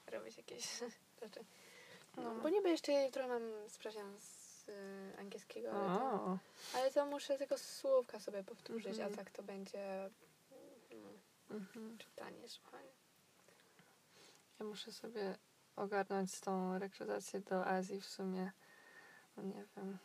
robić 0.07 0.37
jakieś 0.37 0.79
rzeczy. 1.21 1.39
No. 2.17 2.23
No, 2.23 2.41
bo 2.41 2.49
niby 2.49 2.69
jeszcze 2.69 2.91
jutro 3.05 3.27
mam 3.27 3.41
sprawdzian 3.69 4.19
z 4.19 4.69
y, 4.69 5.17
angielskiego, 5.19 5.71
ale 5.71 5.99
to, 5.99 6.37
ale 6.75 6.91
to 6.91 7.05
muszę 7.05 7.37
tylko 7.37 7.57
słówka 7.57 8.19
sobie 8.19 8.43
powtórzyć, 8.43 8.93
Mhm. 8.99 9.13
a 9.13 9.17
tak 9.17 9.29
to 9.31 9.43
będzie 9.43 10.09
no, 10.91 11.09
mhm. 11.55 11.97
czytanie, 11.97 12.49
słuchanie. 12.49 12.91
Ja 14.59 14.65
muszę 14.65 14.91
sobie 14.91 15.37
ogarnąć 15.75 16.39
tą 16.39 16.79
rekrutację 16.79 17.39
do 17.39 17.65
Azji 17.65 18.01
w 18.01 18.05
sumie. 18.05 18.51
No 19.37 19.43
nie 19.43 19.65
wiem. 19.77 19.97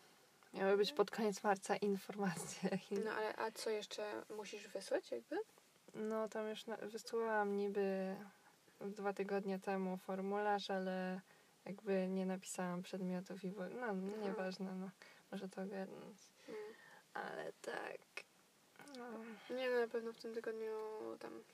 Miały 0.54 0.76
być 0.76 0.92
pod 0.92 1.10
koniec 1.10 1.42
marca 1.42 1.76
informacje. 1.76 2.70
No 3.04 3.12
ale 3.12 3.36
a 3.36 3.50
co 3.50 3.70
jeszcze 3.70 4.22
musisz 4.36 4.68
wysłać 4.68 5.10
jakby? 5.10 5.36
No 5.94 6.28
tam 6.28 6.48
już 6.48 6.66
na, 6.66 6.76
wysłałam 6.76 7.56
niby 7.56 8.16
dwa 8.80 9.12
tygodnie 9.12 9.58
temu 9.58 9.96
formularz, 9.96 10.70
ale 10.70 11.20
jakby 11.64 12.08
nie 12.08 12.26
napisałam 12.26 12.82
przedmiotów 12.82 13.44
i 13.44 13.50
w 13.50 13.52
ogóle, 13.52 13.70
no 13.70 13.94
nieważne, 13.94 14.74
no 14.74 14.90
może 15.32 15.48
to 15.48 15.62
ogarnąć. 15.62 16.18
Mm. 16.48 16.60
Ale 17.14 17.52
tak. 17.52 18.24
No. 18.98 19.04
Nie 19.56 19.70
no, 19.70 19.80
na 19.80 19.88
pewno 19.88 20.12
w 20.12 20.18
tym 20.18 20.34
tygodniu 20.34 20.76
tam 21.20 21.44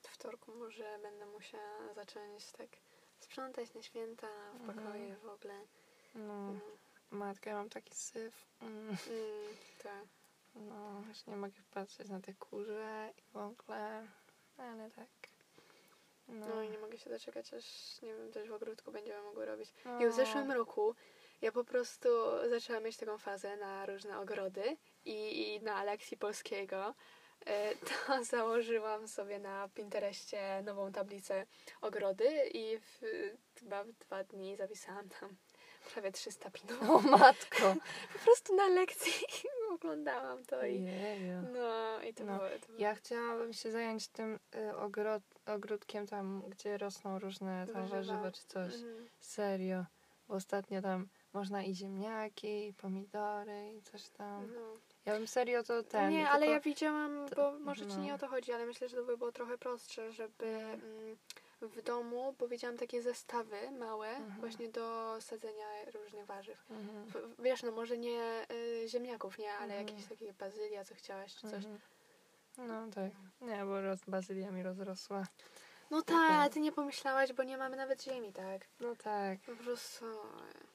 od 0.00 0.08
wtorku 0.08 0.54
może 0.54 0.98
będę 1.02 1.26
musiała 1.26 1.94
zacząć 1.94 2.52
tak 2.52 2.68
sprzątać 3.24 3.74
na 3.74 3.82
święta, 3.82 4.26
w 4.54 4.60
Mhm. 4.60 4.78
pokoje 4.78 5.16
w 5.16 5.28
ogóle. 5.28 5.54
no. 6.14 6.34
Mm. 6.34 6.60
Matka, 7.10 7.50
ja 7.50 7.56
mam 7.56 7.68
taki 7.68 7.94
syf. 7.94 8.46
Mm. 8.62 8.88
Mm, 8.88 8.96
tak. 9.82 10.04
No, 10.54 11.02
już 11.08 11.26
nie 11.26 11.36
mogę 11.36 11.60
patrzeć 11.70 12.08
na 12.08 12.20
te 12.20 12.34
kurze 12.34 13.12
i 13.18 13.22
w 13.32 13.36
ogóle, 13.36 14.06
ale 14.56 14.90
tak. 14.90 15.08
No, 16.28 16.46
No 16.48 16.62
i 16.62 16.70
nie 16.70 16.78
mogę 16.78 16.98
się 16.98 17.10
doczekać, 17.10 17.54
aż 17.54 17.64
nie 18.02 18.14
wiem, 18.14 18.32
coś 18.32 18.48
w 18.48 18.52
ogródku 18.52 18.92
będziemy 18.92 19.22
mogły 19.22 19.46
robić. 19.46 19.72
no. 19.84 20.00
I 20.00 20.08
w 20.08 20.12
zeszłym 20.12 20.52
roku 20.52 20.94
ja 21.42 21.52
po 21.52 21.64
prostu 21.64 22.08
zaczęłam 22.50 22.82
mieć 22.84 22.96
taką 22.96 23.18
fazę 23.18 23.56
na 23.56 23.86
różne 23.86 24.18
ogrody 24.20 24.76
i, 25.04 25.48
i 25.54 25.62
na 25.62 25.84
lekcji 25.84 26.16
polskiego. 26.16 26.94
E, 27.46 27.74
To 28.06 28.24
założyłam 28.24 29.08
sobie 29.08 29.38
na 29.38 29.68
Pinterestie 29.68 30.62
nową 30.64 30.92
tablicę 30.92 31.46
ogrody 31.80 32.28
i 32.54 32.78
w, 32.78 33.00
chyba 33.58 33.84
w 33.84 33.92
dwa 33.92 34.24
dni 34.24 34.56
zapisałam 34.56 35.08
tam 35.08 35.36
prawie 35.92 36.12
300 36.12 36.50
pinów. 36.50 36.90
O 36.90 36.98
matko! 37.00 37.74
Po 38.12 38.18
prostu 38.24 38.56
na 38.56 38.68
lekcji 38.68 39.12
oglądałam 39.74 40.44
to 40.44 40.66
i 40.66 40.80
no 41.52 42.00
i 42.02 42.14
to 42.14 42.24
No, 42.24 42.36
było... 42.36 42.48
To 42.60 42.66
było 42.66 42.78
Ja 42.78 42.94
chciałabym 42.94 43.52
się 43.52 43.70
zająć 43.72 44.08
tym 44.08 44.38
y, 44.56 44.76
ogród, 44.76 45.22
ogródkiem 45.46 46.06
tam, 46.06 46.42
gdzie 46.48 46.78
rosną 46.78 47.18
różne 47.18 47.66
tam 47.66 47.74
Warzywa. 47.74 47.96
warzywa 47.96 48.32
czy 48.32 48.46
coś. 48.46 48.74
Mhm. 48.74 49.08
Serio. 49.20 49.84
Bo 50.28 50.34
ostatnio 50.34 50.82
tam 50.82 51.08
można 51.32 51.62
i 51.62 51.74
ziemniaki, 51.74 52.66
i 52.68 52.74
pomidory, 52.74 53.72
i 53.78 53.82
coś 53.82 54.08
tam. 54.08 54.52
No. 54.54 54.76
Ja 55.06 55.14
bym 55.14 55.26
serio 55.26 55.62
to 55.62 55.82
ten. 55.82 56.10
nie, 56.12 56.30
ale 56.30 56.46
ja 56.46 56.60
widziałam, 56.60 57.26
bo 57.36 57.52
może 57.58 57.86
ci 57.86 57.96
no. 57.96 58.02
nie 58.04 58.14
o 58.14 58.18
to 58.18 58.28
chodzi, 58.28 58.52
ale 58.52 58.66
myślę, 58.66 58.88
że 58.88 58.96
to 58.96 59.04
by 59.04 59.16
było 59.16 59.32
trochę 59.32 59.58
prostsze, 59.58 60.12
żeby 60.12 60.46
mm, 60.46 61.16
w 61.60 61.82
domu, 61.82 62.34
bo 62.38 62.48
widziałam 62.48 62.76
takie 62.76 63.02
zestawy 63.02 63.70
małe 63.70 64.08
Mhm. 64.08 64.40
właśnie 64.40 64.68
do 64.68 65.16
sadzenia 65.20 65.66
różnych 65.94 66.26
warzyw. 66.26 66.64
Mhm. 66.70 67.34
Wiesz, 67.38 67.62
no 67.62 67.70
może 67.72 67.98
nie 67.98 68.46
y, 68.50 68.88
ziemniaków, 68.88 69.38
nie, 69.38 69.52
ale 69.52 69.74
Mhm. 69.78 69.88
jakieś 69.88 70.08
takie 70.08 70.32
bazylia, 70.32 70.84
co 70.84 70.94
chciałaś, 70.94 71.34
czy 71.34 71.40
coś. 71.50 71.64
Mhm. 71.64 71.78
No 72.58 72.86
tak. 72.94 73.10
Nie, 73.40 73.64
bo 73.64 73.80
roz, 73.80 74.00
bazylia 74.08 74.50
mi 74.50 74.62
rozrosła. 74.62 75.26
No 75.90 76.02
tak, 76.02 76.52
ty 76.52 76.60
nie 76.60 76.72
pomyślałaś, 76.72 77.32
bo 77.32 77.42
nie 77.42 77.58
mamy 77.58 77.76
nawet 77.76 78.02
ziemi, 78.02 78.32
tak? 78.32 78.66
No 78.80 78.96
tak. 78.96 79.40
Po 79.40 79.56
prostu... 79.56 80.04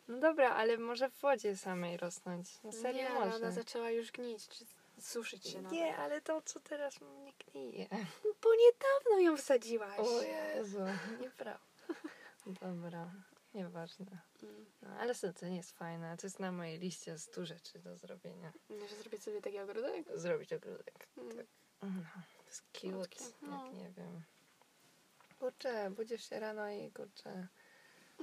No 0.08 0.20
dobra, 0.20 0.50
ale 0.50 0.78
może 0.78 1.10
w 1.10 1.20
wodzie 1.20 1.58
samej 1.58 1.98
rosnąć. 1.98 2.50
No 2.64 2.72
serio 2.72 3.04
nie, 3.04 3.10
może. 3.10 3.36
ona 3.36 3.52
zaczęła 3.52 3.90
już 3.92 4.12
gnić, 4.12 4.48
czy 4.48 4.66
suszyć 5.02 5.48
się 5.48 5.62
nawet. 5.62 5.78
Nie, 5.78 5.98
ale 5.98 6.22
to 6.22 6.42
co 6.42 6.60
teraz 6.60 7.02
nie 7.02 7.34
gnije. 7.34 7.88
Bo 8.42 8.50
niedawno 8.56 9.20
ją 9.20 9.38
wsadziłaś. 9.38 10.00
O 10.00 10.22
Jezu, 10.22 10.80
nieprawda. 11.22 11.66
Dobra, 12.46 13.12
nieważne. 13.54 14.06
Mm. 14.44 14.66
No, 14.82 14.90
ale 15.00 15.16
co, 15.16 15.34
to 15.34 15.46
nie 15.46 15.58
jest 15.58 15.72
fajne. 15.72 16.18
To 16.18 16.28
jest 16.28 16.40
na 16.40 16.52
mojej 16.52 16.80
liście 16.80 17.18
100 17.18 17.46
rzeczy 17.46 17.80
do 17.80 17.96
zrobienia. 17.96 18.54
Że 18.90 18.96
zrobić 18.96 19.24
sobie 19.24 19.42
taki 19.42 19.60
ogródek? 19.60 20.06
Zrobić 20.16 20.54
ogródek. 20.54 21.08
Mm. 21.18 21.48
No, 21.82 21.88
to 22.38 22.46
jest 22.46 22.64
cute, 22.72 22.92
Słodkie, 22.94 23.26
no. 23.42 23.66
jak 23.66 23.74
nie 23.74 23.90
wiem. 23.90 24.22
Kurczę, 25.40 25.90
budzisz 25.92 26.30
się 26.30 26.40
rano 26.40 26.70
i 26.70 26.92
kurczę. 26.92 27.48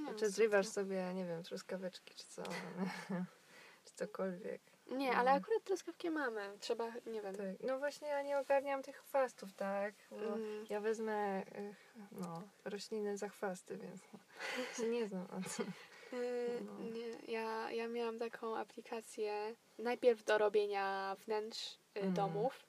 No, 0.03 0.15
Czy 0.15 0.31
zrywasz 0.31 0.67
sobie, 0.69 1.15
nie 1.15 1.25
wiem, 1.27 1.43
truskaweczki 1.43 2.15
czy 2.15 2.25
co. 2.27 2.43
czy 3.85 3.95
cokolwiek. 3.95 4.61
Nie, 4.87 5.11
ale 5.17 5.31
Mm. 5.31 5.43
akurat 5.43 5.65
truskawki 5.65 6.11
mamy. 6.11 6.41
Trzeba, 6.61 6.93
nie 7.07 7.23
wiem. 7.23 7.35
Tak. 7.37 7.47
No 7.67 7.79
właśnie 7.79 8.09
ja 8.09 8.23
nie 8.23 8.39
ogarniam 8.39 8.83
tych 8.83 8.97
chwastów, 8.97 9.53
tak? 9.53 9.95
Bo 10.11 10.17
Mm. 10.17 10.67
ja 10.71 10.81
wezmę 10.81 11.43
no, 12.13 12.43
rośliny 12.65 13.17
za 13.17 13.29
chwasty, 13.29 13.77
więc 13.77 14.03
no, 14.13 14.19
się 14.77 14.89
nie 14.91 15.07
znam 15.09 15.23
na 15.27 15.41
tym. 15.57 15.73
Yy, 16.13 16.61
No. 16.65 16.79
Nie, 16.79 17.09
ja, 17.33 17.71
ja 17.71 17.89
miałam 17.89 18.19
taką 18.19 18.57
aplikację 18.57 19.55
najpierw 19.79 20.25
do 20.25 20.39
robienia 20.39 21.17
wnętrz 21.25 21.75
y, 21.75 21.79
Mhm. 22.01 22.15
domów. 22.15 22.67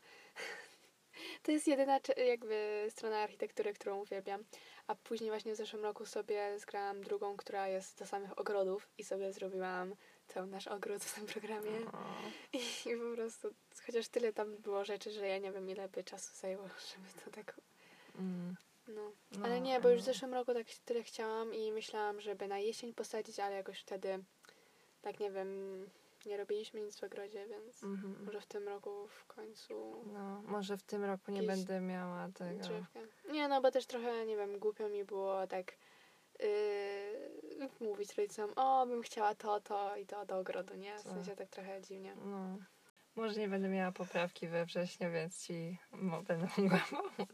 To 1.47 1.51
jest 1.51 1.67
jedyna 1.67 1.99
jakby 2.27 2.87
strona 2.89 3.17
architektury, 3.17 3.73
którą 3.73 4.01
uwielbiam. 4.01 4.43
A 4.87 4.95
później 4.95 5.29
właśnie 5.29 5.53
w 5.53 5.57
zeszłym 5.57 5.83
roku 5.83 6.05
sobie 6.05 6.59
zgrałam 6.59 7.03
drugą, 7.03 7.37
która 7.37 7.67
jest 7.67 7.99
do 7.99 8.05
samych 8.05 8.39
ogrodów 8.39 8.87
i 8.97 9.03
sobie 9.03 9.33
zrobiłam 9.33 9.95
cały 10.27 10.47
nasz 10.47 10.67
ogród 10.67 11.03
w 11.03 11.15
tym 11.15 11.25
programie. 11.25 11.71
I, 12.53 12.57
I 12.89 12.97
po 12.97 13.15
prostu, 13.15 13.49
chociaż 13.85 14.07
tyle 14.07 14.33
tam 14.33 14.57
było 14.57 14.85
rzeczy, 14.85 15.11
że 15.11 15.27
ja 15.27 15.37
nie 15.37 15.51
wiem 15.51 15.69
ile 15.69 15.89
by 15.89 16.03
czasu 16.03 16.35
zajęło, 16.35 16.67
żeby 16.91 17.25
to 17.25 17.31
tak 17.31 17.55
mm, 18.15 18.55
No. 18.87 19.11
no, 19.31 19.45
ale 19.45 19.61
nie, 19.61 19.79
bo 19.79 19.89
już 19.89 20.01
w 20.01 20.05
zeszłym 20.05 20.33
roku 20.33 20.53
tak 20.53 20.67
tyle 20.85 21.03
chciałam 21.03 21.53
i 21.53 21.71
myślałam, 21.71 22.21
żeby 22.21 22.47
na 22.47 22.59
jesień 22.59 22.93
posadzić, 22.93 23.39
ale 23.39 23.55
jakoś 23.55 23.79
wtedy, 23.79 24.23
tak 25.01 25.19
nie 25.19 25.31
wiem, 25.31 25.49
nie 26.27 26.37
robiliśmy 26.37 26.81
nic 26.81 26.99
w 26.99 27.03
ogrodzie, 27.03 27.45
więc 27.47 27.83
Mhm. 27.83 28.25
może 28.25 28.41
w 28.41 28.45
tym 28.45 28.67
roku 28.67 29.07
w 29.07 29.25
końcu 29.25 30.03
No, 30.13 30.41
może 30.41 30.77
w 30.77 30.83
tym 30.83 31.03
roku 31.03 31.31
nie 31.31 31.43
będę 31.43 31.81
miała 31.81 32.29
tego. 32.33 32.63
Nie, 33.31 33.47
no 33.47 33.61
bo 33.61 33.71
też 33.71 33.85
trochę, 33.85 34.25
nie 34.25 34.37
wiem, 34.37 34.59
głupio 34.59 34.89
mi 34.89 35.05
było 35.05 35.47
tak 35.47 35.71
yy, 36.39 36.47
mówić 37.79 38.13
rodzicom, 38.17 38.53
o, 38.55 38.85
bym 38.85 39.01
chciała 39.01 39.35
to, 39.35 39.59
to 39.61 39.95
i 39.97 40.05
to 40.05 40.25
do 40.25 40.37
ogrodu, 40.37 40.75
nie? 40.75 40.95
W 40.97 41.01
sensie 41.01 41.35
tak 41.35 41.49
trochę 41.49 41.81
dziwnie. 41.81 42.15
No. 42.25 42.57
Może 43.15 43.39
nie 43.39 43.49
będę 43.49 43.67
miała 43.69 43.91
poprawki 43.91 44.47
we 44.47 44.65
wrześniu, 44.65 45.11
więc 45.11 45.43
ci 45.43 45.77
będę 46.27 46.47
mogła 46.57 46.79
pomóc. 46.89 47.29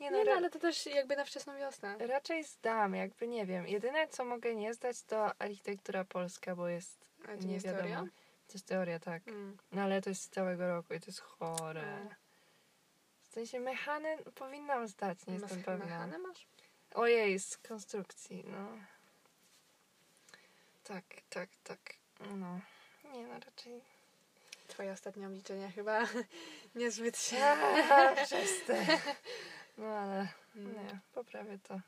Nie 0.00 0.10
no, 0.10 0.18
Nie, 0.18 0.24
no, 0.24 0.32
ale 0.32 0.50
to 0.50 0.58
też 0.58 0.86
jakby 0.86 1.16
na 1.16 1.24
wczesną 1.24 1.56
wiosnę. 1.58 1.96
raczej 1.98 2.44
zdam, 2.44 2.94
jakby 2.94 3.28
nie 3.28 3.46
wiem. 3.46 3.66
Jedyne 3.66 4.08
co 4.08 4.24
mogę 4.24 4.54
nie 4.54 4.74
zdać 4.74 5.02
to 5.02 5.40
architektura 5.42 6.04
polska, 6.04 6.56
bo 6.56 6.68
jest 6.68 7.06
A 7.24 7.26
to 7.26 7.34
nie, 7.34 7.46
nie 7.46 7.54
jest 7.54 7.66
wiadomo. 7.66 7.82
teoria? 7.88 8.04
To 8.48 8.52
jest 8.54 8.66
teoria, 8.66 8.98
tak. 8.98 9.28
Mm. 9.28 9.56
No 9.72 9.82
ale 9.82 10.02
to 10.02 10.10
jest 10.10 10.22
z 10.22 10.28
całego 10.28 10.68
roku 10.68 10.94
i 10.94 11.00
to 11.00 11.06
jest 11.06 11.20
chore. 11.20 11.82
Mm. 11.82 12.08
W 13.22 13.34
sensie 13.34 13.60
mechany 13.60 14.16
powinnam 14.34 14.88
zdać, 14.88 15.26
nie 15.26 15.34
jestem 15.34 15.58
Mas- 15.58 15.64
pewna. 15.64 15.84
mechanę 15.84 16.18
masz? 16.18 16.46
Ojej, 16.94 17.38
z 17.38 17.56
konstrukcji, 17.58 18.44
no. 18.46 18.68
Tak, 20.84 21.04
tak, 21.30 21.48
tak. 21.64 21.78
No. 22.20 22.60
Nie 23.12 23.26
no, 23.26 23.34
raczej. 23.34 23.80
Twoje 24.68 24.92
ostatnie 24.92 25.26
obliczenia 25.26 25.70
chyba 25.70 26.00
niezbyt 26.74 27.18
się... 27.18 27.36
Przestań. 28.24 28.86
No 29.78 29.86
ale 29.86 30.28
Mm. 30.56 30.72
nie, 30.72 30.98
poprawię 31.14 31.58
to. 31.58 31.80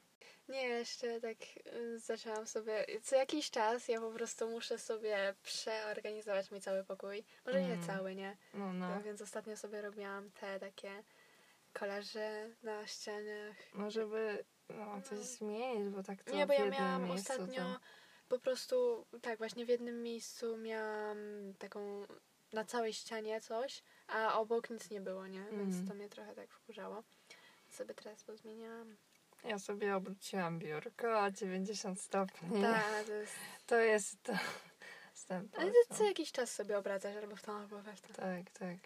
Nie, 0.48 0.68
jeszcze 0.68 1.20
tak 1.20 1.36
y, 1.74 1.98
zaczęłam 1.98 2.46
sobie. 2.46 2.86
Co 3.02 3.16
jakiś 3.16 3.50
czas 3.50 3.88
ja 3.88 4.00
po 4.00 4.10
prostu 4.10 4.48
muszę 4.50 4.78
sobie 4.78 5.34
przeorganizować 5.42 6.50
mój 6.50 6.60
cały 6.60 6.84
pokój. 6.84 7.24
Może 7.46 7.62
nie 7.62 7.72
Mm. 7.72 7.86
cały, 7.86 8.14
nie? 8.14 8.36
No, 8.54 8.72
no. 8.72 8.88
Tak, 8.94 9.02
więc 9.02 9.20
ostatnio 9.22 9.56
sobie 9.56 9.82
robiłam 9.82 10.30
te 10.30 10.60
takie 10.60 11.02
kolaże 11.72 12.50
na 12.62 12.86
ścianach. 12.86 13.56
No 13.74 13.90
żeby 13.90 14.44
no, 14.68 15.02
coś 15.02 15.18
zmienić, 15.18 15.88
bo 15.88 16.02
tak 16.02 16.22
to 16.24 16.34
Nie, 16.34 16.46
bo 16.46 16.52
ja 16.52 16.70
miałam 16.70 17.04
miejscu 17.04 17.32
ostatnio 17.32 17.62
To... 17.62 17.80
po 18.28 18.38
prostu, 18.38 19.06
tak, 19.22 19.38
właśnie 19.38 19.66
w 19.66 19.68
jednym 19.68 20.02
miejscu 20.02 20.56
miałam 20.56 21.18
taką 21.58 22.06
na 22.52 22.64
całej 22.64 22.92
ścianie 22.92 23.40
coś, 23.40 23.82
a 24.06 24.38
obok 24.40 24.70
nic 24.70 24.90
nie 24.90 25.00
było, 25.00 25.26
nie? 25.26 25.44
Więc 25.52 25.74
Mm. 25.74 25.88
to 25.88 25.94
mnie 25.94 26.08
trochę 26.08 26.34
tak 26.34 26.50
wkurzało. 26.50 27.02
Sobie 27.70 27.94
teraz 27.94 28.24
pozmieniałam. 28.24 28.96
Ja 29.44 29.58
sobie 29.58 29.96
obróciłam 29.96 30.58
biurko 30.58 31.20
o 31.20 31.30
90 31.30 32.00
stopni. 32.00 32.62
Tak, 32.62 33.04
to 33.04 33.12
jest... 33.12 33.36
To 33.66 33.78
jest 33.78 34.22
to. 34.22 34.32
Ale 35.56 35.70
ty 35.70 35.94
co 35.94 36.04
jakiś 36.04 36.32
czas 36.32 36.52
sobie 36.52 36.78
obracasz, 36.78 37.16
albo 37.16 37.36
w 37.36 37.42
tą, 37.42 37.52
albo 37.52 37.82
we 37.82 37.96
w 37.96 38.00
tą. 38.00 38.14
Tak, 38.14 38.50
tak. 38.58 38.76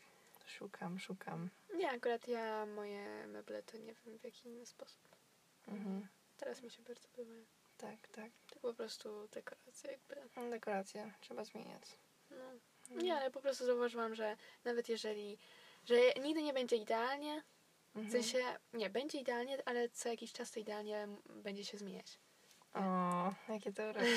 Szukam, 0.47 0.99
szukam. 0.99 1.49
Nie, 1.75 1.91
akurat 1.91 2.29
ja 2.29 2.67
moje 2.67 3.27
meble 3.27 3.63
to 3.63 3.77
nie 3.79 3.95
wiem 3.95 4.19
w 4.19 4.25
jaki 4.25 4.49
inny 4.49 4.67
sposób. 4.67 5.17
Mhm. 5.69 6.09
Teraz 6.37 6.63
mi 6.63 6.71
się 6.71 6.83
bardzo 6.83 7.09
podobają. 7.09 7.45
Tak, 7.77 8.09
tak. 8.09 8.31
To 8.47 8.61
po 8.61 8.75
prostu 8.75 9.29
dekoracje 9.29 9.91
jakby. 9.93 10.31
No, 10.37 10.51
Dekoracje 10.51 11.13
trzeba 11.21 11.45
zmieniać. 11.45 11.83
No. 12.31 12.45
Mhm. 12.91 13.07
Nie, 13.07 13.17
ale 13.17 13.31
po 13.31 13.41
prostu 13.41 13.67
zauważyłam, 13.67 14.15
że 14.15 14.37
nawet 14.65 14.89
jeżeli, 14.89 15.39
że 15.85 15.95
nigdy 16.23 16.43
nie 16.43 16.53
będzie 16.53 16.77
idealnie, 16.77 17.43
w 17.95 17.97
Mhm. 17.99 18.11
sensie, 18.13 18.39
nie, 18.73 18.91
będzie 18.91 19.19
idealnie, 19.19 19.59
ale 19.67 19.89
co 19.89 20.09
jakiś 20.09 20.33
czas 20.33 20.51
to 20.51 20.61
idealnie 20.61 21.09
będzie 21.27 21.65
się 21.65 21.79
zmieniać. 21.79 22.19
O, 22.75 23.35
jakie 23.49 23.73
to 23.73 23.83
urocze. 23.83 24.07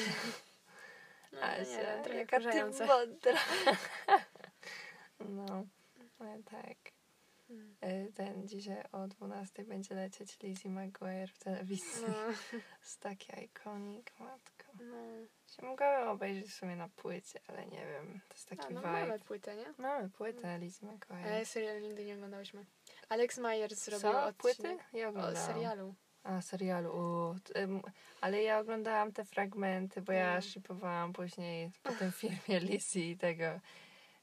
No, 1.34 1.40
Ale 1.42 1.60
nie, 1.60 1.66
się, 1.66 2.00
trochę 2.04 2.20
jaka 2.20 2.38
ty 2.38 2.44
wkurzające. 2.44 2.86
mądra. 2.86 3.34
No, 5.20 5.66
ale 6.20 6.44
tak. 6.44 6.78
Mm. 7.50 7.76
E, 7.82 8.12
Ten 8.12 8.48
dzisiaj 8.48 8.84
o 8.92 9.08
12 9.08 9.64
będzie 9.64 9.96
lecieć 9.96 10.40
Lizzie 10.40 10.70
McGuire 10.70 11.28
w 11.32 11.38
telewizji. 11.38 12.06
No, 12.08 12.14
Jest 12.82 13.00
taki 13.00 13.44
ikonik, 13.44 14.12
matko. 14.20 14.66
no. 14.84 14.96
Się 15.48 15.66
mogłabym 15.66 16.08
obejrzeć 16.10 16.52
w 16.52 16.54
sumie 16.56 16.76
na 16.76 16.90
płycie, 16.90 17.40
ale 17.48 17.66
nie 17.66 17.86
wiem. 17.88 18.20
To 18.30 18.34
jest 18.36 18.50
taki 18.50 18.62
A, 18.68 18.70
no 18.70 18.80
vibe. 18.82 18.92
mamy 18.92 19.20
płytę, 19.20 19.56
nie? 19.56 19.74
Mamy 19.78 20.10
płytę 20.10 20.60
Lizzie 20.60 20.86
McGuire. 20.86 21.26
Ale 21.28 21.46
serial 21.46 21.82
nigdy 21.82 22.06
nie 22.06 22.16
oglądałyśmy. 22.16 22.66
Alex 23.10 23.38
Myers 23.38 23.84
zrobił 23.84 24.02
Co? 24.02 24.26
odcinek 24.26 24.38
Płyty? 24.38 24.78
Ja 24.94 25.10
o 25.10 25.36
serialu. 25.36 25.96
A, 26.24 26.42
serialu. 26.42 26.90
U, 26.90 27.36
ale 28.22 28.44
ja 28.44 28.60
oglądałam 28.60 29.12
te 29.12 29.26
fragmenty, 29.26 30.02
bo 30.02 30.12
ja 30.14 30.30
Mm. 30.30 30.42
shipowałam 30.42 31.14
później 31.14 31.72
po 31.84 31.92
tym 31.92 32.12
filmie 32.22 32.60
Lizzie 32.60 33.12
i 33.12 33.18
tego. 33.18 33.44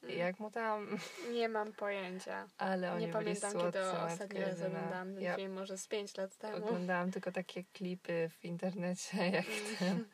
Mm. 0.02 0.18
Jak 0.18 0.40
mu 0.40 0.50
tam... 0.50 0.98
Nie 1.32 1.48
mam 1.48 1.72
pojęcia. 1.72 2.48
Ale 2.58 2.92
oni 2.92 3.06
nie 3.06 3.12
pamiętam, 3.12 3.50
słodcy, 3.52 3.66
kiedy 3.72 3.86
matka 3.86 4.06
ostatni 4.06 4.40
raz 4.40 4.48
jedyna. 4.48 4.68
oglądałam 4.78 5.14
ten 5.14 5.22
Ja 5.22 5.36
film, 5.36 5.52
może 5.52 5.78
z 5.78 5.88
5 5.88 6.16
lat 6.16 6.36
temu. 6.36 6.56
oglądałam 6.56 7.10
tylko 7.10 7.32
takie 7.32 7.64
klipy 7.64 8.30
w 8.38 8.44
internecie, 8.44 9.18
jak 9.30 9.46
Mm. 9.46 9.76
ten... 9.78 10.04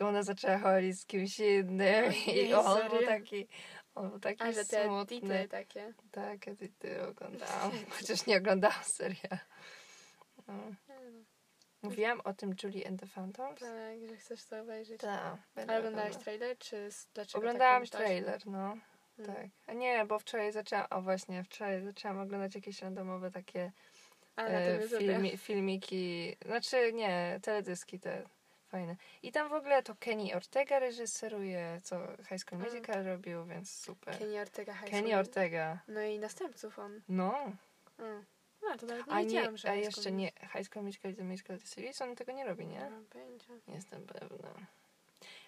Jak 0.00 0.08
ona 0.08 0.22
zaczęła 0.22 0.58
chodzić 0.58 1.00
z 1.00 1.06
kimś 1.06 1.38
innym 1.40 2.12
i 2.36 2.54
on 2.54 2.88
był 2.90 3.06
taki... 3.06 3.48
On 3.94 4.10
był 4.10 4.20
taki 4.20 4.42
A, 4.42 4.52
że 4.52 4.64
te 4.64 4.84
smutny. 4.84 5.20
dity 5.20 5.48
takie. 5.48 5.92
Tak, 6.10 6.46
ja 6.46 6.54
ty, 6.54 6.68
ty 6.78 7.06
oglądałam. 7.06 7.70
Chociaż 7.98 8.26
nie 8.26 8.36
oglądałam 8.36 8.84
serial. 8.84 9.38
No. 10.48 10.54
Mówiłam 11.82 12.20
o 12.20 12.34
tym 12.34 12.54
Julie 12.62 12.88
and 12.88 13.00
the 13.00 13.06
Phantoms? 13.06 13.60
Tak, 13.60 14.08
że 14.08 14.16
chcesz 14.16 14.44
to 14.44 14.60
obejrzeć. 14.60 15.00
Tak. 15.00 15.36
Ale 15.56 15.78
oglądałeś 15.78 16.16
trailer, 16.16 16.58
czy 16.58 16.88
dlaczego 17.14 17.38
Oglądałam 17.38 17.86
tak 17.86 18.00
trailer, 18.00 18.46
no. 18.46 18.76
Mm. 19.18 19.34
Tak. 19.34 19.46
A 19.66 19.72
nie, 19.72 20.04
bo 20.04 20.18
wczoraj 20.18 20.52
zaczęłam, 20.52 20.86
o 20.90 21.02
właśnie, 21.02 21.44
wczoraj 21.44 21.82
zaczęłam 21.82 22.18
oglądać 22.18 22.54
jakieś 22.54 22.82
randomowe 22.82 23.30
takie 23.30 23.72
e, 24.36 24.88
filmi, 24.98 25.38
filmiki, 25.38 26.36
znaczy 26.46 26.92
nie, 26.92 27.40
teledyski 27.42 28.00
te 28.00 28.22
fajne. 28.74 28.96
I 29.22 29.32
tam 29.32 29.48
w 29.48 29.52
ogóle 29.52 29.82
to 29.82 29.94
Kenny 30.00 30.34
Ortega 30.34 30.78
reżyseruje, 30.78 31.80
co 31.82 31.98
High 32.28 32.40
School 32.40 32.60
Mm. 32.60 32.72
Musical 32.72 33.04
robił, 33.04 33.44
więc 33.44 33.70
super. 33.70 34.18
Kenny 34.18 34.40
Ortega 34.40 34.74
High 34.74 34.90
Kenny 34.90 35.08
School. 35.08 35.20
Ortega. 35.20 35.78
No 35.88 36.02
i 36.02 36.18
następców 36.18 36.78
on. 36.78 37.00
No, 37.08 37.34
Mm. 37.98 38.24
No, 38.62 38.76
to 38.78 38.86
nawet 38.86 39.06
nie 39.06 39.12
a 39.12 39.20
nie, 39.20 39.26
wiedziałam, 39.26 39.56
że 39.56 39.70
a 39.70 39.74
jeszcze 39.74 40.12
nie, 40.12 40.32
High 40.52 40.66
School 40.66 40.84
Musical 40.84 41.14
The 41.14 41.24
Musical 41.24 41.58
The 41.58 41.66
Series, 41.66 42.02
on 42.02 42.16
tego 42.16 42.32
nie 42.32 42.44
robi, 42.44 42.66
Nie 42.66 42.74
nie? 42.74 42.90
mam 42.90 43.04
pojęcia. 43.04 43.52
Nie 43.68 43.74
jestem 43.74 44.06
pewna. 44.06 44.48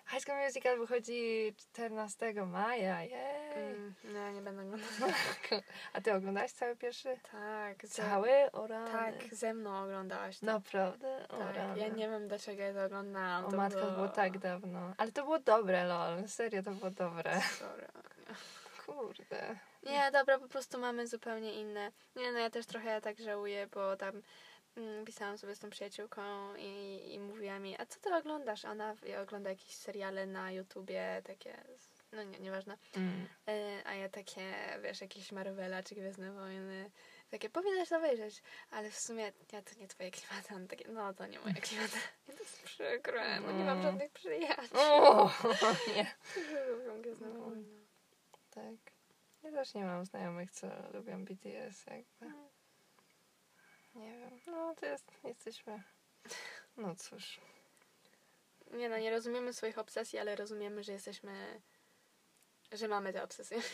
High 0.09 0.21
School 0.21 0.39
Musical 0.45 0.79
wychodzi 0.79 1.55
14 1.57 2.47
maja, 2.47 3.03
jej. 3.03 3.13
Mm, 3.55 3.95
no, 4.05 4.31
nie 4.31 4.41
będę 4.43 4.63
oglądać. 4.63 4.89
A 5.93 6.01
ty 6.01 6.15
oglądałaś 6.15 6.53
cały 6.53 6.77
pierwszy? 6.77 7.17
Tak, 7.33 7.87
ze, 7.87 8.03
Cały? 8.03 8.53
O 8.53 8.67
rany. 8.67 8.93
tak, 8.93 9.35
ze 9.35 9.55
mną 9.55 9.83
oglądałaś 9.83 10.39
to. 10.39 10.47
Naprawdę? 10.47 11.29
O 11.29 11.39
tak, 11.39 11.57
rany. 11.57 11.79
ja 11.81 11.89
nie 11.89 12.09
wiem 12.09 12.29
dlaczego 12.29 12.63
ja 12.63 12.75
to 12.75 12.85
oglądałam. 12.85 13.45
O 13.45 13.51
to 13.51 13.57
matko, 13.57 13.81
to 13.81 13.91
było 13.91 14.09
tak 14.09 14.39
dawno. 14.39 14.95
Ale 14.99 15.13
to 15.13 15.23
było 15.23 15.39
dobre, 15.39 15.85
lol. 15.85 16.29
Serio, 16.29 16.63
to 16.63 16.71
było 16.71 16.91
dobre. 16.91 17.41
Sorry. 17.41 17.87
Kurde. 18.87 19.57
Nie, 19.83 20.11
dobra, 20.13 20.39
po 20.39 20.49
prostu 20.49 20.79
mamy 20.79 21.07
zupełnie 21.07 21.61
inne. 21.61 21.93
Nie, 22.17 22.33
no 22.33 22.39
ja 22.39 22.51
też 22.51 22.67
trochę 22.67 23.01
tak 23.01 23.19
żałuję, 23.19 23.67
bo 23.67 23.97
tam 23.97 24.23
pisałam 25.07 25.39
sobie 25.39 25.55
z 25.55 25.59
tą 25.59 25.71
przyjaciółką 25.71 26.23
i, 26.59 27.01
i 27.15 27.21
mówiła 27.21 27.59
mi, 27.59 27.77
a 27.81 27.87
co 27.87 28.01
ty 28.01 28.15
oglądasz? 28.15 28.65
Ona 28.65 28.95
ogląda 29.23 29.51
jakieś 29.51 29.75
seriale 29.77 30.27
na 30.27 30.53
YouTubie, 30.53 31.23
takie, 31.25 31.65
no 32.13 32.23
nie, 32.23 32.39
nieważne. 32.39 32.79
Mm. 32.97 33.27
E, 33.49 33.83
a 33.87 33.95
ja 33.95 34.09
takie, 34.09 34.55
wiesz, 34.83 35.01
jakieś 35.01 35.33
Marvela 35.33 35.83
czy 35.83 35.95
Gwiezdne 35.95 36.33
Wojny, 36.33 36.91
takie 37.31 37.51
powinnaś 37.51 37.89
to 37.89 37.97
obejrzeć, 37.97 38.43
ale 38.71 38.91
w 38.91 38.99
sumie 38.99 39.33
ja 39.53 39.63
to 39.63 39.81
nie 39.81 39.89
twoje 39.89 40.11
klimaty. 40.11 40.55
Ona 40.55 40.67
takie, 40.67 40.89
no 40.89 41.15
to 41.15 41.27
nie 41.27 41.41
moje 41.41 41.55
klimaty. 41.55 41.97
To 42.27 42.33
jest 42.33 42.63
przykre, 42.63 43.41
bo 43.41 43.53
nie 43.53 43.65
mam 43.65 43.77
No. 43.79 43.83
żadnych 43.83 44.13
przyjaciół, 44.13 44.79
O, 44.81 45.31
nie. 45.97 46.15
lubią 46.77 47.03
Gwiezdne 47.03 47.29
No. 47.29 47.41
Wojny. 47.41 47.87
Tak. 48.51 48.75
Ja 49.43 49.51
też 49.51 49.75
nie 49.75 49.85
mam 49.85 50.05
znajomych, 50.05 50.51
co 50.51 50.67
lubią 50.93 51.25
BTS, 51.25 51.87
jakby. 51.87 52.27
Mm. 52.27 52.49
Nie 53.97 54.13
wiem. 54.19 54.41
No, 54.47 54.75
to 54.75 54.87
jest, 54.87 55.13
jesteśmy... 55.25 55.83
No 56.77 56.95
cóż. 56.97 57.41
Nie 58.71 58.89
no, 58.89 58.99
nie 58.99 59.11
rozumiemy 59.11 59.53
swoich 59.53 59.79
obsesji, 59.79 60.19
ale 60.19 60.37
rozumiemy, 60.37 60.83
że 60.83 60.93
jesteśmy, 60.93 61.61
że 62.73 62.89
mamy 62.89 63.13
te 63.13 63.23
obsesje. 63.23 63.59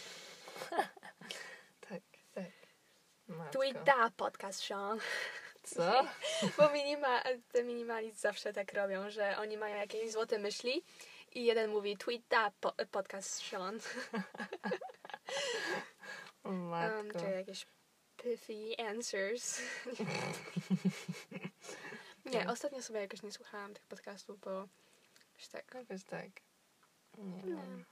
Tak, 1.89 2.03
tak. 2.35 2.45
Matko. 3.29 3.53
Tweet 3.53 3.83
da 3.83 4.11
podcast, 4.17 4.63
Sean. 4.63 4.99
Co? 5.63 6.07
Bo 6.59 6.69
minima, 6.69 7.23
te 7.53 7.65
minimaliści 7.65 8.21
zawsze 8.21 8.53
tak 8.53 8.73
robią, 8.75 9.11
że 9.11 9.39
oni 9.39 9.57
mają 9.57 9.77
jakieś 9.77 10.13
złote 10.13 10.39
myśli 10.39 10.85
i 11.33 11.45
jeden 11.45 11.71
mówi 11.71 11.97
tweet 11.97 12.23
da 12.29 12.51
po, 12.61 12.73
podcast, 12.91 13.43
Sean. 13.43 13.79
O 16.45 16.49
Um, 16.49 16.69
matko. 16.69 17.21
czy 17.21 17.25
jakieś 17.31 17.67
pithy 18.23 18.77
answers. 18.89 19.61
nie, 22.25 22.33
Tak. 22.41 22.51
ostatnio 22.51 22.83
sobie 22.83 23.01
jakoś 23.01 23.23
nie 23.23 23.33
słuchałam 23.33 23.75
tych 23.75 23.87
podcastów, 23.87 24.41
bo 24.41 24.51
już 25.39 25.49
tak, 25.53 25.75
Jakoś 25.75 26.05
tak. 26.05 26.29
Nie 27.19 27.25
Nie. 27.25 27.43
wiem. 27.43 27.85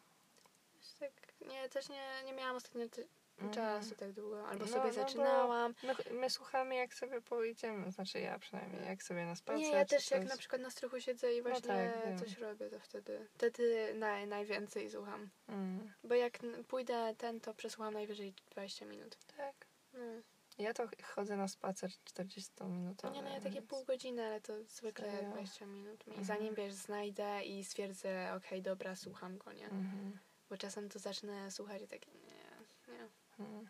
tak 1.00 1.12
nie, 1.48 1.68
też 1.68 1.88
nie, 1.88 2.22
nie 2.24 2.32
miałam 2.32 2.56
ostatnio 2.56 2.88
ty- 2.88 3.08
Mhm. 3.38 3.54
czasu 3.54 3.94
tak 3.94 4.12
długo, 4.12 4.48
albo 4.48 4.64
No, 4.64 4.70
sobie 4.72 4.86
no 4.86 4.92
zaczynałam. 4.92 5.74
No, 5.82 5.94
ch- 5.94 6.10
my 6.10 6.30
słuchamy 6.30 6.74
jak 6.74 6.94
sobie 6.94 7.20
pojedziemy, 7.20 7.92
znaczy 7.92 8.20
ja 8.20 8.38
przynajmniej, 8.38 8.86
jak 8.86 9.02
sobie 9.02 9.26
na 9.26 9.36
spacer. 9.36 9.60
Nie, 9.60 9.70
ja 9.70 9.84
też 9.84 10.10
jak 10.10 10.24
na 10.24 10.36
przykład 10.36 10.62
na 10.62 10.70
strychu 10.70 11.00
siedzę 11.00 11.34
i 11.34 11.42
właśnie 11.42 11.68
tak, 11.68 12.04
wiem. 12.04 12.18
coś 12.18 12.38
robię, 12.38 12.70
to 12.70 12.80
wtedy, 12.80 13.26
wtedy 13.34 13.94
naj, 13.94 14.26
najwięcej 14.26 14.90
słucham. 14.90 15.30
Mm, 15.48 15.92
Bo 16.04 16.14
jak 16.14 16.38
pójdę 16.68 17.14
ten, 17.18 17.40
to 17.40 17.54
przesłucham 17.54 17.94
najwyżej 17.94 18.34
20 18.50 18.84
minut. 18.86 19.16
tak. 19.36 19.69
No. 19.92 20.22
Ja 20.58 20.74
to 20.74 20.86
ch- 20.86 21.02
chodzę 21.02 21.36
na 21.36 21.48
spacer 21.48 21.90
40 22.04 22.64
minutowy. 22.64 23.14
Nie 23.14 23.22
no, 23.22 23.28
ja 23.30 23.40
takie 23.40 23.62
pół 23.62 23.84
godziny, 23.84 24.24
ale 24.26 24.40
to 24.40 24.64
zwykle 24.64 25.10
Serio? 25.10 25.30
20 25.30 25.66
minut. 25.66 26.06
I 26.06 26.10
Mhm. 26.10 26.24
zanim 26.26 26.54
wiesz, 26.54 26.72
znajdę 26.74 27.44
i 27.44 27.64
stwierdzę, 27.64 28.32
okej, 28.36 28.62
dobra, 28.62 28.96
słucham 28.96 29.38
go, 29.38 29.52
nie? 29.52 29.64
Mhm. 29.64 30.18
Bo 30.50 30.56
czasem 30.56 30.88
to 30.88 30.98
zacznę 30.98 31.50
słuchać 31.50 31.82
i 31.82 31.88
takie, 31.88 32.10
nie, 32.10 32.94
nie. 32.94 33.08
Mm. 33.38 33.68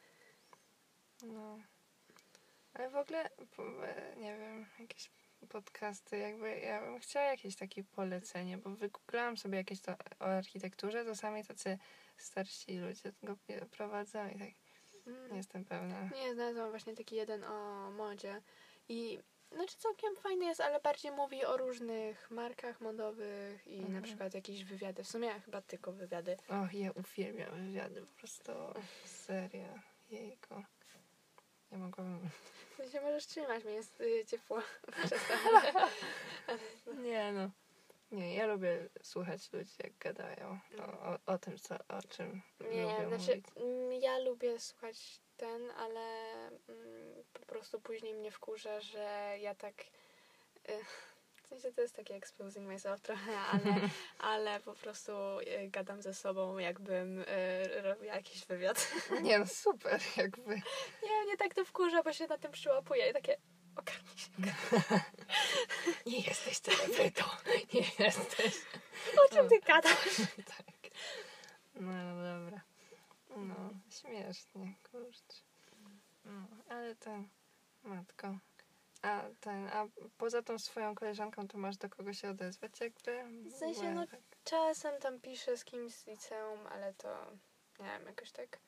No. 1.22 1.58
Ale 2.74 2.90
w 2.90 2.96
ogóle, 2.96 3.30
nie 4.16 4.38
wiem, 4.38 4.66
jakieś 4.78 5.10
podcasty, 5.48 6.18
jakby 6.18 6.58
ja 6.60 6.80
bym 6.80 7.00
chciała 7.00 7.26
jakieś 7.26 7.56
takie 7.56 7.84
polecenie, 7.84 8.58
bo 8.58 8.70
wygooglałam 8.70 9.36
sobie 9.36 9.58
jakieś 9.58 9.80
to 9.80 9.92
o 10.20 10.24
architekturze, 10.24 11.04
to 11.04 11.14
sami 11.14 11.44
tacy 11.44 11.78
starsi 12.16 12.78
ludzie 12.78 13.12
go 13.22 13.36
prowadzą 13.70 14.28
i 14.28 14.32
tak 14.38 14.48
Mm. 14.48 14.54
Nie 15.06 15.36
jestem 15.36 15.64
pewna. 15.64 16.08
Nie, 16.14 16.34
znalazłam 16.34 16.70
właśnie 16.70 16.94
taki 16.96 17.16
jeden 17.16 17.44
o 17.44 17.90
modzie 17.90 18.42
i 18.88 19.18
znaczy 19.52 19.76
całkiem 19.76 20.16
fajny 20.16 20.44
jest, 20.44 20.60
ale 20.60 20.80
bardziej 20.80 21.12
mówi 21.12 21.44
o 21.44 21.56
różnych 21.56 22.30
markach 22.30 22.80
modowych 22.80 23.66
i 23.66 23.80
na 23.80 23.86
Mhm. 23.86 24.02
przykład 24.04 24.34
jakieś 24.34 24.64
wywiady. 24.64 25.04
W 25.04 25.08
sumie 25.08 25.40
chyba 25.40 25.62
tylko 25.62 25.92
wywiady. 25.92 26.36
Och, 26.48 26.74
ja 26.74 26.90
uwielbiam 26.92 27.50
wywiady, 27.66 28.00
po 28.00 28.18
prostu 28.18 28.52
serio, 29.04 29.68
jejko. 30.10 30.62
Nie 31.72 31.78
mogłabym... 31.78 32.30
To 32.76 32.90
się 32.90 33.00
możesz 33.00 33.26
trzymać, 33.26 33.64
mi 33.64 33.72
jest 33.74 34.00
y, 34.00 34.24
ciepło. 34.26 34.62
Nie 37.04 37.32
no. 37.32 37.50
Nie, 38.10 38.34
ja 38.34 38.46
lubię 38.46 38.88
słuchać 39.02 39.52
ludzi, 39.52 39.72
jak 39.84 39.98
gadają 39.98 40.58
o, 40.78 41.10
o, 41.10 41.18
o 41.26 41.38
tym, 41.38 41.58
co, 41.58 41.74
o 41.74 42.02
czym 42.08 42.42
Nie, 42.60 42.82
lubią 42.82 43.08
znaczy 43.08 43.36
mówić. 43.36 43.46
mm, 43.56 43.92
ja 43.92 44.18
lubię 44.18 44.60
słuchać 44.60 45.20
ten, 45.36 45.70
ale 45.70 46.00
mm, 46.68 47.24
po 47.32 47.46
prostu 47.46 47.80
później 47.80 48.14
mnie 48.14 48.30
wkurza, 48.30 48.80
że 48.80 49.36
ja 49.40 49.54
tak 49.54 49.74
y, 50.68 50.84
w 51.42 51.46
sensie 51.48 51.72
to 51.72 51.80
jest 51.80 51.96
takie 51.96 52.14
exposing 52.14 52.66
myself 52.66 53.00
trochę, 53.00 53.36
ale, 53.38 53.74
ale 54.32 54.60
po 54.60 54.74
prostu 54.74 55.12
y, 55.40 55.68
gadam 55.68 56.02
ze 56.02 56.14
sobą, 56.14 56.58
jakbym 56.58 57.18
y, 57.18 57.26
robiła 57.82 58.14
jakiś 58.14 58.46
wywiad. 58.46 58.92
Nie 59.22 59.38
no, 59.38 59.46
super, 59.46 60.00
jakby. 60.16 60.54
Nie, 61.02 61.24
mnie 61.24 61.36
tak 61.38 61.54
to 61.54 61.64
wkurza, 61.64 62.02
bo 62.02 62.12
się 62.12 62.26
na 62.26 62.38
tym 62.38 62.52
przyłapuję 62.52 63.10
i 63.10 63.12
takie 63.12 63.36
ogarnij 63.76 64.16
się. 64.18 64.30
Nie 66.10 66.20
jesteś 66.20 66.58
celebrytą. 66.58 67.24
Nie 67.74 68.04
jesteś. 68.06 68.54
O 69.26 69.34
czym 69.34 69.48
ty 69.48 69.60
gadasz? 69.60 70.16
tak. 70.56 70.90
No, 71.74 71.92
no 71.92 72.40
dobra. 72.40 72.60
No, 73.36 73.54
śmiesznie, 73.90 74.74
kurczę. 74.90 75.34
No, 76.24 76.46
ale 76.68 76.94
ten, 76.94 77.28
matko. 77.82 78.38
A 79.02 79.22
ten, 79.40 79.68
a 79.68 79.86
poza 80.18 80.42
tą 80.42 80.58
swoją 80.58 80.94
koleżanką, 80.94 81.48
to 81.48 81.58
masz 81.58 81.76
do 81.76 81.88
kogo 81.88 82.12
się 82.12 82.30
odezwać 82.30 82.80
jakby? 82.80 83.24
W 83.50 83.56
sensie, 83.56 83.90
no- 83.90 84.06
tak- 84.06 84.20
Czasem 84.44 85.00
tam 85.00 85.20
piszę 85.20 85.56
z 85.56 85.64
kimś 85.64 85.94
z 85.94 86.06
liceum, 86.06 86.66
ale 86.66 86.94
to 86.94 87.26
nie 87.78 87.86
wiem, 87.86 88.06
jakoś 88.06 88.32
tak. 88.32 88.58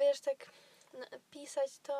Wiesz, 0.00 0.20
tak 0.20 0.46
no, 0.94 1.04
pisać 1.30 1.78
to 1.78 1.94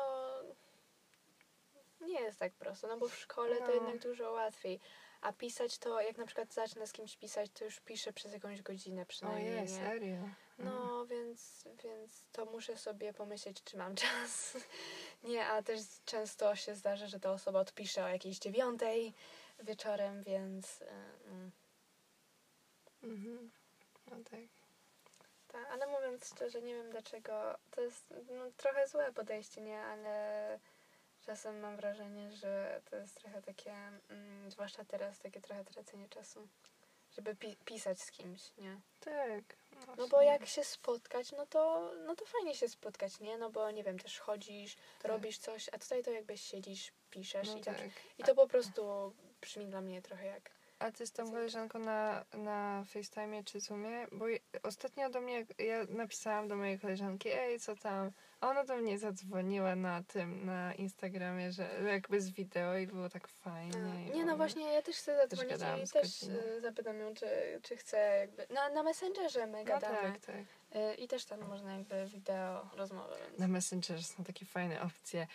nie 2.01 2.21
jest 2.21 2.39
tak 2.39 2.53
prosto, 2.53 2.87
no 2.87 2.97
bo 2.97 3.07
w 3.07 3.15
szkole 3.15 3.55
to 3.57 3.67
No. 3.67 3.73
jednak 3.73 3.97
dużo 3.99 4.31
łatwiej. 4.31 4.79
A 5.21 5.33
pisać 5.33 5.77
to, 5.77 6.01
jak 6.01 6.17
na 6.17 6.25
przykład 6.25 6.53
zacznę 6.53 6.87
z 6.87 6.93
kimś 6.93 7.17
pisać, 7.17 7.51
to 7.51 7.65
już 7.65 7.79
piszę 7.79 8.13
przez 8.13 8.33
jakąś 8.33 8.61
godzinę 8.61 9.05
przynajmniej. 9.05 9.53
Ojej, 9.53 9.67
serio? 9.67 10.29
No, 10.59 11.05
więc, 11.05 11.67
więc 11.83 12.23
to 12.31 12.45
muszę 12.45 12.77
sobie 12.77 13.13
pomyśleć, 13.13 13.63
czy 13.63 13.77
mam 13.77 13.95
czas. 13.95 14.57
Nie, 15.23 15.47
a 15.47 15.63
też 15.63 15.81
często 16.05 16.55
się 16.55 16.75
zdarza, 16.75 17.07
że 17.07 17.19
ta 17.19 17.31
osoba 17.31 17.59
odpisze 17.59 18.05
o 18.05 18.07
jakiejś 18.07 18.39
dziewiątej 18.39 19.13
wieczorem, 19.59 20.23
więc. 20.23 20.81
y, 20.81 20.85
mm. 21.25 21.51
Mhm. 23.03 23.51
No 24.07 24.17
tak. 24.31 24.39
Tak, 25.47 25.71
ale 25.71 25.87
mówiąc 25.87 26.29
szczerze, 26.35 26.61
nie 26.61 26.75
wiem 26.75 26.91
dlaczego. 26.91 27.57
To 27.71 27.81
jest 27.81 28.13
no, 28.29 28.51
trochę 28.57 28.87
złe 28.87 29.13
podejście, 29.13 29.61
nie? 29.61 29.81
Ale 29.81 30.59
czasem 31.29 31.59
mam 31.59 31.75
wrażenie, 31.75 32.31
że 32.31 32.81
to 32.89 32.95
jest 32.95 33.15
trochę 33.15 33.41
takie, 33.41 33.71
mm, 34.09 34.51
zwłaszcza 34.51 34.85
teraz, 34.85 35.19
takie 35.19 35.41
trochę 35.41 35.65
tracenie 35.65 36.09
czasu. 36.09 36.47
Żeby 37.11 37.35
pi- 37.35 37.57
pisać 37.65 38.01
z 38.01 38.11
kimś, 38.11 38.57
nie? 38.57 38.79
Tak. 38.99 39.43
No 39.97 40.07
bo 40.07 40.21
jak 40.21 40.45
się 40.45 40.63
spotkać, 40.63 41.31
no 41.31 41.45
to, 41.45 41.91
no 42.05 42.15
to 42.15 42.25
fajnie 42.25 42.55
się 42.55 42.69
spotkać, 42.69 43.19
nie? 43.19 43.37
No 43.37 43.49
bo 43.49 43.71
nie 43.71 43.83
wiem, 43.83 43.99
też 43.99 44.19
chodzisz, 44.19 44.75
Tak. 44.75 45.11
robisz 45.11 45.37
coś, 45.37 45.69
a 45.71 45.77
tutaj 45.77 46.03
to 46.03 46.11
jakby 46.11 46.37
siedzisz, 46.37 46.91
piszesz 47.09 47.47
No 47.47 47.57
i, 47.57 47.61
tak, 47.61 47.77
tak. 47.77 47.89
i 48.17 48.23
to 48.23 48.35
po 48.35 48.47
prostu 48.47 49.13
brzmi 49.41 49.65
dla 49.67 49.81
mnie 49.81 50.01
trochę 50.01 50.25
jak. 50.25 50.51
A 50.79 50.91
ty 50.91 51.07
z 51.07 51.11
tą 51.11 51.31
koleżanką 51.31 51.79
na, 51.79 52.25
na 52.33 52.83
FaceTime 52.87 53.43
czy 53.43 53.59
Zoomie? 53.59 54.07
Bo 54.11 54.25
ostatnio 54.63 55.09
do 55.09 55.21
mnie, 55.21 55.45
ja 55.57 55.83
napisałam 55.89 56.47
do 56.47 56.55
mojej 56.55 56.79
koleżanki, 56.79 57.29
ej, 57.29 57.59
co 57.59 57.75
tam? 57.75 58.11
A 58.41 58.49
ona 58.49 58.63
do 58.63 58.75
mnie 58.77 58.99
zadzwoniła 58.99 59.75
na 59.75 60.03
tym, 60.03 60.45
na 60.45 60.73
Instagramie, 60.73 61.51
że 61.51 61.69
jakby 61.87 62.21
z 62.21 62.29
wideo 62.29 62.77
i 62.77 62.87
było 62.87 63.09
tak 63.09 63.27
fajnie. 63.27 64.07
i 64.07 64.11
Nie, 64.17 64.25
no 64.25 64.37
właśnie, 64.37 64.73
ja 64.73 64.81
też 64.81 64.95
chcę 64.97 65.15
zadzwonić 65.17 65.51
gadałam 65.51 65.79
i 65.83 65.87
też 65.87 65.93
godzinę. 65.93 66.39
y, 66.57 66.61
zapytam 66.61 66.99
ją, 66.99 67.13
czy, 67.13 67.27
czy 67.61 67.77
chce 67.77 67.97
jakby. 67.97 68.53
Na, 68.53 68.69
na 68.69 68.83
Messengerze 68.83 69.47
my 69.47 69.57
No 69.59 69.65
gadamy. 69.65 69.97
tak, 69.97 70.19
tak. 70.25 70.35
Y, 70.75 70.95
I 70.95 71.07
też 71.07 71.25
tam 71.25 71.39
można 71.47 71.73
jakby 71.77 72.05
wideo 72.05 72.69
rozmowę. 72.75 73.17
Więc... 73.27 73.39
Na 73.39 73.47
Messengerze 73.47 74.03
są 74.03 74.23
takie 74.23 74.45
fajne 74.45 74.81
opcje. 74.81 75.27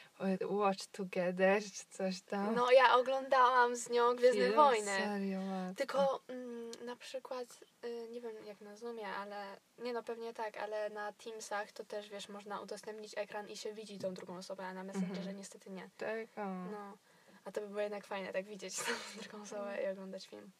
Watch 0.50 0.86
Together 0.86 1.62
czy 1.62 1.84
coś 1.90 2.20
tam. 2.20 2.54
No 2.54 2.70
ja 2.70 2.96
oglądałam 2.96 3.76
z 3.76 3.90
nią 3.90 4.16
Gwiezdne 4.16 4.44
Film, 4.44 4.56
Wojny. 4.56 4.98
Serio. 4.98 5.40
Tylko 5.76 6.20
mm, 6.28 6.70
na 6.84 6.96
przykład, 6.96 7.60
y, 7.84 8.08
nie 8.10 8.20
wiem 8.20 8.46
jak 8.46 8.60
na 8.60 8.76
Zoomie, 8.76 9.08
ale 9.08 9.56
nie 9.78 9.92
no 9.92 10.02
pewnie 10.02 10.34
tak, 10.34 10.56
ale 10.56 10.90
na 10.90 11.12
Teamsach 11.12 11.72
to 11.72 11.84
też 11.84 12.08
wiesz, 12.08 12.28
można 12.28 12.60
udostępnić 12.60 13.12
ekran 13.18 13.48
i 13.48 13.56
się 13.56 13.72
widzi 13.72 13.98
tą 13.98 14.14
drugą 14.14 14.36
osobę, 14.36 14.66
a 14.66 14.74
na 14.74 14.84
Messengerze 14.84 15.20
Mhm. 15.20 15.36
niestety 15.36 15.70
nie. 15.70 15.90
Tak. 15.96 16.28
No. 16.36 16.96
A 17.44 17.52
to 17.52 17.60
by 17.60 17.68
było 17.68 17.80
jednak 17.80 18.06
fajne, 18.06 18.32
tak 18.32 18.44
widzieć 18.44 18.76
tą 18.76 18.92
drugą 19.22 19.42
osobę 19.42 19.82
i 19.82 19.88
oglądać 19.88 20.26
film. 20.26 20.50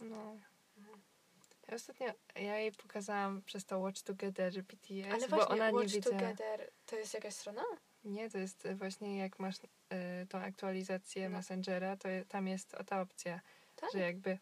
No. 0.00 0.36
Ostatnio, 1.74 2.06
ja 2.36 2.58
jej 2.58 2.72
pokazałam 2.72 3.42
przez 3.42 3.64
to 3.64 3.78
Watch 3.78 4.02
Together 4.02 4.62
BTS, 4.62 5.12
Ale 5.12 5.28
bo 5.28 5.36
właśnie, 5.36 5.54
ona 5.54 5.70
nie 5.70 5.76
Watch 5.76 5.92
widziała. 5.92 6.16
Together 6.20 6.70
to 6.86 6.96
jest 6.96 7.14
jakaś 7.14 7.34
strona? 7.34 7.62
Nie, 8.04 8.30
to 8.30 8.38
jest 8.38 8.68
właśnie 8.74 9.18
jak 9.18 9.38
masz 9.38 9.56
e, 9.88 10.26
tą 10.26 10.38
aktualizację 10.38 11.28
No. 11.28 11.36
Messengera, 11.36 11.96
to 11.96 12.08
je, 12.08 12.24
tam 12.24 12.48
jest 12.48 12.76
ta 12.86 13.00
opcja, 13.00 13.40
Tak? 13.76 13.90
że 13.92 13.98
jakby 13.98 14.38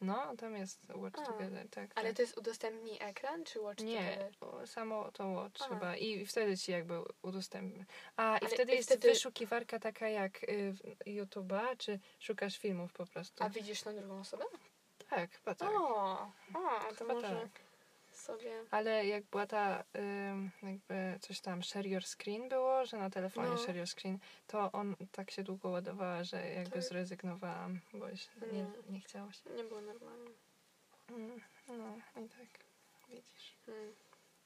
no, 0.00 0.36
tam 0.36 0.56
jest 0.56 0.80
Watch 0.94 1.18
A, 1.18 1.26
Together, 1.26 1.68
tak. 1.70 1.90
Ale 1.94 2.08
tak. 2.08 2.16
to 2.16 2.22
jest 2.22 2.38
udostępnij 2.38 2.96
ekran, 3.00 3.44
czy 3.44 3.60
Watch 3.60 3.80
Nie, 3.84 3.98
Together? 4.10 4.32
o, 4.40 4.66
samo 4.66 5.12
to 5.12 5.28
Watch 5.28 5.68
chyba 5.68 5.96
i 5.96 6.26
wtedy 6.26 6.56
ci 6.58 6.72
jakby 6.72 6.94
udostępni. 7.22 7.84
A, 8.16 8.38
i 8.38 8.40
Ale 8.40 8.50
wtedy 8.50 8.72
i 8.72 8.76
jest 8.76 8.88
wtedy- 8.88 9.08
wyszukiwarka 9.08 9.78
taka 9.78 10.08
jak 10.08 10.42
y, 10.44 10.74
YouTube'a, 11.06 11.76
czy 11.76 11.98
szukasz 12.18 12.58
filmów 12.58 12.92
po 12.92 13.06
prostu. 13.06 13.44
A 13.44 13.48
widzisz 13.48 13.82
tą 13.82 13.96
drugą 13.96 14.20
osobę? 14.20 14.44
Tak, 15.10 15.30
chyba 15.30 15.54
tak. 15.54 15.68
O, 15.74 16.12
o, 16.54 16.80
to 16.88 16.94
Chyba 16.94 17.14
może 17.14 17.28
tak. 17.40 17.60
sobie... 18.12 18.64
Ale 18.70 19.06
jak 19.06 19.24
była 19.24 19.46
ta, 19.46 19.84
ym, 20.30 20.50
jakby 20.62 21.18
coś 21.20 21.40
tam 21.40 21.62
share 21.62 21.86
your 21.86 22.04
screen 22.04 22.48
było, 22.48 22.86
że 22.86 22.96
na 22.96 23.10
telefonie 23.10 23.48
No. 23.48 23.58
share 23.58 23.76
your 23.76 23.86
screen, 23.88 24.18
to 24.46 24.72
on 24.72 24.96
tak 25.12 25.30
się 25.30 25.42
długo 25.42 25.68
ładowała, 25.68 26.24
że 26.24 26.50
jakby 26.50 26.70
Tak. 26.74 26.82
zrezygnowałam, 26.82 27.80
bo 27.92 28.16
się 28.16 28.28
nie, 28.52 28.58
Nie. 28.62 28.66
nie 28.90 29.00
chciało 29.00 29.32
się. 29.32 29.50
Nie 29.50 29.64
było 29.64 29.80
normalnie. 29.80 30.30
Mm, 31.10 31.40
No 31.68 31.96
i 32.22 32.28
tak, 32.28 32.48
widzisz. 33.08 33.54
Hmm. 33.66 33.94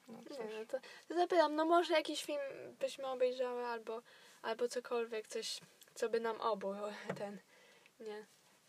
No 0.08 0.18
Nie, 0.30 0.44
no 0.60 0.66
to, 0.68 0.78
to 1.08 1.14
zapytam, 1.14 1.54
no 1.56 1.64
może 1.64 1.94
jakiś 1.94 2.24
film 2.24 2.40
byśmy 2.80 3.06
obejrzały 3.06 3.64
albo, 3.66 4.02
albo 4.42 4.68
cokolwiek, 4.68 5.28
coś, 5.28 5.60
co 5.94 6.08
by 6.08 6.20
nam 6.20 6.40
obu 6.40 6.74
ten, 7.18 7.38
nie, 8.00 8.26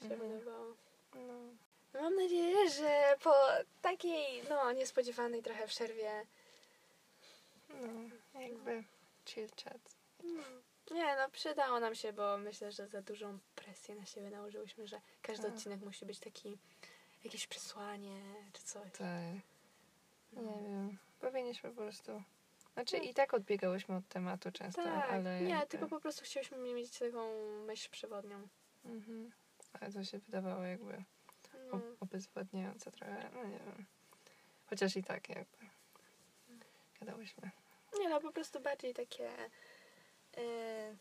się 0.07 0.13
Mhm. 0.15 0.41
No, 0.45 0.75
No 1.15 1.33
mam 2.01 2.15
nadzieję, 2.15 2.69
że 2.69 3.15
po 3.23 3.33
takiej, 3.81 4.43
no, 4.49 4.71
niespodziewanej 4.71 5.43
trochę 5.43 5.67
przerwie, 5.67 6.25
no, 7.69 8.41
jakby 8.41 8.83
chill 9.25 9.47
chat. 9.63 9.95
nie 10.91 11.15
no, 11.15 11.29
przydało 11.29 11.79
nam 11.79 11.95
się, 11.95 12.13
bo 12.13 12.37
myślę, 12.37 12.71
że 12.71 12.87
za 12.87 13.01
dużą 13.01 13.39
presję 13.55 13.95
na 13.95 14.05
siebie 14.05 14.29
nałożyłyśmy, 14.29 14.87
że 14.87 15.01
każdy 15.21 15.43
Tak. 15.43 15.53
odcinek 15.53 15.81
musi 15.81 16.05
być 16.05 16.19
taki, 16.19 16.57
jakieś 17.23 17.47
przesłanie 17.47 18.21
czy 18.53 18.63
coś. 18.63 18.91
Tak, 18.91 19.33
nie 20.33 20.41
wiem, 20.63 20.97
powinniśmy 21.21 21.69
po 21.69 21.81
prostu... 21.81 22.23
Znaczy 22.73 22.97
No. 22.97 23.03
i 23.03 23.13
tak 23.13 23.33
odbiegałyśmy 23.33 23.95
od 23.95 24.07
tematu 24.07 24.51
często, 24.51 24.83
Tak, 24.83 25.09
ale... 25.09 25.41
nie, 25.41 25.49
jakby- 25.49 25.67
tylko 25.67 25.87
po 25.87 25.99
prostu 25.99 26.25
chcieliśmy 26.25 26.57
mieć 26.57 26.99
taką 26.99 27.49
myśl 27.65 27.89
przewodnią. 27.91 28.47
Mhm. 28.85 29.31
Ale 29.73 29.91
to 29.91 30.03
się 30.03 30.19
wydawało 30.19 30.63
jakby 30.63 31.03
obezwładniające 31.99 32.91
trochę, 32.91 33.29
no 33.33 33.43
nie 33.43 33.59
wiem. 33.59 33.85
Chociaż 34.65 34.95
i 34.95 35.03
tak 35.03 35.29
jakby 35.29 35.57
gadałyśmy. 36.99 37.51
Nie 37.99 38.09
no, 38.09 38.21
po 38.21 38.31
prostu 38.31 38.61
bardziej 38.61 38.93
takie. 38.93 39.29
Yy, 40.37 40.97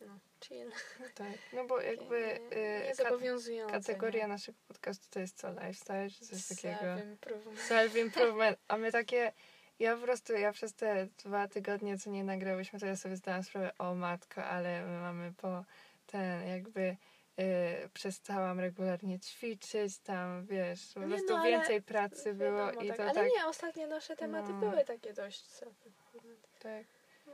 no, 0.00 0.18
chill. 0.44 0.72
Tak, 1.14 1.38
no 1.52 1.64
bo 1.64 1.80
jakby 1.80 2.40
y, 2.52 2.84
nie 2.84 2.94
zobowiązujące. 2.94 3.72
kategoria 3.72 4.26
naszego 4.26 4.58
podcastu 4.68 5.06
to 5.10 5.20
jest 5.20 5.36
co? 5.36 5.50
Lifestyle 5.50 6.10
czy 6.10 6.26
coś 6.26 6.48
takiego? 6.48 6.84
Self-improvement. 6.84 7.58
Self-improvement. 7.68 8.56
A 8.68 8.76
my 8.76 8.92
takie, 8.92 9.32
ja 9.78 9.96
po 9.96 10.02
prostu, 10.02 10.32
ja 10.32 10.52
przez 10.52 10.74
te 10.74 11.08
dwa 11.24 11.48
tygodnie, 11.48 11.98
co 11.98 12.10
nie 12.10 12.24
nagrałyśmy, 12.24 12.80
to 12.80 12.86
ja 12.86 12.96
sobie 12.96 13.16
zdałam 13.16 13.42
sprawę, 13.42 13.72
o 13.78 13.94
matko, 13.94 14.44
ale 14.44 14.86
my 14.86 15.00
mamy 15.00 15.32
po 15.32 15.64
ten 16.06 16.48
jakby... 16.48 16.96
Y, 17.40 17.88
przestałam 17.94 18.60
regularnie 18.60 19.20
ćwiczyć 19.20 19.98
tam, 19.98 20.46
wiesz, 20.46 20.92
po 20.94 21.00
prostu 21.00 21.32
no, 21.32 21.38
ale 21.38 21.50
więcej 21.50 21.82
pracy 21.82 22.34
było 22.34 22.66
Wiadomo, 22.66 22.82
i 22.82 22.88
tak. 22.88 22.96
to 22.96 23.02
Ale 23.02 23.14
tak, 23.14 23.28
nie, 23.36 23.46
ostatnie 23.46 23.86
nasze 23.86 24.16
tematy 24.16 24.52
No. 24.52 24.60
były 24.60 24.84
takie 24.84 25.12
dość 25.12 25.44
tak, 26.58 26.86
No. 27.26 27.32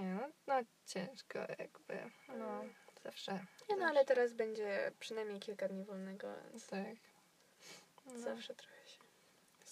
nie 0.00 0.14
no, 0.14 0.28
no 0.46 0.54
ciężko 0.86 1.38
jakby, 1.38 2.10
no, 2.28 2.34
Mm. 2.60 2.74
zawsze. 3.02 3.32
Nie 3.32 3.38
no, 3.68 3.74
zawsze. 3.76 3.86
ale 3.86 4.04
teraz 4.04 4.32
będzie 4.32 4.92
przynajmniej 5.00 5.40
kilka 5.40 5.68
dni 5.68 5.84
wolnego, 5.84 6.28
więc 6.50 6.66
Tak. 6.66 6.86
No. 8.06 8.18
zawsze 8.18 8.54
trochę. 8.54 8.73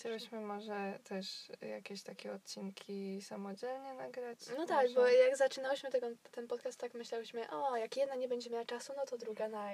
Chciałyśmy 0.02 0.40
może 0.40 0.98
też 1.04 1.52
jakieś 1.60 2.02
takie 2.02 2.32
odcinki 2.32 3.22
samodzielnie 3.22 3.94
nagrać. 3.94 4.38
No 4.58 4.66
tak, 4.66 4.82
może. 4.82 4.94
bo 4.94 5.06
jak 5.08 5.36
zaczynałyśmy 5.36 5.90
tego, 5.90 6.06
ten 6.30 6.48
podcast, 6.48 6.78
tak 6.80 6.94
myślałyśmy, 6.94 7.50
o, 7.50 7.76
jak 7.76 7.96
jedna 7.96 8.14
nie 8.14 8.28
będzie 8.28 8.50
miała 8.50 8.64
czasu, 8.64 8.92
no 8.96 9.06
to 9.06 9.18
druga 9.18 9.48
na, 9.48 9.68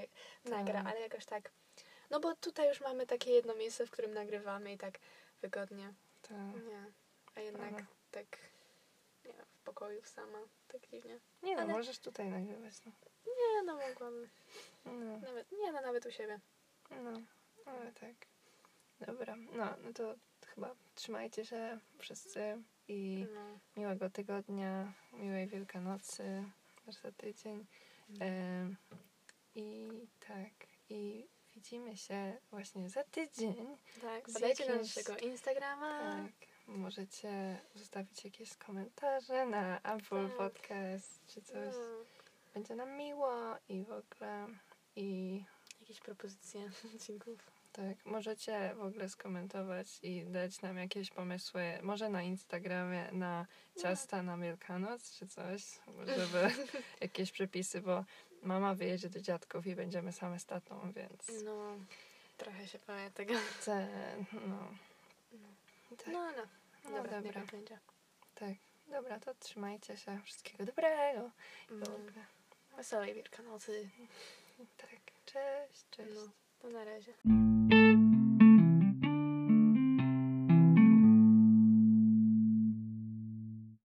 nagra, 0.44 0.82
Tak. 0.82 0.86
ale 0.86 1.00
jakoś 1.00 1.24
tak. 1.26 1.50
No 2.10 2.20
bo 2.20 2.36
tutaj 2.36 2.68
już 2.68 2.80
mamy 2.80 3.06
takie 3.06 3.30
jedno 3.30 3.54
miejsce, 3.54 3.86
w 3.86 3.90
którym 3.90 4.14
nagrywamy 4.14 4.72
i 4.72 4.78
tak 4.78 4.98
wygodnie. 5.42 5.94
Tak. 6.22 6.64
Nie. 6.66 6.92
A 7.34 7.40
jednak 7.40 7.72
Aha. 7.76 7.86
tak 8.10 8.26
nie, 9.24 9.32
w 9.54 9.58
pokoju 9.64 10.02
sama, 10.04 10.38
tak 10.66 10.86
dziwnie. 10.86 11.20
Nie 11.42 11.56
no, 11.56 11.62
Ale- 11.62 11.72
możesz 11.72 11.98
tutaj 11.98 12.28
nagrywać. 12.28 12.74
No. 12.86 12.92
Nie, 13.26 13.62
no 13.64 13.76
mogłabym. 13.76 14.28
No, 14.84 15.18
Nawet, 15.18 15.52
nie, 15.52 15.72
no 15.72 15.80
nawet 15.80 16.06
u 16.06 16.10
siebie. 16.10 16.40
no, 16.90 17.12
ale 17.66 17.92
tak. 17.92 18.14
Dobra, 19.06 19.36
no, 19.36 19.74
no 19.84 19.92
to 19.94 20.14
chyba 20.46 20.74
trzymajcie 20.94 21.44
się 21.44 21.78
wszyscy 21.98 22.62
i 22.88 23.26
No. 23.34 23.58
miłego 23.76 24.10
tygodnia, 24.10 24.92
miłej 25.12 25.46
Wielkanocy 25.48 26.44
już 26.86 26.96
za 26.96 27.12
tydzień. 27.12 27.66
Em, 28.20 28.76
I 29.54 29.88
tak, 30.28 30.52
i 30.88 31.28
widzimy 31.54 31.96
się 31.96 32.38
właśnie 32.50 32.88
za 32.90 33.04
tydzień. 33.04 33.76
Tak, 34.00 34.24
podajcie 34.34 34.64
jakimś- 34.64 34.96
naszego 34.96 35.16
Instagrama. 35.18 36.00
Tak, 36.02 36.48
możecie 36.66 37.58
zostawić 37.74 38.24
jakieś 38.24 38.56
komentarze 38.56 39.46
na 39.46 39.80
Apple 39.82 40.28
Tak. 40.28 40.36
Podcast 40.36 41.26
czy 41.26 41.42
coś. 41.42 41.74
No, 41.74 42.04
Będzie 42.54 42.76
nam 42.76 42.96
miło 42.96 43.32
i 43.68 43.82
w 43.84 43.90
ogóle. 43.92 44.46
I 44.96 45.44
jakieś 45.80 46.00
propozycje 46.00 46.70
odcinków. 46.94 47.57
Tak, 47.78 48.06
możecie 48.06 48.74
w 48.76 48.80
ogóle 48.82 49.08
skomentować 49.08 49.86
i 50.02 50.24
dać 50.24 50.62
nam 50.62 50.76
jakieś 50.76 51.10
pomysły, 51.10 51.78
może 51.82 52.08
na 52.08 52.22
Instagramie, 52.22 53.08
na 53.12 53.46
ciasta 53.82 54.22
na 54.22 54.38
Wielkanoc 54.38 55.18
czy 55.18 55.26
coś, 55.26 55.62
żeby 56.16 56.50
jakieś 57.00 57.32
przepisy, 57.32 57.80
bo 57.80 58.04
mama 58.42 58.74
wyjedzie 58.74 59.08
do 59.10 59.20
dziadków 59.20 59.66
i 59.66 59.74
będziemy 59.76 60.12
same 60.12 60.38
z 60.38 60.46
tatą, 60.46 60.92
więc 60.92 61.44
No, 61.44 61.76
trochę 62.36 62.66
się 62.66 62.78
boję 62.86 63.10
tego. 63.10 63.34
te, 63.64 63.88
no. 64.32 64.68
Tak, 65.96 66.06
No, 66.06 66.30
no. 66.32 66.42
no 66.84 66.90
Dobra, 66.90 67.22
dobra, 67.22 67.42
będzie. 67.52 67.78
tak. 68.34 68.54
Dobra, 68.88 69.20
to 69.20 69.34
trzymajcie 69.34 69.96
się. 69.96 70.20
Wszystkiego 70.24 70.64
dobrego. 70.64 71.30
Mm. 71.70 72.12
Wesołej 72.76 73.14
Wielkanocy. 73.14 73.90
Tak. 74.76 74.90
Cześć, 75.26 75.84
cześć. 75.90 76.10
No, 76.14 76.30
to 76.62 76.68
na 76.70 76.84
razie. 76.84 77.77